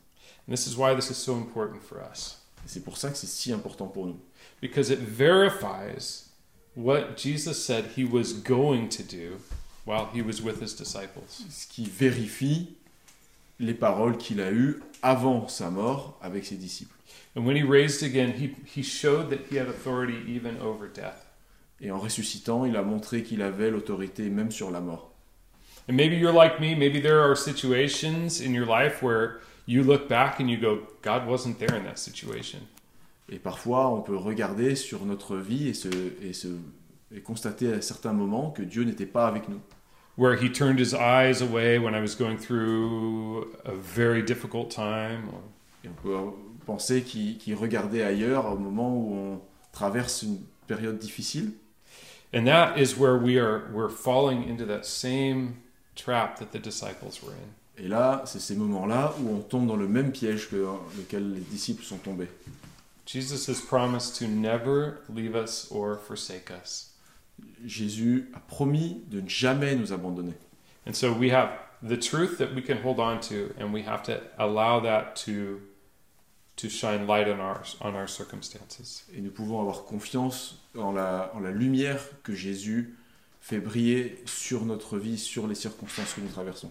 And 0.47 0.51
this 0.53 0.67
is 0.67 0.77
why 0.77 0.93
this 0.93 1.09
is 1.09 1.15
so 1.15 1.35
important 1.35 1.81
for 1.81 1.99
us. 1.99 2.41
Et 2.65 2.67
c'est 2.67 2.83
pour 2.83 2.97
ça 2.97 3.09
que 3.09 3.17
c'est 3.17 3.27
si 3.27 3.51
important 3.51 3.87
pour 3.87 4.05
nous. 4.05 4.19
Because 4.61 4.89
it 4.89 4.99
verifies 4.99 6.22
what 6.75 7.17
Jesus 7.17 7.63
said 7.63 7.85
he 7.95 8.03
was 8.03 8.33
going 8.33 8.89
to 8.89 9.03
do 9.03 9.37
while 9.85 10.07
he 10.13 10.21
was 10.21 10.41
with 10.41 10.59
his 10.59 10.73
disciples. 10.73 11.43
Ce 11.49 11.65
qui 11.67 11.85
vérifie 11.85 12.69
les 13.59 13.73
paroles 13.73 14.17
qu'il 14.17 14.41
a 14.41 14.51
eues 14.51 14.81
avant 15.01 15.49
sa 15.49 15.69
mort 15.69 16.17
avec 16.21 16.45
ses 16.45 16.55
disciples. 16.55 16.95
And 17.35 17.45
when 17.45 17.55
he 17.55 17.63
raised 17.63 18.03
again, 18.03 18.33
he, 18.33 18.55
he 18.65 18.83
showed 18.83 19.29
that 19.29 19.47
he 19.49 19.57
had 19.57 19.67
authority 19.67 20.21
even 20.27 20.59
over 20.59 20.87
death. 20.87 21.25
Et 21.81 21.91
en 21.91 21.99
ressuscitant, 21.99 22.65
il 22.65 22.77
a 22.77 22.83
montré 22.83 23.23
qu'il 23.23 23.41
avait 23.41 23.71
l'autorité 23.71 24.29
même 24.29 24.51
sur 24.51 24.71
la 24.71 24.79
mort. 24.79 25.11
And 25.87 25.97
maybe 25.97 26.15
you're 26.15 26.31
like 26.31 26.61
me, 26.61 26.75
maybe 26.75 27.01
there 27.01 27.19
are 27.19 27.35
situations 27.35 28.39
in 28.39 28.53
your 28.53 28.65
life 28.65 29.01
where 29.01 29.41
you 29.65 29.83
look 29.83 30.07
back 30.07 30.39
and 30.39 30.49
you 30.49 30.57
go, 30.57 30.87
God 31.01 31.27
wasn't 31.27 31.59
there 31.59 31.75
in 31.75 31.83
that 31.83 31.99
situation. 31.99 32.67
Et 33.33 33.39
parfois, 33.39 33.89
on 33.89 34.01
peut 34.01 34.15
regarder 34.15 34.75
sur 34.75 35.05
notre 35.05 35.37
vie 35.37 35.67
et, 35.67 35.73
se, 35.73 35.87
et, 36.21 36.33
se, 36.33 36.47
et 37.11 37.21
constater 37.21 37.73
à 37.73 37.81
certains 37.81 38.13
moments 38.13 38.51
que 38.51 38.61
Dieu 38.61 38.83
n'était 38.83 39.07
pas 39.07 39.25
avec 39.27 39.49
nous. 39.49 39.59
Where 40.17 40.35
he 40.39 40.51
turned 40.51 40.79
his 40.79 40.93
eyes 40.93 41.41
away 41.41 41.79
when 41.79 41.95
I 41.95 41.99
was 41.99 42.15
going 42.15 42.37
through 42.37 43.47
a 43.65 43.73
very 43.73 44.21
difficult 44.21 44.69
time. 44.69 45.27
or- 45.33 45.41
Et 45.83 45.89
on 45.89 45.93
peut 46.01 46.15
penser 46.67 47.01
qu'il 47.01 47.55
regardait 47.55 48.03
ailleurs 48.03 48.45
au 48.51 48.57
moment 48.57 48.95
où 48.95 49.13
on 49.15 49.41
traverse 49.71 50.21
une 50.21 50.37
période 50.67 50.99
difficile. 50.99 51.53
And 52.35 52.45
that 52.45 52.77
is 52.77 52.95
where 52.97 53.15
we 53.17 53.37
are 53.39 53.63
we're 53.73 53.89
falling 53.89 54.47
into 54.47 54.65
that 54.67 54.83
same 54.83 55.55
trap 55.95 56.37
that 56.39 56.51
the 56.57 56.61
disciples 56.61 57.21
were 57.23 57.33
in. 57.33 57.83
Et 57.83 57.87
là, 57.87 58.21
c'est 58.25 58.39
ces 58.39 58.55
moments-là 58.55 59.15
où 59.19 59.35
on 59.35 59.39
tombe 59.41 59.65
dans 59.67 59.75
le 59.75 59.87
même 59.87 60.11
piège 60.11 60.49
que 60.51 60.55
dans 60.63 60.79
lequel 60.97 61.33
les 61.33 61.41
disciples 61.41 61.83
sont 61.83 61.97
tombés. 61.97 62.29
Jesus 63.05 63.47
has 63.47 63.61
promised 63.61 64.15
to 64.17 64.27
never 64.27 65.01
leave 65.09 65.35
us 65.35 65.69
or 65.71 65.97
forsake 65.97 66.51
us. 66.51 66.91
Jésus 67.65 68.27
a 68.33 68.39
promis 68.39 69.01
de 69.09 69.21
ne 69.21 69.27
jamais 69.27 69.75
nous 69.75 69.91
abandonner. 69.91 70.35
And 70.85 70.93
so 70.95 71.11
we 71.11 71.29
have 71.29 71.59
the 71.81 71.97
truth 71.97 72.37
that 72.37 72.53
we 72.55 72.61
can 72.61 72.77
hold 72.77 72.99
on 72.99 73.19
to 73.21 73.53
and 73.57 73.73
we 73.73 73.81
have 73.83 74.03
to 74.03 74.21
allow 74.37 74.79
that 74.81 75.15
to 75.17 75.61
to 76.55 76.69
shine 76.69 77.07
light 77.07 77.27
on 77.27 77.39
our 77.39 77.63
on 77.81 77.95
our 77.95 78.07
circumstances. 78.07 79.05
Et 79.13 79.21
nous 79.21 79.31
pouvons 79.31 79.59
avoir 79.59 79.85
confiance 79.85 80.59
en 80.77 80.93
la, 80.93 81.31
en 81.33 81.39
la 81.39 81.51
lumière 81.51 81.99
que 82.23 82.33
Jésus 82.33 82.95
fait 83.41 83.59
briller 83.59 84.23
sur 84.25 84.63
notre 84.63 84.97
vie, 84.97 85.17
sur 85.17 85.47
les 85.47 85.55
circonstances 85.55 86.13
que 86.13 86.21
nous 86.21 86.29
traversons. 86.29 86.69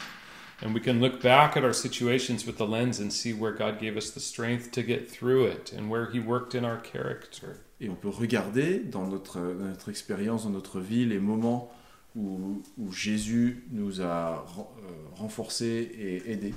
And 0.63 0.73
we 0.75 0.81
can 0.81 1.01
look 1.01 1.21
back 1.21 1.57
at 1.57 1.65
our 1.65 1.73
situations 1.73 2.47
with 2.47 2.57
the 2.57 2.67
lens 2.67 3.01
and 3.01 3.13
see 3.13 3.33
where 3.33 3.53
God 3.53 3.81
gave 3.81 3.97
us 3.97 4.11
the 4.11 4.21
strength 4.21 4.71
to 4.73 4.83
get 4.83 5.11
through 5.11 5.47
it 5.47 5.73
and 5.73 5.91
where 5.91 6.11
he 6.11 6.21
worked 6.21 6.55
in 6.55 6.65
our 6.65 6.79
character. 6.79 7.61
Et 7.81 7.89
on 7.89 7.97
peut 7.97 8.11
regarder 8.11 8.79
dans 8.79 9.09
notre, 9.09 9.41
dans 9.41 9.67
notre 9.69 9.89
expérience, 9.91 10.45
dans 10.45 10.51
notre 10.53 10.79
vie, 10.79 11.05
les 11.05 11.19
moments 11.19 11.73
où, 12.15 12.63
où 12.79 12.93
Jésus 12.93 13.65
nous 13.73 14.01
a 14.01 14.45
euh, 14.57 14.63
renforcés 15.17 15.91
et 15.99 16.31
aidés. 16.31 16.55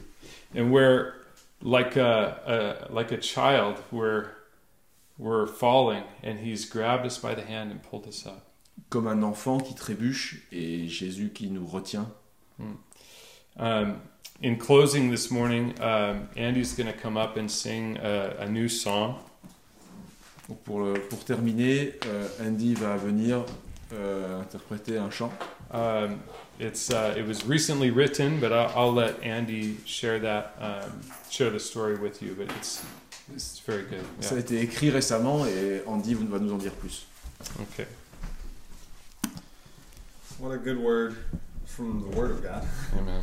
and 0.53 0.71
where 0.71 1.15
like 1.61 1.95
a, 1.97 2.87
a 2.89 2.93
like 2.93 3.11
a 3.11 3.17
child 3.17 3.77
we're 3.91 4.27
we're 5.17 5.47
falling 5.47 6.03
and 6.21 6.39
he's 6.39 6.65
grabbed 6.65 7.05
us 7.05 7.17
by 7.17 7.33
the 7.33 7.41
hand 7.41 7.71
and 7.71 7.81
pulled 7.81 8.05
us 8.07 8.25
up 8.27 8.43
Comme 8.89 9.07
un 9.07 9.23
enfant 9.23 9.59
qui 9.59 9.73
trébuche 9.73 10.45
et 10.51 10.87
Jésus 10.87 11.31
qui 11.33 11.49
nous 11.49 11.65
retient. 11.65 12.11
Um, 13.57 14.01
in 14.41 14.57
closing 14.57 15.09
this 15.11 15.31
morning 15.31 15.73
um, 15.81 16.27
andy's 16.35 16.73
going 16.73 16.91
to 16.91 16.97
come 16.97 17.17
up 17.17 17.37
and 17.37 17.49
sing 17.49 17.97
a, 17.97 18.35
a 18.39 18.47
new 18.49 18.67
song 18.67 19.19
pour, 20.65 20.83
le- 20.83 20.99
pour 20.99 21.19
terminer, 21.25 21.93
euh, 22.05 22.27
Andy 22.39 22.75
va 22.75 22.97
venir 22.97 23.45
euh, 23.93 24.41
interpréter 24.41 24.97
un 24.99 25.09
chant. 25.09 25.31
um, 25.71 26.19
it's 26.59 26.89
uh, 26.91 27.13
it 27.17 27.25
was 27.27 27.43
recently 27.45 27.89
written 27.91 28.39
but 28.39 28.51
I'll, 28.53 28.71
I'll 28.75 28.93
let 28.93 29.21
andy 29.23 29.77
share 29.85 30.19
that 30.19 30.55
um, 30.59 31.01
share 31.29 31.49
the 31.49 31.59
story 31.59 31.97
with 31.97 32.21
you 32.21 32.33
but 32.37 32.49
it's 32.57 32.83
it's 33.33 33.59
very 33.59 33.83
good 33.83 34.05
Ça 34.21 34.35
a 34.35 34.37
yeah. 34.37 34.39
été 34.43 34.61
écrit 34.61 34.89
récemment 34.91 35.45
et 35.47 35.81
Andy 35.87 36.13
va 36.13 36.37
nous 36.39 36.53
en 36.53 36.57
dire 36.57 36.71
plus. 36.73 37.05
okay 37.61 37.87
What 40.39 40.51
a 40.53 40.57
good 40.57 40.77
word 40.77 41.15
from 41.65 42.03
the 42.09 42.15
Word 42.15 42.31
of 42.31 42.43
God. 42.43 42.63
amen 42.97 43.21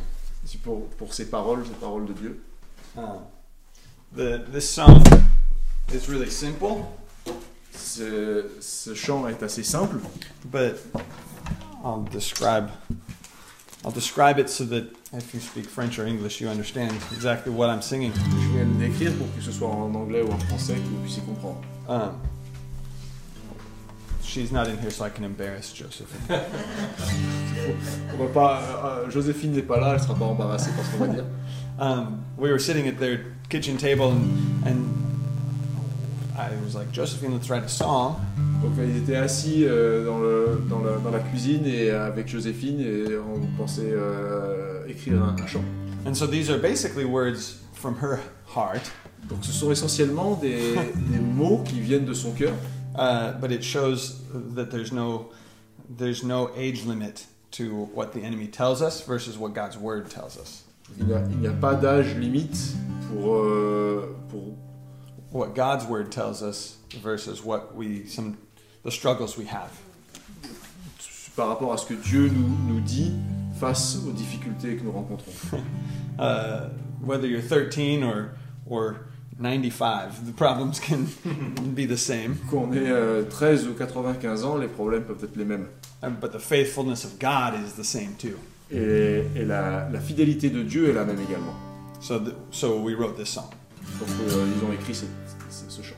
Pour, 0.63 0.87
pour 0.97 1.13
ces 1.13 1.29
paroles, 1.29 1.65
ces 1.65 1.73
paroles 1.73 2.05
de 2.05 2.13
Dieu. 2.13 2.43
Um, 2.95 3.25
the 4.15 4.45
this 4.51 4.69
song 4.69 5.01
is 5.91 6.07
really 6.07 6.29
simple, 6.29 6.85
Ce, 7.75 8.45
ce 8.59 8.93
chant 8.93 9.27
est 9.27 9.41
assez 9.41 9.63
simple, 9.63 9.97
but 10.45 10.75
I'll 11.83 12.05
describe 12.11 12.69
I'll 13.83 13.91
describe 13.91 14.39
it 14.39 14.49
so 14.49 14.63
that 14.65 14.85
if 15.11 15.33
you 15.33 15.39
speak 15.41 15.65
French 15.65 15.99
or 15.99 16.05
English, 16.05 16.39
you 16.39 16.47
understand 16.47 16.91
exactly 17.11 17.51
what 17.51 17.69
I'm 17.69 17.81
singing. 17.81 18.13
je 18.13 18.57
vais 18.57 18.65
le 18.65 18.87
décrire 18.87 19.13
pour 19.13 19.27
que 19.35 19.41
ce 19.41 19.51
soit 19.51 19.67
en 19.67 19.93
anglais 19.95 20.21
ou 20.21 20.31
en 20.31 20.39
français, 20.39 20.75
que 20.75 20.79
vous 20.79 21.01
puissiez 21.01 21.23
comprendre. 21.23 21.61
Um, 21.89 22.13
she's 24.33 24.51
not 24.51 24.67
in 24.67 24.77
here, 24.79 24.89
so 24.89 25.05
I 25.05 25.09
can 25.09 25.23
embarrass 25.23 25.71
Josephine. 25.71 26.19
On 28.13 28.17
va 28.17 28.27
pas, 28.33 28.61
euh, 28.61 29.05
euh, 29.05 29.09
Joséphine 29.11 29.51
n'est 29.53 29.61
pas 29.61 29.79
là, 29.79 29.93
elle 29.95 30.01
sera 30.01 30.15
pas 30.15 30.25
embarrassée 30.25 30.71
par 30.75 30.85
ce 30.85 30.91
qu'on 30.91 31.05
va 31.05 31.13
dire. 31.13 31.23
um, 31.79 32.23
we 32.37 32.49
were 32.51 32.59
sitting 32.59 32.87
at 32.87 32.97
their 32.99 33.19
kitchen 33.49 33.77
table, 33.77 34.07
and, 34.11 34.65
and 34.65 34.85
I 36.37 36.49
was 36.65 36.75
like, 36.75 36.91
Josephine, 36.91 37.33
let's 37.33 37.49
write 37.49 37.63
a 37.63 37.69
song. 37.69 38.15
Donc 38.61 38.71
ils 38.77 38.97
étaient 38.97 39.15
assis 39.15 39.65
euh, 39.65 40.05
dans, 40.05 40.19
le, 40.19 40.61
dans, 40.69 40.79
le- 40.79 40.99
dans 41.03 41.11
la 41.11 41.19
cuisine 41.19 41.65
et 41.65 41.89
euh, 41.91 42.07
avec 42.07 42.27
Joséphine 42.27 42.79
et 42.79 43.17
on 43.17 43.39
pensait 43.57 43.81
euh, 43.91 44.85
écrire 44.87 45.21
un, 45.21 45.35
un 45.41 45.47
chant. 45.47 45.63
And 46.07 46.13
so 46.15 46.25
these 46.27 46.49
are 46.49 46.57
basically 46.59 47.05
words 47.05 47.57
from 47.73 47.95
her 48.01 48.19
heart, 48.55 48.91
Donc 49.29 49.39
ce 49.43 49.51
sont 49.51 49.71
essentiellement 49.71 50.35
des, 50.41 50.73
des 51.09 51.19
mots 51.19 51.61
qui 51.65 51.79
viennent 51.81 52.05
de 52.05 52.13
son 52.13 52.31
cœur, 52.31 52.53
uh, 52.95 53.33
but 53.33 53.51
it 53.51 53.63
shows 53.63 54.21
that 54.55 54.71
there's 54.71 54.91
no 54.91 55.31
there's 55.89 56.23
no 56.23 56.51
age 56.55 56.85
limit 56.85 57.25
to 57.51 57.85
what 57.93 58.13
the 58.13 58.21
enemy 58.21 58.47
tells 58.47 58.81
us 58.81 59.01
versus 59.05 59.37
what 59.37 59.53
God's 59.53 59.77
word 59.77 60.09
tells 60.09 60.37
us. 60.37 60.63
il 60.97 61.05
n'y 61.05 61.47
a, 61.47 61.51
a 61.51 61.53
pas 61.53 61.75
d'âge 61.75 62.15
limite 62.15 62.75
pour, 63.09 63.35
euh, 63.35 64.15
pour 64.29 64.55
What 65.31 65.55
God's 65.55 65.85
word 65.85 66.11
tells 66.11 66.43
us 66.43 66.77
versus 67.01 67.43
what 67.43 67.73
we 67.75 68.05
some 68.07 68.37
the 68.83 68.91
struggles 68.91 69.35
we 69.35 69.45
have. 69.45 69.71
par 71.35 71.47
rapport 71.47 71.73
à 71.73 71.79
ce 71.79 71.87
que 71.87 71.95
Dieu 71.95 72.29
nous, 72.29 72.47
nous 72.67 72.79
dit 72.81 73.11
face 73.59 73.97
aux 74.07 74.11
difficultés 74.11 74.77
que 74.77 74.83
nous 74.83 74.91
rencontrons. 74.91 75.63
Uh, 76.19 76.69
whether 77.01 77.25
you're 77.25 77.41
13 77.41 78.03
or 78.03 78.35
or 78.67 79.07
95, 79.41 80.25
the 80.25 80.31
problems 80.33 80.79
can 80.79 81.05
be 81.75 81.85
the 81.87 81.97
same. 81.97 82.35
Qu'on 82.49 82.71
ait 82.73 82.89
euh, 82.91 83.23
13 83.23 83.67
ou 83.67 83.73
95 83.73 84.43
ans, 84.45 84.57
les 84.57 84.67
problèmes 84.67 85.03
peuvent 85.03 85.23
être 85.23 85.35
les 85.35 85.45
mêmes. 85.45 85.67
Uh, 86.03 86.09
But 86.09 86.31
the 86.31 86.39
faithfulness 86.39 87.05
of 87.05 87.17
God 87.19 87.53
is 87.65 87.73
the 87.77 87.83
same 87.85 88.15
too. 88.17 88.37
Et, 88.71 89.23
et 89.35 89.45
la, 89.45 89.89
la 89.89 89.99
fidélité 89.99 90.49
de 90.49 90.63
Dieu 90.63 90.89
est 90.89 90.93
la 90.93 91.05
même 91.05 91.19
également. 91.19 91.53
So, 92.01 92.19
th- 92.19 92.33
so 92.51 92.79
we 92.81 92.93
wrote 92.95 93.15
this 93.17 93.29
song. 93.29 93.49
Donc 93.99 94.09
euh, 94.21 94.45
ils 94.55 94.65
ont 94.65 94.73
écrit 94.73 94.93
ce, 94.95 95.05
ce- 95.49 95.69
ce 95.69 95.81
chant. 95.81 95.95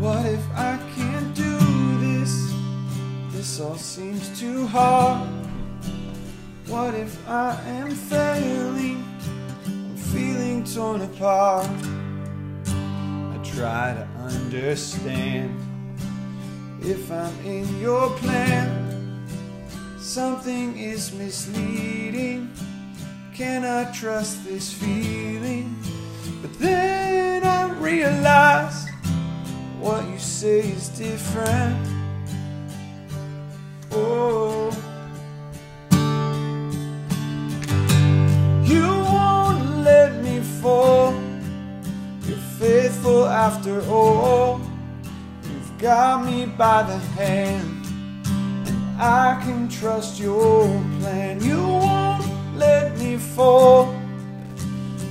What 0.00 0.24
if 0.26 0.40
I 0.56 0.78
can't 0.96 1.32
do 1.34 1.58
this? 2.00 2.52
This 3.34 3.60
all 3.60 3.76
seems 3.76 4.28
too 4.38 4.66
hard. 4.66 5.26
What 6.68 6.94
if 6.94 7.16
I 7.28 7.54
am 7.68 7.90
failing? 7.90 9.02
Feeling 10.12 10.62
torn 10.64 11.00
apart. 11.00 11.66
I 12.66 13.40
try 13.42 13.94
to 13.94 14.06
understand 14.20 15.58
if 16.82 17.10
I'm 17.10 17.34
in 17.46 17.80
your 17.80 18.10
plan. 18.18 19.26
Something 19.98 20.76
is 20.76 21.14
misleading. 21.14 22.50
Can 23.34 23.64
I 23.64 23.90
trust 23.92 24.44
this 24.44 24.70
feeling? 24.70 25.74
But 26.42 26.58
then 26.58 27.42
I 27.44 27.70
realize 27.78 28.86
what 29.80 30.06
you 30.10 30.18
say 30.18 30.58
is 30.60 30.88
different. 30.90 31.88
Oh, 33.92 34.61
got 45.82 46.24
me 46.24 46.46
by 46.46 46.84
the 46.84 46.96
hand, 46.96 47.84
and 48.68 49.00
I 49.00 49.40
can 49.42 49.68
trust 49.68 50.20
your 50.20 50.66
plan. 51.00 51.42
You 51.42 51.60
won't 51.60 52.24
let 52.56 52.96
me 52.98 53.16
fall. 53.16 53.92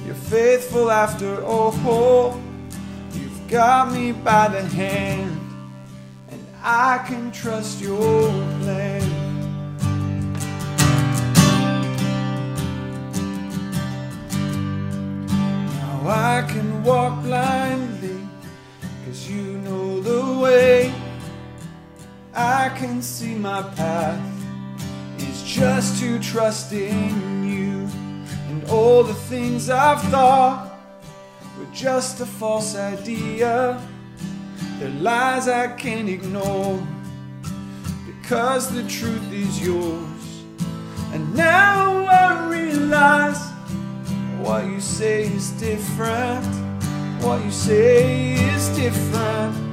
You're 0.06 0.16
faithful 0.16 0.90
after 0.90 1.44
all. 1.44 2.42
You've 3.14 3.48
got 3.50 3.92
me 3.92 4.14
by 4.14 4.48
the 4.48 4.62
hand, 4.62 5.38
and 6.30 6.48
I 6.64 7.04
can 7.06 7.32
trust 7.34 7.82
your 7.82 8.30
plan. 8.62 9.02
Now 15.78 16.08
I 16.08 16.46
can 16.48 16.82
walk 16.84 17.24
blindly, 17.24 18.01
way. 20.52 20.94
I 22.34 22.70
can 22.80 23.02
see 23.02 23.36
my 23.36 23.62
path 23.62 24.22
is 25.18 25.44
just 25.44 26.02
to 26.02 26.20
trust 26.20 26.74
in 26.74 27.14
you. 27.54 27.88
And 28.50 28.60
all 28.70 29.02
the 29.04 29.20
things 29.32 29.70
I've 29.70 30.02
thought 30.12 30.74
were 31.58 31.74
just 31.74 32.20
a 32.20 32.26
false 32.26 32.76
idea. 32.76 33.82
They're 34.78 34.98
lies 35.10 35.48
I 35.48 35.68
can't 35.84 36.10
ignore 36.10 36.86
because 38.06 38.74
the 38.74 38.84
truth 38.90 39.32
is 39.32 39.54
yours. 39.66 40.24
And 41.14 41.24
now 41.34 42.06
I 42.06 42.48
realize 42.58 43.42
what 44.44 44.66
you 44.66 44.82
say 44.82 45.24
is 45.24 45.52
different. 45.52 46.46
What 47.24 47.38
you 47.46 47.52
say 47.52 48.34
is 48.34 48.68
different. 48.76 49.71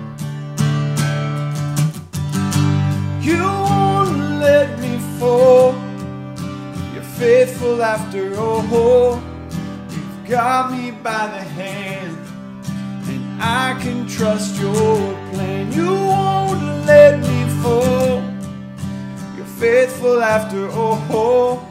You 3.29 3.45
won't 3.45 4.17
let 4.41 4.79
me 4.81 4.97
fall. 5.19 5.75
You're 6.95 7.11
faithful 7.21 7.83
after 7.83 8.35
all. 8.39 9.21
You've 9.91 10.29
got 10.31 10.73
me 10.73 10.93
by 10.93 11.27
the 11.37 11.45
hand, 11.61 12.17
and 13.11 13.43
I 13.43 13.79
can 13.83 14.07
trust 14.07 14.59
your 14.59 14.97
plan. 15.31 15.71
You 15.73 15.93
won't 15.93 16.63
let 16.87 17.21
me 17.21 17.41
fall. 17.63 18.23
You're 19.37 19.55
faithful 19.67 20.23
after 20.23 20.71
all. 20.71 21.69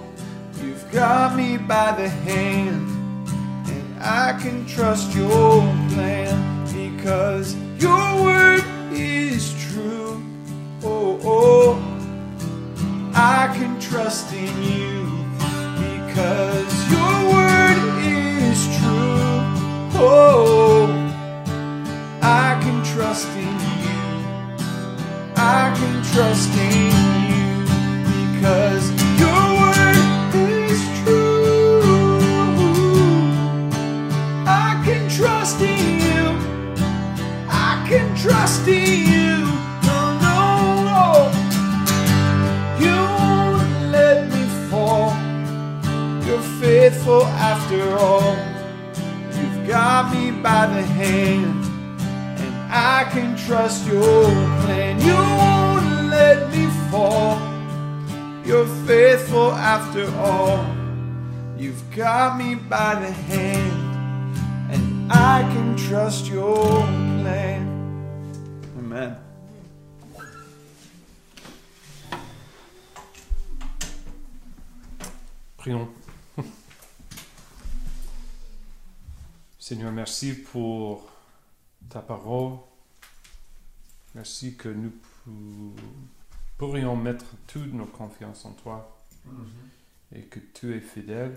You've 0.62 0.86
got 0.92 1.36
me 1.36 1.58
by 1.58 1.92
the 1.94 2.08
hand, 2.08 2.86
and 3.74 4.04
I 4.04 4.38
can 4.40 4.64
trust 4.68 5.16
your 5.16 5.62
plan 5.90 6.36
because 6.72 7.56
your 7.80 8.24
word. 8.24 8.77
Oh, 11.24 11.80
oh, 11.80 13.12
I 13.14 13.52
can 13.58 13.80
trust 13.80 14.34
in 14.34 14.62
you 14.62 15.08
because 15.80 16.92
your 16.92 17.16
word 17.34 17.82
is 18.06 18.66
true. 18.78 19.42
Oh, 20.00 20.88
I 22.22 22.60
can 22.62 22.84
trust 22.84 23.30
in 23.30 23.60
you. 23.84 24.04
I 25.36 25.74
can 25.78 26.04
trust 26.14 26.54
in 26.54 26.92
you 27.32 27.66
because 28.36 28.92
your 29.20 29.44
word 29.62 30.36
is 30.36 30.82
true. 31.04 31.82
I 34.46 34.82
can 34.86 35.10
trust 35.10 35.62
in 35.62 36.00
you. 36.00 36.78
I 37.50 37.86
can 37.90 38.16
trust 38.16 38.68
in 38.68 39.02
you. 39.02 39.07
Faithful 46.90 47.24
after 47.26 47.98
all. 47.98 48.34
You've 49.38 49.68
got 49.68 50.14
me 50.14 50.32
by 50.32 50.68
the 50.68 50.82
hand, 50.82 51.66
and 52.40 52.56
I 52.72 53.10
can 53.12 53.36
trust 53.36 53.86
your 53.88 54.24
plan. 54.62 54.94
You 55.02 55.18
won't 55.42 56.10
let 56.10 56.50
me 56.54 56.68
fall. 56.90 57.36
You're 58.46 58.72
faithful 58.88 59.52
after 59.52 60.06
all. 60.16 60.66
You've 61.58 61.84
got 61.94 62.38
me 62.38 62.56
by 62.56 62.96
the 62.96 63.12
hand, 63.12 64.38
and 64.72 65.12
I 65.12 65.42
can 65.54 65.76
trust 65.76 66.28
your 66.28 66.56
plan. 67.20 67.68
Amen. 68.80 69.18
Prions. 75.58 76.07
Seigneur, 79.68 79.92
merci 79.92 80.34
pour 80.34 81.12
ta 81.90 82.00
parole. 82.00 82.58
Merci 84.16 84.56
que 84.56 84.70
nous 84.70 84.94
pourrions 86.58 86.96
mettre 86.96 87.26
toute 87.48 87.74
nos 87.74 87.86
confiances 87.86 88.46
en 88.46 88.54
toi 88.54 88.98
mm-hmm. 89.28 90.18
et 90.18 90.22
que 90.22 90.40
tu 90.54 90.74
es 90.74 90.80
fidèle. 90.80 91.36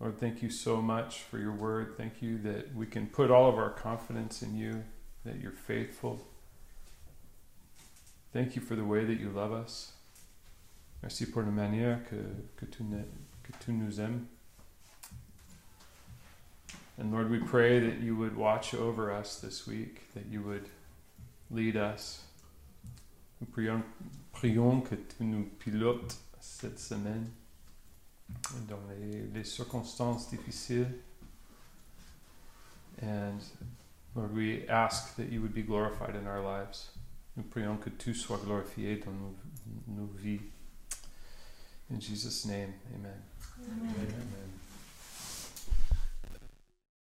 Lord, 0.00 0.18
thank 0.18 0.42
you 0.42 0.50
so 0.50 0.82
much 0.82 1.20
for 1.30 1.38
your 1.38 1.52
word. 1.52 1.96
Thank 1.96 2.20
you 2.20 2.38
that 2.38 2.74
we 2.74 2.86
can 2.86 3.06
put 3.06 3.30
all 3.30 3.48
of 3.48 3.56
our 3.56 3.70
confidence 3.70 4.42
in 4.42 4.56
you, 4.56 4.82
that 5.24 5.36
you're 5.40 5.52
faithful. 5.52 6.18
Thank 8.32 8.56
you 8.56 8.62
for 8.62 8.74
the 8.74 8.84
way 8.84 9.04
that 9.04 9.20
you 9.20 9.30
love 9.30 9.52
us. 9.52 9.92
Merci 11.02 11.26
pour 11.26 11.44
la 11.44 11.52
manière 11.52 12.00
que, 12.10 12.16
que, 12.56 12.66
tu, 12.66 12.82
que 13.44 13.52
tu 13.64 13.70
nous 13.70 14.00
aimes. 14.00 14.26
And 17.00 17.12
Lord, 17.12 17.30
we 17.30 17.38
pray 17.38 17.78
that 17.80 18.00
you 18.00 18.14
would 18.14 18.36
watch 18.36 18.74
over 18.74 19.10
us 19.10 19.40
this 19.40 19.66
week, 19.66 20.12
that 20.12 20.26
you 20.26 20.42
would 20.42 20.68
lead 21.50 21.74
us. 21.74 22.24
Nous 23.40 23.48
prions, 23.50 23.82
prions 24.34 24.86
que 24.86 24.96
tu 24.96 25.24
nous 25.24 25.48
pilotes 25.58 26.18
cette 26.40 26.78
semaine 26.78 27.32
dans 28.68 28.78
les, 28.90 29.22
les 29.32 29.44
circonstances 29.44 30.30
difficiles. 30.30 30.88
And 33.00 33.40
Lord, 34.14 34.36
we 34.36 34.68
ask 34.68 35.16
that 35.16 35.32
you 35.32 35.40
would 35.40 35.54
be 35.54 35.62
glorified 35.62 36.14
in 36.14 36.26
our 36.26 36.42
lives. 36.42 36.90
Nous 37.34 37.44
prions 37.44 37.78
que 37.80 37.88
tu 37.88 38.12
sois 38.12 38.36
glorifié 38.44 39.02
dans 39.02 39.12
nos, 39.12 39.34
nos 39.88 40.10
vies. 40.22 40.40
In 41.88 41.98
Jesus' 41.98 42.44
name, 42.44 42.74
amen. 42.94 43.22
Amen. 43.58 44.59